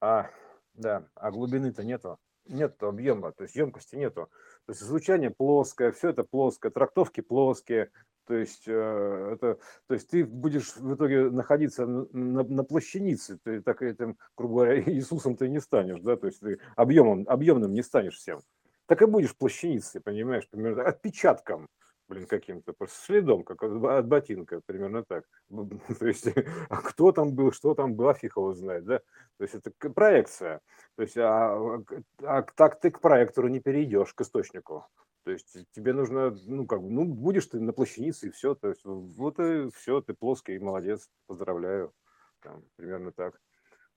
а, 0.00 0.30
да, 0.74 1.06
а 1.14 1.30
глубины-то 1.30 1.84
нету, 1.84 2.18
нет 2.46 2.82
объема, 2.82 3.32
то 3.32 3.44
есть 3.44 3.54
емкости 3.54 3.96
нету, 3.96 4.30
то 4.66 4.72
есть 4.72 4.80
звучание 4.80 5.30
плоское, 5.30 5.92
все 5.92 6.10
это 6.10 6.24
плоское, 6.24 6.70
трактовки 6.70 7.20
плоские, 7.20 7.90
то 8.26 8.34
есть, 8.34 8.64
э, 8.66 9.30
это, 9.34 9.58
то 9.88 9.94
есть 9.94 10.08
ты 10.08 10.24
будешь 10.24 10.76
в 10.76 10.94
итоге 10.94 11.30
находиться 11.30 11.86
на, 11.86 12.06
на, 12.12 12.42
на 12.44 12.64
плащанице, 12.64 13.38
ты 13.42 13.60
так 13.60 13.82
этим, 13.82 14.16
грубо 14.36 14.54
говоря, 14.54 14.80
Иисусом 14.86 15.36
ты 15.36 15.48
не 15.48 15.60
станешь, 15.60 16.00
да, 16.00 16.16
то 16.16 16.26
есть 16.26 16.40
ты 16.40 16.58
объемом, 16.76 17.24
объемным 17.28 17.72
не 17.72 17.82
станешь 17.82 18.16
всем. 18.16 18.40
Так 18.86 19.02
и 19.02 19.06
будешь 19.06 19.36
плащаницей, 19.36 20.00
понимаешь, 20.00 20.48
примерно 20.48 20.84
отпечатком, 20.84 21.68
блин, 22.12 22.26
каким-то, 22.26 22.72
просто 22.74 22.96
следом, 23.06 23.42
как 23.42 23.62
от, 23.62 23.82
от 23.84 24.06
ботинка, 24.06 24.60
примерно 24.66 25.02
так. 25.02 25.24
То 25.98 26.06
есть, 26.06 26.26
а 26.68 26.76
кто 26.82 27.12
там 27.12 27.32
был, 27.32 27.52
что 27.52 27.74
там 27.74 27.94
было, 27.94 28.14
фиг 28.14 28.36
его 28.36 28.52
знает, 28.52 28.84
да? 28.84 28.98
То 29.38 29.44
есть 29.44 29.54
это 29.54 29.70
проекция. 29.90 30.60
То 30.96 31.02
есть, 31.02 31.16
а, 31.16 31.82
а 32.22 32.42
так 32.42 32.80
ты 32.80 32.90
к 32.90 33.00
проектору 33.00 33.48
не 33.48 33.60
перейдешь, 33.60 34.12
к 34.12 34.20
источнику. 34.20 34.86
То 35.24 35.30
есть 35.30 35.56
тебе 35.72 35.92
нужно, 35.92 36.36
ну, 36.46 36.66
как 36.66 36.82
бы, 36.82 36.90
ну, 36.90 37.04
будешь 37.04 37.46
ты 37.46 37.60
на 37.60 37.72
плащанице 37.72 38.26
и 38.26 38.30
все. 38.30 38.54
То 38.54 38.68
есть 38.68 38.84
вот 38.84 39.38
и 39.40 39.70
все, 39.70 40.00
ты 40.00 40.12
плоский, 40.14 40.58
молодец, 40.58 41.08
поздравляю. 41.26 41.92
Там, 42.40 42.62
примерно 42.76 43.12
так. 43.12 43.40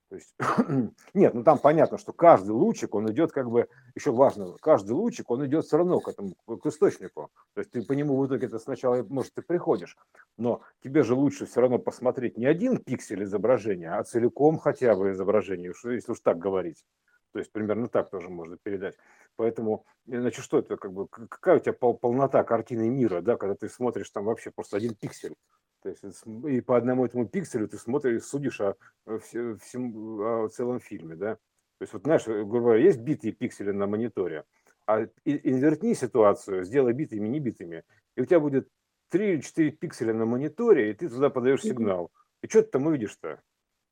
То 0.08 0.14
есть, 0.14 0.34
нет, 1.14 1.34
ну 1.34 1.42
там 1.42 1.58
понятно, 1.58 1.98
что 1.98 2.12
каждый 2.12 2.50
лучик, 2.50 2.94
он 2.94 3.10
идет 3.10 3.32
как 3.32 3.50
бы, 3.50 3.68
еще 3.96 4.12
важно, 4.12 4.54
каждый 4.60 4.92
лучик, 4.92 5.30
он 5.30 5.44
идет 5.46 5.64
все 5.64 5.78
равно 5.78 5.98
к 6.00 6.08
этому, 6.08 6.34
к 6.46 6.66
источнику. 6.66 7.30
То 7.54 7.60
есть 7.60 7.72
ты 7.72 7.82
по 7.82 7.92
нему 7.92 8.16
в 8.16 8.26
итоге 8.26 8.46
это 8.46 8.60
сначала, 8.60 9.02
может, 9.02 9.34
ты 9.34 9.42
приходишь, 9.42 9.96
но 10.36 10.62
тебе 10.82 11.02
же 11.02 11.14
лучше 11.14 11.46
все 11.46 11.60
равно 11.60 11.78
посмотреть 11.78 12.38
не 12.38 12.46
один 12.46 12.78
пиксель 12.78 13.24
изображения, 13.24 13.90
а 13.92 14.04
целиком 14.04 14.58
хотя 14.58 14.94
бы 14.94 15.10
изображение, 15.10 15.72
если 15.84 16.12
уж 16.12 16.20
так 16.20 16.38
говорить. 16.38 16.84
То 17.32 17.40
есть 17.40 17.50
примерно 17.50 17.88
так 17.88 18.08
тоже 18.08 18.28
можно 18.30 18.56
передать. 18.56 18.96
Поэтому, 19.34 19.84
значит, 20.06 20.42
что 20.42 20.60
это, 20.60 20.76
как 20.76 20.92
бы, 20.92 21.08
какая 21.08 21.56
у 21.56 21.58
тебя 21.58 21.72
пол- 21.72 21.98
полнота 21.98 22.42
картины 22.44 22.88
мира, 22.88 23.20
да, 23.20 23.36
когда 23.36 23.54
ты 23.56 23.68
смотришь 23.68 24.08
там 24.10 24.24
вообще 24.24 24.50
просто 24.50 24.76
один 24.76 24.94
пиксель. 24.94 25.34
То 25.82 25.90
есть 25.90 26.02
и 26.48 26.60
по 26.60 26.76
одному 26.76 27.04
этому 27.06 27.28
пикселю 27.28 27.68
ты 27.68 27.78
смотришь, 27.78 28.24
судишь 28.24 28.60
о, 28.60 28.76
о 29.06 29.18
все- 29.18 29.56
всем, 29.56 30.20
о 30.20 30.48
целом 30.48 30.80
фильме, 30.80 31.16
да. 31.16 31.34
То 31.78 31.82
есть 31.82 31.92
вот, 31.92 32.02
знаешь, 32.02 32.26
э, 32.26 32.42
грубо 32.44 32.60
говоря, 32.60 32.82
есть 32.82 33.00
битые 33.00 33.32
пиксели 33.32 33.70
на 33.70 33.86
мониторе, 33.86 34.44
а 34.86 35.02
инвертни 35.24 35.94
ситуацию, 35.94 36.64
сделай 36.64 36.92
битыми, 36.92 37.28
не 37.28 37.40
битыми, 37.40 37.84
и 38.16 38.22
у 38.22 38.24
тебя 38.24 38.40
будет 38.40 38.68
3 39.10 39.34
или 39.34 39.40
4 39.40 39.70
пикселя 39.72 40.14
на 40.14 40.24
мониторе, 40.24 40.90
и 40.90 40.94
ты 40.94 41.08
туда 41.08 41.30
подаешь 41.30 41.62
сигнал. 41.62 42.10
И 42.42 42.48
что 42.48 42.62
ты 42.62 42.70
там 42.70 42.86
увидишь-то? 42.86 43.40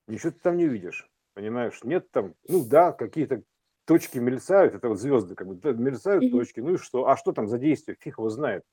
Ничего 0.07 0.33
ты 0.33 0.39
там 0.41 0.57
не 0.57 0.67
видишь, 0.67 1.09
понимаешь? 1.35 1.83
Нет 1.85 2.11
там, 2.11 2.35
ну 2.49 2.65
да, 2.65 2.93
какие-то 2.93 3.43
точки 3.85 4.19
мерцают, 4.19 4.75
это 4.75 4.89
вот 4.89 4.99
звезды, 4.99 5.35
как 5.35 5.47
бы 5.47 5.75
мерцают 5.75 6.31
точки, 6.31 6.61
ну 6.61 6.75
и 6.75 6.77
что? 6.77 7.09
А 7.09 7.17
что 7.17 7.33
там 7.33 7.49
за 7.49 7.59
действие? 7.59 7.97
Фиг 8.01 8.19
его 8.19 8.31
знает. 8.31 8.65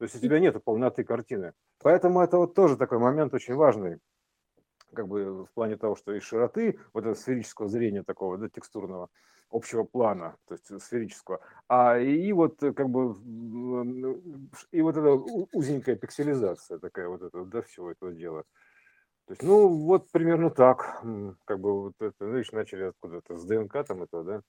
То 0.00 0.04
есть 0.04 0.16
у 0.16 0.18
тебя 0.18 0.40
нет 0.40 0.64
полноты 0.64 1.04
картины. 1.04 1.52
Поэтому 1.82 2.22
это 2.22 2.38
вот 2.38 2.54
тоже 2.54 2.78
такой 2.78 2.98
момент 2.98 3.34
очень 3.34 3.54
важный, 3.54 3.98
как 4.94 5.06
бы 5.06 5.44
в 5.44 5.52
плане 5.52 5.76
того, 5.76 5.94
что 5.94 6.14
и 6.14 6.20
широты 6.20 6.80
вот 6.94 7.00
этого 7.00 7.12
сферического 7.12 7.68
зрения 7.68 8.02
такого, 8.02 8.38
да, 8.38 8.48
текстурного, 8.48 9.10
общего 9.50 9.84
плана, 9.84 10.38
то 10.48 10.54
есть 10.54 10.82
сферического, 10.82 11.40
а 11.68 11.98
и 11.98 12.32
вот 12.32 12.62
э, 12.62 12.72
как 12.72 12.88
бы 12.88 13.10
и 14.70 14.80
вот 14.80 14.96
эта 14.96 15.12
узенькая 15.52 15.96
пикселизация 15.96 16.78
такая 16.78 17.06
вот 17.06 17.20
это, 17.20 17.44
да, 17.44 17.60
всего 17.60 17.90
этого 17.90 18.14
дела. 18.14 18.44
То 19.26 19.32
есть, 19.32 19.42
ну, 19.42 19.68
вот 19.68 20.10
примерно 20.10 20.48
так, 20.48 21.02
как 21.44 21.60
бы 21.60 21.82
вот 21.82 21.94
это, 22.00 22.24
ну, 22.24 22.42
начали 22.52 22.84
откуда-то 22.84 23.36
с 23.36 23.44
ДНК 23.44 23.84
там 23.86 24.04
это, 24.04 24.22
да, 24.22 24.42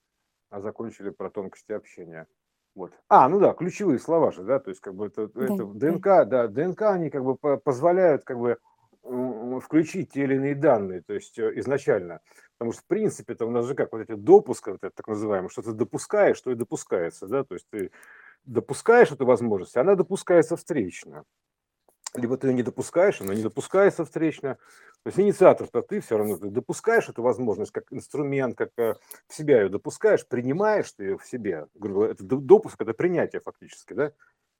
а 0.49 0.62
закончили 0.62 1.10
про 1.10 1.30
тонкости 1.30 1.74
общения. 1.74 2.26
Вот. 2.76 2.93
А, 3.09 3.28
ну 3.28 3.39
да, 3.39 3.53
ключевые 3.53 3.99
слова 3.99 4.32
же, 4.32 4.43
да, 4.43 4.59
то 4.59 4.69
есть 4.69 4.82
как 4.82 4.95
бы 4.95 5.07
это, 5.07 5.30
Да, 5.34 5.45
это. 5.45 5.65
ДНК, 5.65 6.26
да, 6.28 6.47
ДНК, 6.47 6.84
они 6.84 7.09
как 7.09 7.24
бы 7.24 7.36
по- 7.36 7.57
позволяют 7.57 8.24
как 8.24 8.39
бы 8.39 8.57
включить 9.61 10.11
те 10.11 10.24
или 10.24 10.36
иные 10.36 10.55
данные, 10.55 11.01
то 11.01 11.13
есть 11.13 11.38
э, 11.39 11.51
изначально. 11.59 12.22
Потому 12.57 12.72
что, 12.74 12.82
в 12.84 12.86
принципе, 12.86 13.34
это 13.34 13.45
у 13.45 13.49
нас 13.49 13.65
же 13.65 13.74
как 13.74 13.91
вот 13.91 14.01
эти 14.01 14.13
допуски, 14.13 14.69
вот 14.69 14.84
это 14.84 14.91
так 14.95 15.07
называемые, 15.07 15.49
что 15.49 15.63
ты 15.63 15.74
допускаешь, 15.74 16.38
что 16.38 16.51
и 16.51 16.55
допускается, 16.55 17.28
да, 17.28 17.43
то 17.43 17.55
есть 17.55 17.65
ты 17.72 17.91
допускаешь 18.45 19.11
эту 19.11 19.26
возможность, 19.26 19.78
она 19.78 19.95
допускается 19.95 20.55
встречно. 20.55 21.26
Либо 22.14 22.38
ты 22.38 22.47
ее 22.47 22.53
не 22.53 22.64
допускаешь, 22.64 23.22
она 23.22 23.34
не 23.34 23.43
допускается 23.43 24.03
встречно. 24.03 24.57
То 25.03 25.07
есть 25.07 25.20
инициатор-то 25.20 25.82
ты 25.82 25.99
все 26.01 26.18
равно 26.18 26.38
допускаешь 26.38 27.09
эту 27.09 27.24
возможность 27.24 27.72
как 27.72 27.86
инструмент, 27.91 28.55
как 28.55 28.70
э, 28.78 28.95
в 29.28 29.34
себя 29.34 29.62
ее 29.62 29.70
допускаешь, 29.70 30.28
принимаешь 30.28 30.91
ты 30.91 31.05
ее 31.05 31.18
в 31.18 31.26
себе. 31.26 31.68
Грубо 31.74 31.95
говоря, 31.95 32.14
это 32.14 32.24
допуск, 32.24 32.80
это 32.82 32.93
принятие 32.93 33.41
фактически, 33.41 33.93
да? 33.93 34.12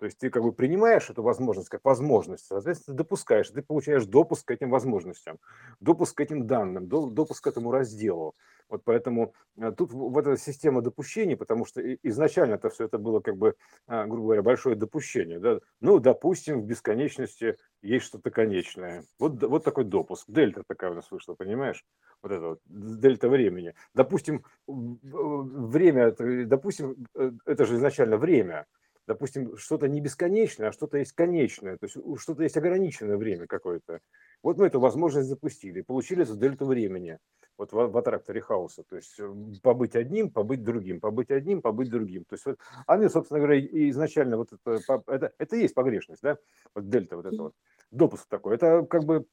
То 0.02 0.06
есть 0.06 0.18
ты 0.18 0.32
как 0.32 0.42
бы 0.42 0.52
принимаешь 0.52 1.12
эту 1.12 1.22
возможность 1.22 1.70
как 1.70 1.86
возможность, 1.86 2.48
соответственно, 2.48 2.98
допускаешь, 2.98 3.50
ты 3.50 3.62
получаешь 3.62 4.08
допуск 4.08 4.48
к 4.48 4.50
этим 4.50 4.72
возможностям, 4.72 5.38
допуск 5.80 6.18
к 6.18 6.22
этим 6.22 6.48
данным, 6.48 6.88
допуск 6.88 7.44
к 7.44 7.48
этому 7.48 7.70
разделу. 7.70 8.34
Вот 8.68 8.82
поэтому 8.84 9.36
э, 9.58 9.72
тут 9.78 9.94
в 9.94 10.18
эта 10.18 10.38
система 10.38 10.82
допущений, 10.82 11.36
потому 11.36 11.66
что 11.66 11.84
изначально 11.98 12.56
это 12.56 12.72
все 12.72 12.86
это 12.86 12.98
было 12.98 13.20
как 13.20 13.38
бы, 13.38 13.54
а, 13.86 14.08
грубо 14.08 14.24
говоря, 14.24 14.42
большое 14.42 14.76
допущение. 14.76 15.40
Да? 15.40 15.60
Ну, 15.82 16.00
допустим, 16.00 16.62
в 16.62 16.66
бесконечности 16.66 17.58
есть 17.84 18.06
что-то 18.06 18.32
конечное. 18.32 19.04
Вот, 19.20 19.44
вот 19.44 19.64
такой 19.64 19.84
допуск. 19.84 20.26
Дельта 20.28 20.64
такая 20.66 20.90
у 20.90 20.96
нас 20.96 21.12
вышла, 21.12 21.36
понимаешь? 21.36 21.86
Вот 22.24 22.32
это 22.32 22.48
вот, 22.48 22.60
дельта 22.66 23.30
времени. 23.30 23.76
Допустим, 23.94 24.46
время, 24.66 26.12
допустим, 26.48 27.06
э, 27.14 27.34
это 27.46 27.66
же 27.66 27.76
изначально 27.76 28.18
время 28.18 28.66
допустим, 29.08 29.58
что-то 29.58 29.88
не 29.88 30.02
бесконечное, 30.02 30.70
а 30.70 30.72
что-то 30.72 30.98
есть 30.98 31.14
конечное, 31.14 31.78
то 31.78 31.86
есть 31.86 31.98
что-то 32.22 32.44
есть 32.44 32.58
ограниченное 32.58 33.18
время 33.18 33.48
какое-то. 33.48 34.00
Вот 34.44 34.58
мы 34.58 34.68
эту 34.68 34.80
возможность 34.80 35.30
запустили, 35.30 35.82
получили 35.82 36.24
эту 36.24 36.36
дельту 36.36 36.66
времени 36.66 37.20
вот 37.58 37.74
в, 37.74 37.88
в 37.88 37.98
аттракторе 37.98 38.42
хаоса, 38.42 38.84
то 38.84 38.96
есть 38.96 39.20
э, 39.20 39.34
побыть 39.62 39.96
одним, 39.96 40.32
побыть 40.32 40.64
другим, 40.64 41.00
побыть 41.00 41.30
одним, 41.30 41.62
побыть 41.62 41.90
другим. 41.90 42.26
То 42.26 42.34
есть 42.34 42.46
вот 42.46 42.58
они, 42.88 43.08
собственно 43.10 43.40
говоря, 43.40 43.60
изначально 43.60 44.38
вот 44.38 44.52
это, 44.54 45.02
это, 45.08 45.34
это 45.38 45.56
есть 45.56 45.76
погрешность, 45.76 46.22
да, 46.22 46.38
вот 46.74 46.90
дельта 46.90 47.18
вот 47.18 47.26
это 47.26 47.44
вот, 47.44 47.54
допуск 47.92 48.28
такой, 48.28 48.56
это 48.56 48.84
как 48.84 49.04
бы 49.04 49.26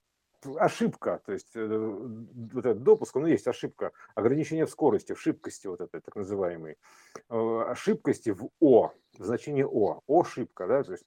ошибка, 0.59 1.21
то 1.25 1.33
есть 1.33 1.51
э, 1.55 1.67
вот 1.67 2.65
этот 2.65 2.83
допуск, 2.83 3.15
ну, 3.17 3.27
есть 3.27 3.47
ошибка, 3.47 3.93
ограничение 4.15 4.67
в 4.67 4.71
скорости, 4.71 5.13
в 5.13 5.21
шибкости 5.21 5.67
вот 5.67 5.81
этой 5.81 6.01
так 6.01 6.17
называемой, 6.17 6.77
э, 7.29 7.65
ошибкости 7.69 8.31
в 8.31 8.51
О, 8.61 8.93
значение 9.19 9.67
О, 9.67 10.03
ошибка, 10.09 10.67
да, 10.67 10.83
то 10.83 10.93
есть 10.93 11.05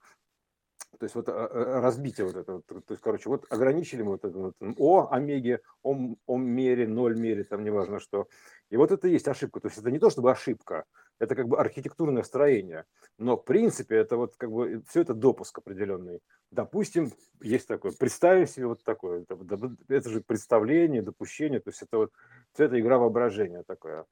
то 1.02 1.06
есть 1.06 1.16
вот 1.16 1.30
э, 1.30 1.80
разбитие 1.82 2.28
вот 2.28 2.36
этого, 2.36 2.62
то 2.62 2.84
есть, 2.89 3.02
короче, 3.02 3.28
вот 3.28 3.47
ограничили 3.49 4.04
мы 4.04 4.12
вот 4.12 4.24
это 4.24 4.38
вот, 4.38 4.56
О, 4.78 5.08
омеге, 5.10 5.62
О, 5.82 6.16
О 6.28 6.38
мере, 6.38 6.88
ноль 6.88 7.18
мере, 7.18 7.43
там 7.43 7.64
неважно 7.64 7.99
что. 7.99 8.28
И 8.70 8.78
вот 8.78 8.91
это 8.91 9.08
и 9.08 9.14
есть 9.14 9.28
ошибка. 9.28 9.60
То 9.60 9.68
есть 9.68 9.80
это 9.80 9.89
не 9.89 9.97
то 9.97 10.12
чтобы 10.12 10.30
ошибка, 10.30 10.86
это 11.18 11.34
как 11.34 11.47
бы 11.47 11.58
архитектурное 11.58 12.22
строение. 12.22 12.86
Но 13.18 13.36
в 13.36 13.43
принципе 13.43 13.95
это 13.95 14.16
вот 14.16 14.36
как 14.38 14.52
бы 14.52 14.84
все 14.89 15.02
это 15.02 15.16
допуск 15.16 15.58
определенный. 15.58 16.20
Допустим, 16.52 17.12
есть 17.41 17.68
такое, 17.68 17.93
представим 17.93 18.45
себе 18.45 18.68
вот 18.68 18.84
такое, 18.84 19.26
это, 19.28 19.76
это 19.88 20.08
же 20.08 20.22
представление, 20.22 21.02
допущение, 21.02 21.62
то 21.62 21.72
есть 21.72 21.82
это 21.82 21.97
вот 21.97 22.12
все 22.54 22.66
это 22.66 22.80
игра 22.80 22.99
воображения 22.99 23.64
такое. 23.64 24.06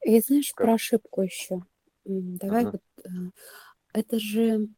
И 0.00 0.20
знаешь, 0.20 0.52
как... 0.54 0.66
про 0.66 0.74
ошибку 0.74 1.22
еще. 1.22 1.62
Давай 2.04 2.66
uh-huh. 2.66 2.70
вот, 2.70 2.82
э, 3.04 3.30
это 3.94 4.20
же, 4.20 4.68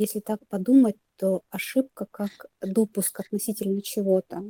если 0.00 0.20
так 0.20 0.40
подумать, 0.48 0.96
то 1.16 1.42
ошибка 1.50 2.06
как 2.10 2.46
допуск 2.62 3.20
относительно 3.20 3.82
чего-то. 3.82 4.42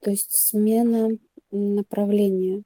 То 0.00 0.10
есть 0.10 0.30
смена 0.30 1.10
направления. 1.50 2.62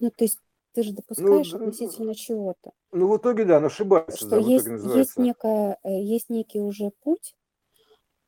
Ну, 0.00 0.10
то 0.10 0.24
есть 0.24 0.38
ты 0.74 0.82
же 0.82 0.92
допускаешь 0.92 1.50
ну, 1.52 1.58
относительно 1.58 2.14
чего-то. 2.14 2.72
Ну, 2.92 3.08
в 3.08 3.16
итоге, 3.16 3.46
да, 3.46 3.56
она 3.56 3.68
ошибается. 3.68 4.18
Что 4.18 4.28
да, 4.28 4.36
есть, 4.36 4.66
есть, 4.66 5.16
некая, 5.16 5.78
э, 5.82 5.98
есть 5.98 6.28
некий 6.28 6.60
уже 6.60 6.90
путь, 7.02 7.34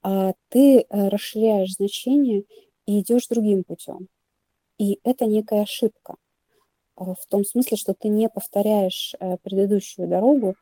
а 0.03 0.32
ты 0.48 0.80
э, 0.80 1.09
расширяешь 1.09 1.74
значение 1.74 2.44
и 2.86 3.01
идешь 3.01 3.28
другим 3.28 3.62
путем. 3.62 4.09
И 4.78 5.01
это 5.05 5.26
некая 5.26 5.64
ошибка. 5.64 6.16
А, 6.96 7.12
в 7.14 7.26
том 7.28 7.44
смысле, 7.44 7.76
что 7.76 7.92
ты 7.92 8.09
не 8.09 8.30
повторяешь 8.30 9.14
э, 9.20 9.36
предыдущую 9.42 10.09
дорогу, 10.09 10.55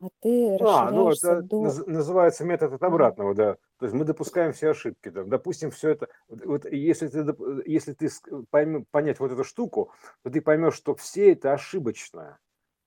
а 0.00 0.08
ты 0.20 0.58
А, 0.60 0.90
ну 0.90 1.10
это 1.10 1.40
до... 1.42 1.62
называется 1.86 2.44
метод 2.44 2.74
от 2.74 2.82
обратного, 2.82 3.34
да. 3.34 3.54
То 3.78 3.86
есть 3.86 3.94
мы 3.94 4.04
допускаем 4.04 4.52
все 4.52 4.70
ошибки. 4.70 5.08
Да. 5.08 5.24
Допустим, 5.24 5.70
все 5.70 5.90
это. 5.90 6.08
Вот 6.28 6.70
если 6.70 7.08
ты, 7.08 7.24
если 7.64 7.94
ты 7.94 8.08
пойм, 8.50 8.84
понять 8.90 9.20
вот 9.20 9.32
эту 9.32 9.44
штуку, 9.44 9.92
то 10.22 10.30
ты 10.30 10.40
поймешь, 10.40 10.74
что 10.74 10.94
все 10.94 11.32
это 11.32 11.52
ошибочное. 11.52 12.38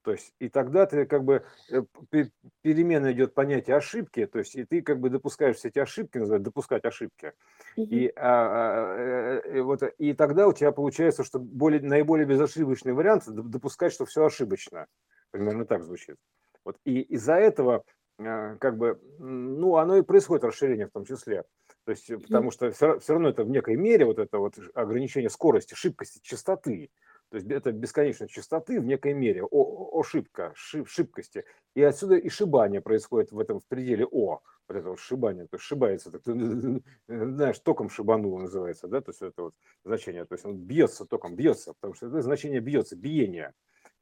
То 0.02 0.12
есть, 0.12 0.34
и 0.38 0.48
тогда 0.48 0.86
ты 0.86 1.04
как 1.04 1.24
бы 1.24 1.44
э, 1.70 1.82
перемена 2.62 3.12
идет 3.12 3.34
понятие 3.34 3.76
ошибки, 3.76 4.24
то 4.24 4.38
есть, 4.38 4.56
и 4.56 4.64
ты 4.64 4.80
как 4.80 4.98
бы 4.98 5.10
допускаешь 5.10 5.56
все 5.56 5.68
эти 5.68 5.78
ошибки, 5.78 6.16
называют 6.16 6.42
допускать 6.42 6.84
ошибки. 6.86 7.34
И, 7.76 8.10
а, 8.16 8.22
а, 8.22 9.40
э, 9.44 9.58
и, 9.58 9.60
вот, 9.60 9.82
и 9.98 10.14
тогда 10.14 10.48
у 10.48 10.54
тебя 10.54 10.72
получается, 10.72 11.22
что 11.22 11.38
более, 11.38 11.82
наиболее 11.82 12.24
безошибочный 12.24 12.94
вариант 12.94 13.24
допускать, 13.26 13.92
что 13.92 14.06
все 14.06 14.24
ошибочно. 14.24 14.86
Примерно 15.32 15.66
так 15.66 15.82
звучит. 15.82 16.16
Вот, 16.64 16.76
и 16.84 17.00
из-за 17.00 17.34
этого 17.34 17.84
а, 18.18 18.56
как 18.56 18.76
бы, 18.76 19.00
ну, 19.18 19.76
оно 19.76 19.96
и 19.96 20.02
происходит 20.02 20.44
расширение 20.44 20.86
в 20.86 20.92
том 20.92 21.04
числе. 21.04 21.44
То 21.84 21.92
есть, 21.92 22.08
потому 22.22 22.50
что 22.50 22.70
все, 22.70 22.98
все 22.98 23.12
равно 23.14 23.30
это 23.30 23.44
в 23.44 23.50
некой 23.50 23.76
мере 23.76 24.04
вот 24.04 24.18
это 24.18 24.38
вот 24.38 24.54
ограничение 24.74 25.30
скорости, 25.30 25.74
шибкости, 25.74 26.20
частоты. 26.22 26.90
То 27.30 27.36
есть 27.36 27.48
это 27.48 27.72
бесконечность 27.72 28.32
частоты 28.32 28.80
в 28.80 28.84
некой 28.84 29.14
мере, 29.14 29.44
о, 29.44 30.00
ошибка, 30.00 30.52
шиб, 30.54 30.88
шибкости. 30.88 31.44
И 31.74 31.82
отсюда 31.82 32.16
и 32.16 32.28
шибание 32.28 32.80
происходит 32.80 33.30
в 33.30 33.38
этом 33.38 33.60
в 33.60 33.66
пределе 33.66 34.04
О, 34.04 34.40
вот 34.68 34.76
это 34.76 34.90
вот 34.90 34.98
шибание, 34.98 35.46
то 35.46 35.56
есть 35.56 35.64
шибается, 35.64 36.10
так, 36.10 36.22
знаешь, 37.06 37.58
током 37.60 37.88
шибанул 37.88 38.38
называется, 38.38 38.88
да, 38.88 39.00
то 39.00 39.10
есть 39.10 39.22
это 39.22 39.42
вот 39.42 39.54
значение, 39.84 40.24
то 40.24 40.34
есть 40.34 40.44
он 40.44 40.56
бьется 40.56 41.04
током, 41.06 41.34
бьется, 41.34 41.74
потому 41.74 41.94
что 41.94 42.06
это 42.06 42.20
значение 42.22 42.60
бьется, 42.60 42.96
биение 42.96 43.52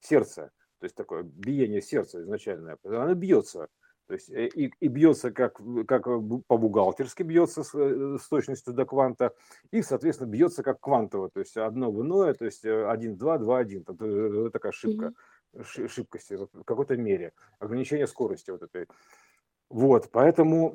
сердца, 0.00 0.50
то 0.79 0.85
есть 0.85 0.97
такое 0.97 1.22
биение 1.22 1.83
сердца 1.83 2.20
изначальное, 2.20 2.79
оно 2.85 3.14
бьется, 3.14 3.68
то 4.09 4.14
есть 4.14 4.31
э, 4.31 4.47
и, 4.47 4.72
и 4.81 4.89
бьется 4.89 5.31
как, 5.31 5.61
как 5.87 6.05
по-бухгалтерски 6.47 7.22
бьется 7.22 7.62
с, 7.62 7.74
э, 7.74 8.16
с 8.18 8.26
точностью 8.29 8.72
до 8.72 8.87
кванта, 8.87 9.35
и, 9.70 9.83
соответственно, 9.83 10.29
бьется 10.31 10.62
как 10.62 10.81
квантово, 10.81 11.31
то 11.31 11.41
есть 11.41 11.57
одно 11.59 11.93
в 11.93 12.03
иное, 12.03 12.33
то 12.33 12.47
есть 12.47 12.64
1, 12.64 13.16
2, 13.16 13.39
2, 13.39 13.59
1. 13.59 13.85
Это 13.87 14.51
такая 14.51 14.70
ошибка, 14.70 15.12
mm-hmm. 15.55 15.89
шибкости 15.89 16.37
в 16.37 16.64
какой-то 16.64 16.97
мере, 16.97 17.33
ограничение 17.59 18.07
скорости 18.07 18.51
вот 18.51 18.62
этой. 18.62 18.87
Вот, 19.71 20.09
поэтому 20.11 20.73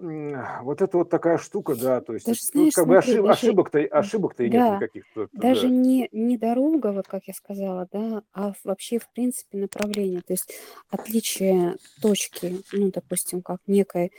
вот 0.62 0.84
это 0.84 1.00
вот 1.00 1.10
такая 1.10 1.40
штука, 1.40 1.74
да, 1.76 2.00
то 2.00 2.14
есть 2.14 2.28
даже, 2.28 2.42
знаешь, 2.44 2.76
как 2.76 2.84
смотри, 2.86 2.92
бы 2.94 3.00
ошиб, 3.00 3.26
ошибок-то, 3.26 3.80
ошибок-то 3.80 4.44
и 4.44 4.50
да, 4.50 4.58
нет 4.58 4.82
никаких. 4.82 5.06
Даже 5.34 5.64
да. 5.64 5.74
не, 5.74 6.10
не 6.12 6.38
дорога, 6.38 6.92
вот 6.92 7.08
как 7.08 7.24
я 7.26 7.34
сказала, 7.34 7.88
да, 7.92 8.22
а 8.34 8.54
вообще, 8.64 9.00
в 9.00 9.10
принципе, 9.12 9.58
направление. 9.58 10.22
То 10.22 10.34
есть 10.34 10.54
отличие 10.92 11.78
точки, 12.04 12.62
ну, 12.72 12.92
допустим, 12.92 13.42
как 13.42 13.62
некой 13.66 14.12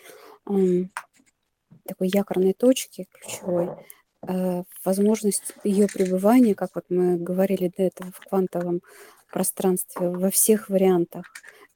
эм, 0.48 0.90
такой 1.86 2.08
якорной 2.12 2.52
точки 2.52 3.06
ключевой, 3.12 3.70
э, 4.26 4.64
возможность 4.84 5.54
ее 5.62 5.86
пребывания, 5.86 6.56
как 6.56 6.74
вот 6.74 6.86
мы 6.88 7.16
говорили 7.16 7.72
до 7.76 7.84
этого 7.84 8.10
в 8.10 8.20
квантовом 8.28 8.80
пространстве, 9.30 10.08
во 10.08 10.30
всех 10.30 10.68
вариантах. 10.68 11.26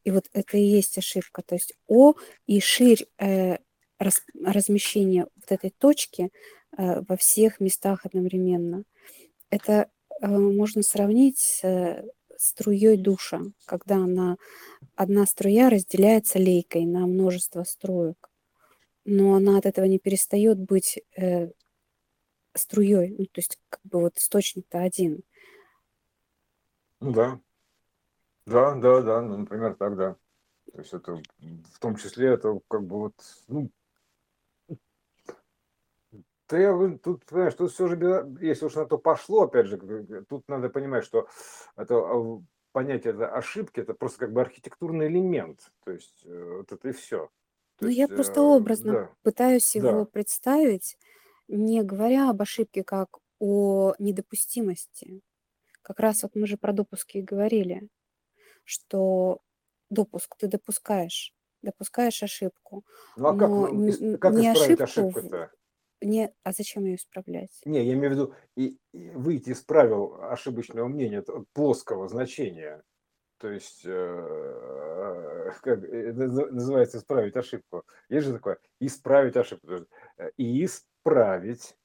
И 0.09 0.11
вот 0.11 0.25
это 0.33 0.57
и 0.57 0.63
есть 0.63 0.97
ошибка. 0.97 1.43
То 1.43 1.55
есть 1.57 1.75
О 1.87 2.15
и 2.47 2.61
ширь 2.61 3.07
э, 3.19 3.59
раз, 3.99 4.23
размещения 4.43 5.27
вот 5.37 5.53
этой 5.53 5.69
точки 5.69 6.31
э, 6.79 7.03
во 7.07 7.19
всех 7.19 7.61
местах 7.61 8.07
одновременно. 8.07 8.85
Это 9.51 9.91
э, 10.23 10.27
можно 10.27 10.83
сравнить 10.83 11.37
с 11.37 11.63
э, 11.63 12.09
струей 12.39 12.97
душа, 12.97 13.43
когда 13.67 13.97
она, 13.97 14.39
одна 14.97 15.27
струя 15.27 15.69
разделяется 15.69 16.39
лейкой 16.39 16.87
на 16.87 17.07
множество 17.07 17.65
струек, 17.65 18.31
но 19.05 19.35
она 19.35 19.59
от 19.59 19.67
этого 19.67 19.85
не 19.85 19.99
перестает 19.99 20.59
быть 20.59 21.03
э, 21.19 21.51
струей, 22.55 23.11
ну, 23.11 23.27
то 23.27 23.41
есть 23.41 23.59
как 23.69 23.81
бы 23.85 24.01
вот 24.01 24.17
источник-то 24.17 24.81
один. 24.81 25.21
Ну 27.01 27.13
да. 27.13 27.41
Да, 28.49 28.75
да, 28.75 29.03
да, 29.03 29.21
ну, 29.23 29.39
например, 29.39 29.75
так, 29.75 29.97
да. 29.97 30.17
То 30.73 30.79
есть 30.79 30.93
это 30.93 31.21
в 31.73 31.79
том 31.81 31.97
числе 31.97 32.29
это 32.29 32.61
как 32.69 32.85
бы 32.85 32.99
вот, 32.99 33.15
ну, 33.49 33.71
да 36.49 36.59
я 36.59 36.99
тут, 37.03 37.27
понимаешь, 37.27 37.55
тут 37.55 37.73
все 37.73 37.89
же, 37.89 38.37
если 38.41 38.67
уж 38.67 38.75
на 38.75 38.87
то 38.87 38.97
пошло, 38.97 39.43
опять 39.43 39.67
же, 39.67 40.25
тут 40.29 40.49
надо 40.49 40.71
понимать, 40.71 41.05
что 41.05 41.29
это 41.77 41.97
а, 41.97 42.41
понятие 42.73 43.13
это 43.13 43.29
ошибки, 43.29 43.81
это 43.81 43.93
просто 43.93 44.21
как 44.21 44.33
бы 44.33 44.41
архитектурный 44.41 45.09
элемент, 45.09 45.71
то 45.85 45.91
есть 45.91 46.23
э, 46.25 46.55
вот 46.59 46.73
это 46.73 46.89
и 46.89 46.93
все. 46.93 47.29
То 47.77 47.85
ну, 47.85 47.89
есть, 47.89 47.99
я 47.99 48.09
просто 48.09 48.41
э, 48.41 48.45
образно 48.45 48.93
да, 48.93 49.11
пытаюсь 49.23 49.75
его 49.77 49.91
да. 49.91 50.05
представить, 50.07 50.99
не 51.49 51.83
говоря 51.83 52.31
об 52.31 52.41
ошибке 52.41 52.83
как 52.83 53.19
о 53.39 53.95
недопустимости. 53.99 55.21
Как 55.83 56.01
раз 56.01 56.23
вот 56.23 56.35
мы 56.35 56.47
же 56.47 56.57
про 56.57 56.73
допуски 56.73 57.19
и 57.19 57.23
говорили, 57.23 57.89
что 58.69 59.41
допуск 59.91 60.37
ты 60.39 60.49
допускаешь, 60.49 61.35
допускаешь 61.63 62.23
ошибку. 62.23 62.85
Ну 63.17 63.29
а 63.29 63.35
как, 63.35 63.57
ну, 63.57 64.19
как 64.19 64.39
не 64.39 64.39
исправить 64.39 64.81
ошибку, 64.81 64.81
ошибку-то? 64.81 65.51
не, 66.03 66.33
а 66.45 66.53
зачем 66.53 66.85
ее 66.87 66.97
исправлять? 66.97 67.67
Не, 67.67 67.85
я 67.85 67.95
имею 67.95 68.11
в 68.11 68.13
виду 68.15 68.35
и, 68.57 68.79
и 68.93 69.11
выйти 69.11 69.51
из 69.51 69.63
правил 69.63 70.15
ошибочного 70.23 70.87
мнения, 70.89 71.25
плоского 71.53 72.09
значения. 72.09 72.83
То 73.39 73.51
есть, 73.51 73.83
э, 73.87 75.53
как 75.63 75.81
наз- 75.85 76.51
называется 76.51 76.99
исправить 76.99 77.37
ошибку. 77.37 77.85
Есть 78.11 78.29
же 78.29 78.35
такое 78.35 78.59
исправить 78.81 79.37
ошибку. 79.37 79.87
Э, 80.19 80.31
И 80.39 80.65
исправить, 80.65 81.77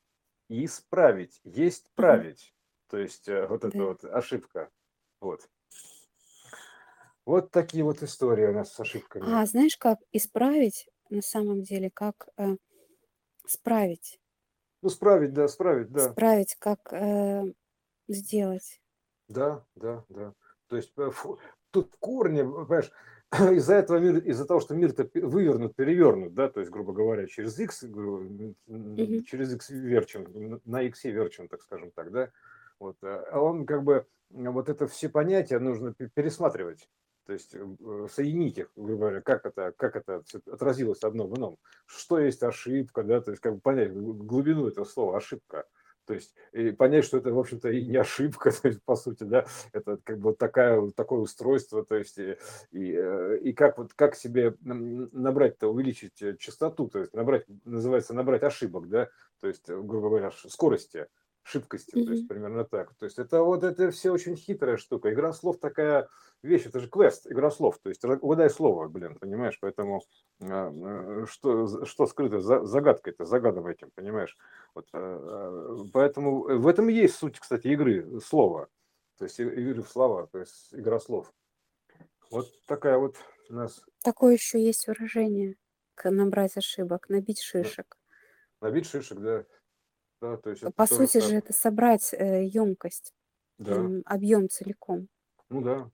и 0.50 0.66
исправить, 0.66 1.42
есть 1.46 1.92
править. 1.96 2.56
То 2.90 2.98
есть 2.98 3.30
э, 3.30 3.48
вот 3.48 3.64
Да. 3.64 3.80
вот 3.84 4.06
ошибка. 4.06 4.72
Вот. 5.22 5.50
Вот 7.26 7.52
такие 7.52 7.84
вот 7.84 8.04
истории 8.04 8.48
у 8.48 8.54
нас 8.54 8.74
с 8.74 8.80
ошибками. 8.80 9.26
А 9.26 9.46
знаешь, 9.46 9.78
как 9.78 10.00
исправить 10.12 10.90
на 11.10 11.22
самом 11.22 11.62
деле, 11.64 11.90
как 11.94 12.28
э, 12.38 12.58
справить? 13.46 14.20
Ну, 14.82 14.90
справить, 14.90 15.34
да, 15.34 15.48
справить, 15.48 15.92
да. 15.92 16.12
Справить, 16.12 16.56
как 16.60 16.92
э, 16.92 17.44
сделать? 18.10 18.82
Да, 19.30 19.66
да, 19.76 20.04
да. 20.10 20.34
То 20.68 20.76
есть 20.76 20.92
э, 20.98 21.10
фу- 21.12 21.40
тут 21.72 21.94
в 21.94 21.98
корне, 22.00 22.44
понимаешь, 22.44 22.92
из-за 23.32 23.76
этого 23.76 24.00
мир, 24.00 24.18
из-за 24.18 24.46
того, 24.46 24.60
что 24.60 24.76
мир-то 24.76 25.10
вывернут, 25.14 25.76
перевернут, 25.76 26.34
да, 26.34 26.50
то 26.50 26.60
есть, 26.60 26.72
грубо 26.72 26.92
говоря, 26.92 27.26
через 27.28 27.58
X, 27.58 27.86
через 29.26 29.54
X 29.54 29.70
верчен, 29.70 30.26
н- 30.36 30.62
на 30.66 30.82
X 30.82 31.06
верчен, 31.06 31.48
так 31.48 31.62
скажем 31.62 31.92
так, 31.92 32.12
да, 32.12 32.32
вот, 32.80 32.98
э, 33.02 33.08
а 33.32 33.40
он 33.40 33.66
как 33.66 33.84
бы, 33.84 34.06
вот 34.30 34.68
это 34.68 34.88
все 34.88 35.08
понятия 35.08 35.60
нужно 35.60 35.94
пе- 35.94 36.10
пересматривать, 36.10 36.90
то 37.26 37.34
есть 37.34 37.56
э, 37.56 38.08
соединить 38.12 38.58
их, 38.58 38.72
грубо 38.76 39.02
говоря, 39.02 39.22
как 39.22 39.46
это, 39.46 39.74
как 39.78 39.96
это 39.96 40.24
отразилось 40.52 41.04
одно 41.04 41.28
в 41.28 41.38
ином, 41.38 41.58
что 41.86 42.20
есть 42.20 42.44
ошибка, 42.44 43.04
да, 43.04 43.22
то 43.22 43.32
есть 43.32 43.42
как 43.42 43.56
бы 43.56 43.62
понять 43.62 43.94
глубину 43.94 44.68
этого 44.68 44.86
слова 44.86 45.18
ошибка, 45.18 45.66
то 46.06 46.14
есть 46.14 46.36
и 46.52 46.72
понять, 46.72 47.06
что 47.06 47.18
это, 47.18 47.32
в 47.32 47.40
общем-то, 47.40 47.70
и 47.70 47.86
не 47.86 47.98
ошибка, 47.98 48.52
то 48.62 48.68
есть, 48.68 48.84
по 48.84 48.96
сути, 48.96 49.24
да, 49.24 49.46
это 49.72 49.98
как 50.04 50.20
бы 50.20 50.34
такая, 50.34 50.90
такое 50.92 51.20
устройство, 51.20 51.86
то 51.86 51.96
есть 51.96 52.18
и, 52.18 52.38
и, 52.72 52.94
э, 52.94 53.40
и 53.42 53.54
как 53.54 53.78
вот 53.78 53.94
как 53.94 54.16
себе 54.16 54.56
набрать-то, 54.62 55.68
увеличить 55.68 56.22
э, 56.22 56.36
частоту, 56.38 56.88
то 56.88 57.00
есть 57.00 57.14
набрать, 57.14 57.46
называется 57.66 58.14
набрать 58.14 58.44
ошибок, 58.44 58.90
да, 58.90 59.10
то 59.40 59.48
есть, 59.48 59.68
грубо 59.68 60.10
говоря, 60.10 60.32
скорости, 60.48 61.08
шибкости, 61.44 61.92
то 61.92 62.12
есть 62.12 62.28
примерно 62.28 62.64
так. 62.64 62.94
То 62.96 63.06
есть 63.06 63.20
это 63.20 63.44
вот 63.44 63.64
это 63.64 63.92
все 63.92 64.12
очень 64.12 64.36
хитрая 64.36 64.78
штука. 64.78 65.12
Игра 65.12 65.34
слов 65.34 65.60
такая 65.60 66.08
вещь, 66.44 66.66
это 66.66 66.80
же 66.80 66.90
квест, 66.90 67.26
игра 67.30 67.50
слов, 67.50 67.80
то 67.80 67.90
есть 67.90 68.04
угадай 68.04 68.50
слово, 68.50 68.88
блин, 68.88 69.18
понимаешь, 69.20 69.58
поэтому 69.60 70.02
а, 70.42 70.72
э, 70.72 71.26
что, 71.28 71.86
что 71.86 72.06
скрыто 72.06 72.40
за 72.40 72.66
загадкой-то, 72.66 73.26
загадывай 73.26 73.74
этим, 73.74 73.90
понимаешь. 73.96 74.38
Вот, 74.76 74.88
э, 74.94 74.98
э, 75.00 75.86
поэтому 75.94 76.42
в 76.60 76.68
этом 76.68 76.90
и 76.90 76.94
есть 76.94 77.16
суть, 77.16 77.40
кстати, 77.40 77.68
игры 77.68 78.20
слова. 78.22 78.68
То 79.18 79.26
есть 79.26 79.40
игры 79.40 79.82
в 79.82 79.90
слова, 79.90 80.28
то 80.28 80.40
есть 80.40 80.74
игра 80.74 81.00
слов. 81.00 81.32
Вот 82.30 82.48
такая 82.68 82.98
вот 82.98 83.16
у 83.50 83.54
нас 83.54 83.84
Такое 84.04 84.34
еще 84.34 84.62
есть 84.62 84.88
выражение, 84.88 85.56
набрать 86.04 86.58
ошибок, 86.58 87.08
набить 87.10 87.40
на- 87.54 87.64
шишек. 87.64 87.98
набить 88.62 88.88
шишек, 88.88 89.20
да. 89.20 89.46
Да, 90.22 90.38
то 90.38 90.50
есть 90.50 90.64
По 90.76 90.88
сути 90.88 91.20
же 91.20 91.36
это 91.36 91.54
собрать 91.54 92.14
э, 92.14 92.46
емкость, 92.46 93.14
Да, 93.58 93.90
объем 94.06 94.50
целиком. 94.50 95.08
ну 95.50 95.62
да. 95.62 95.92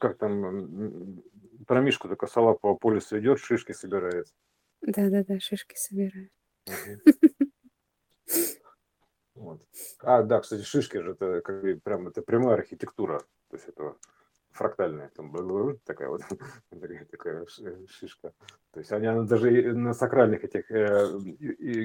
Как 0.00 0.18
там 0.18 0.44
м, 0.44 1.22
про 1.66 1.80
Мишку 1.80 2.08
только 2.08 2.26
сова 2.26 2.54
по 2.54 2.74
полюсу 2.76 3.18
идет, 3.18 3.38
шишки 3.38 3.72
собирает. 3.72 4.26
Да-да-да, 4.82 5.38
шишки. 5.40 5.76
Вот. 9.34 9.62
А, 10.00 10.22
да, 10.22 10.40
кстати, 10.40 10.62
шишки 10.62 10.98
же 10.98 11.12
это 11.12 11.40
как 11.40 11.62
бы 11.62 11.80
прям 11.82 12.06
это 12.06 12.20
прямая 12.22 12.56
архитектура, 12.56 13.20
то 13.48 13.56
есть 13.56 13.66
это 13.66 13.96
фрактальная, 14.50 15.10
там 15.16 15.32
такая 15.84 16.08
вот 16.10 16.20
такая, 17.10 17.46
шишка. 17.88 18.34
То 18.72 18.80
есть 18.80 18.92
они, 18.92 19.06
она 19.06 19.22
даже 19.22 19.72
на 19.72 19.94
сакральных 19.94 20.44
этих 20.44 20.70
э, 20.70 21.18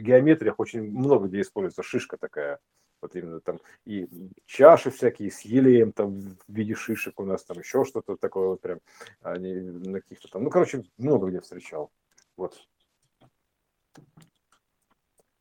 геометриях 0.01 0.59
очень 0.59 0.83
много 0.83 1.27
где 1.27 1.41
используется 1.41 1.83
шишка 1.83 2.17
такая. 2.17 2.59
Вот 3.01 3.15
именно 3.15 3.39
там 3.41 3.59
и 3.85 4.07
чаши 4.45 4.89
всякие 4.89 5.29
с 5.29 5.41
елеем 5.41 5.91
там 5.91 6.19
в 6.19 6.35
виде 6.47 6.73
шишек 6.73 7.19
у 7.19 7.25
нас 7.25 7.43
там 7.43 7.59
еще 7.59 7.83
что-то 7.85 8.17
такое 8.17 8.49
вот 8.49 8.61
прям 8.61 8.79
они 9.21 9.53
на 9.53 10.01
каких-то 10.01 10.27
там, 10.29 10.43
ну 10.43 10.49
короче 10.49 10.83
много 10.97 11.27
где 11.27 11.39
встречал. 11.39 11.91
Вот. 12.35 12.67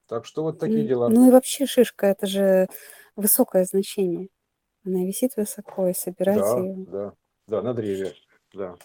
Так 0.07 0.27
что 0.27 0.43
вот 0.43 0.59
такие 0.59 0.87
дела. 0.87 1.09
Ну 1.09 1.27
и 1.29 1.31
вообще 1.31 1.67
шишка 1.67 2.07
это 2.07 2.27
же 2.27 2.69
высокое 3.17 3.65
значение. 3.65 4.29
Она 4.85 5.05
висит 5.05 5.37
высоко, 5.37 5.89
и 5.89 5.95
собирать 5.95 6.37
Да, 6.37 6.59
ее. 6.61 6.85
да, 6.87 7.13
да, 7.49 7.63
на 7.63 7.75
древе, 7.75 8.15
да, 8.53 8.77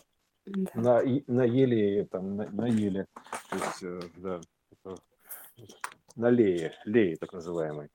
Да. 0.46 0.72
на, 0.74 1.00
и- 1.02 1.24
на 1.28 1.44
еле, 1.44 2.06
там, 2.06 2.38
на, 2.38 2.50
на 2.50 2.68
еле, 2.68 3.06
то 3.50 3.56
есть, 3.58 3.84
э, 3.84 4.02
да, 4.16 4.42
на 6.16 6.30
лее, 6.32 6.74
лее 6.86 7.18
так 7.18 7.34
называемой. 7.34 7.90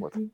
Вот. 0.00 0.14
Мгм. 0.14 0.30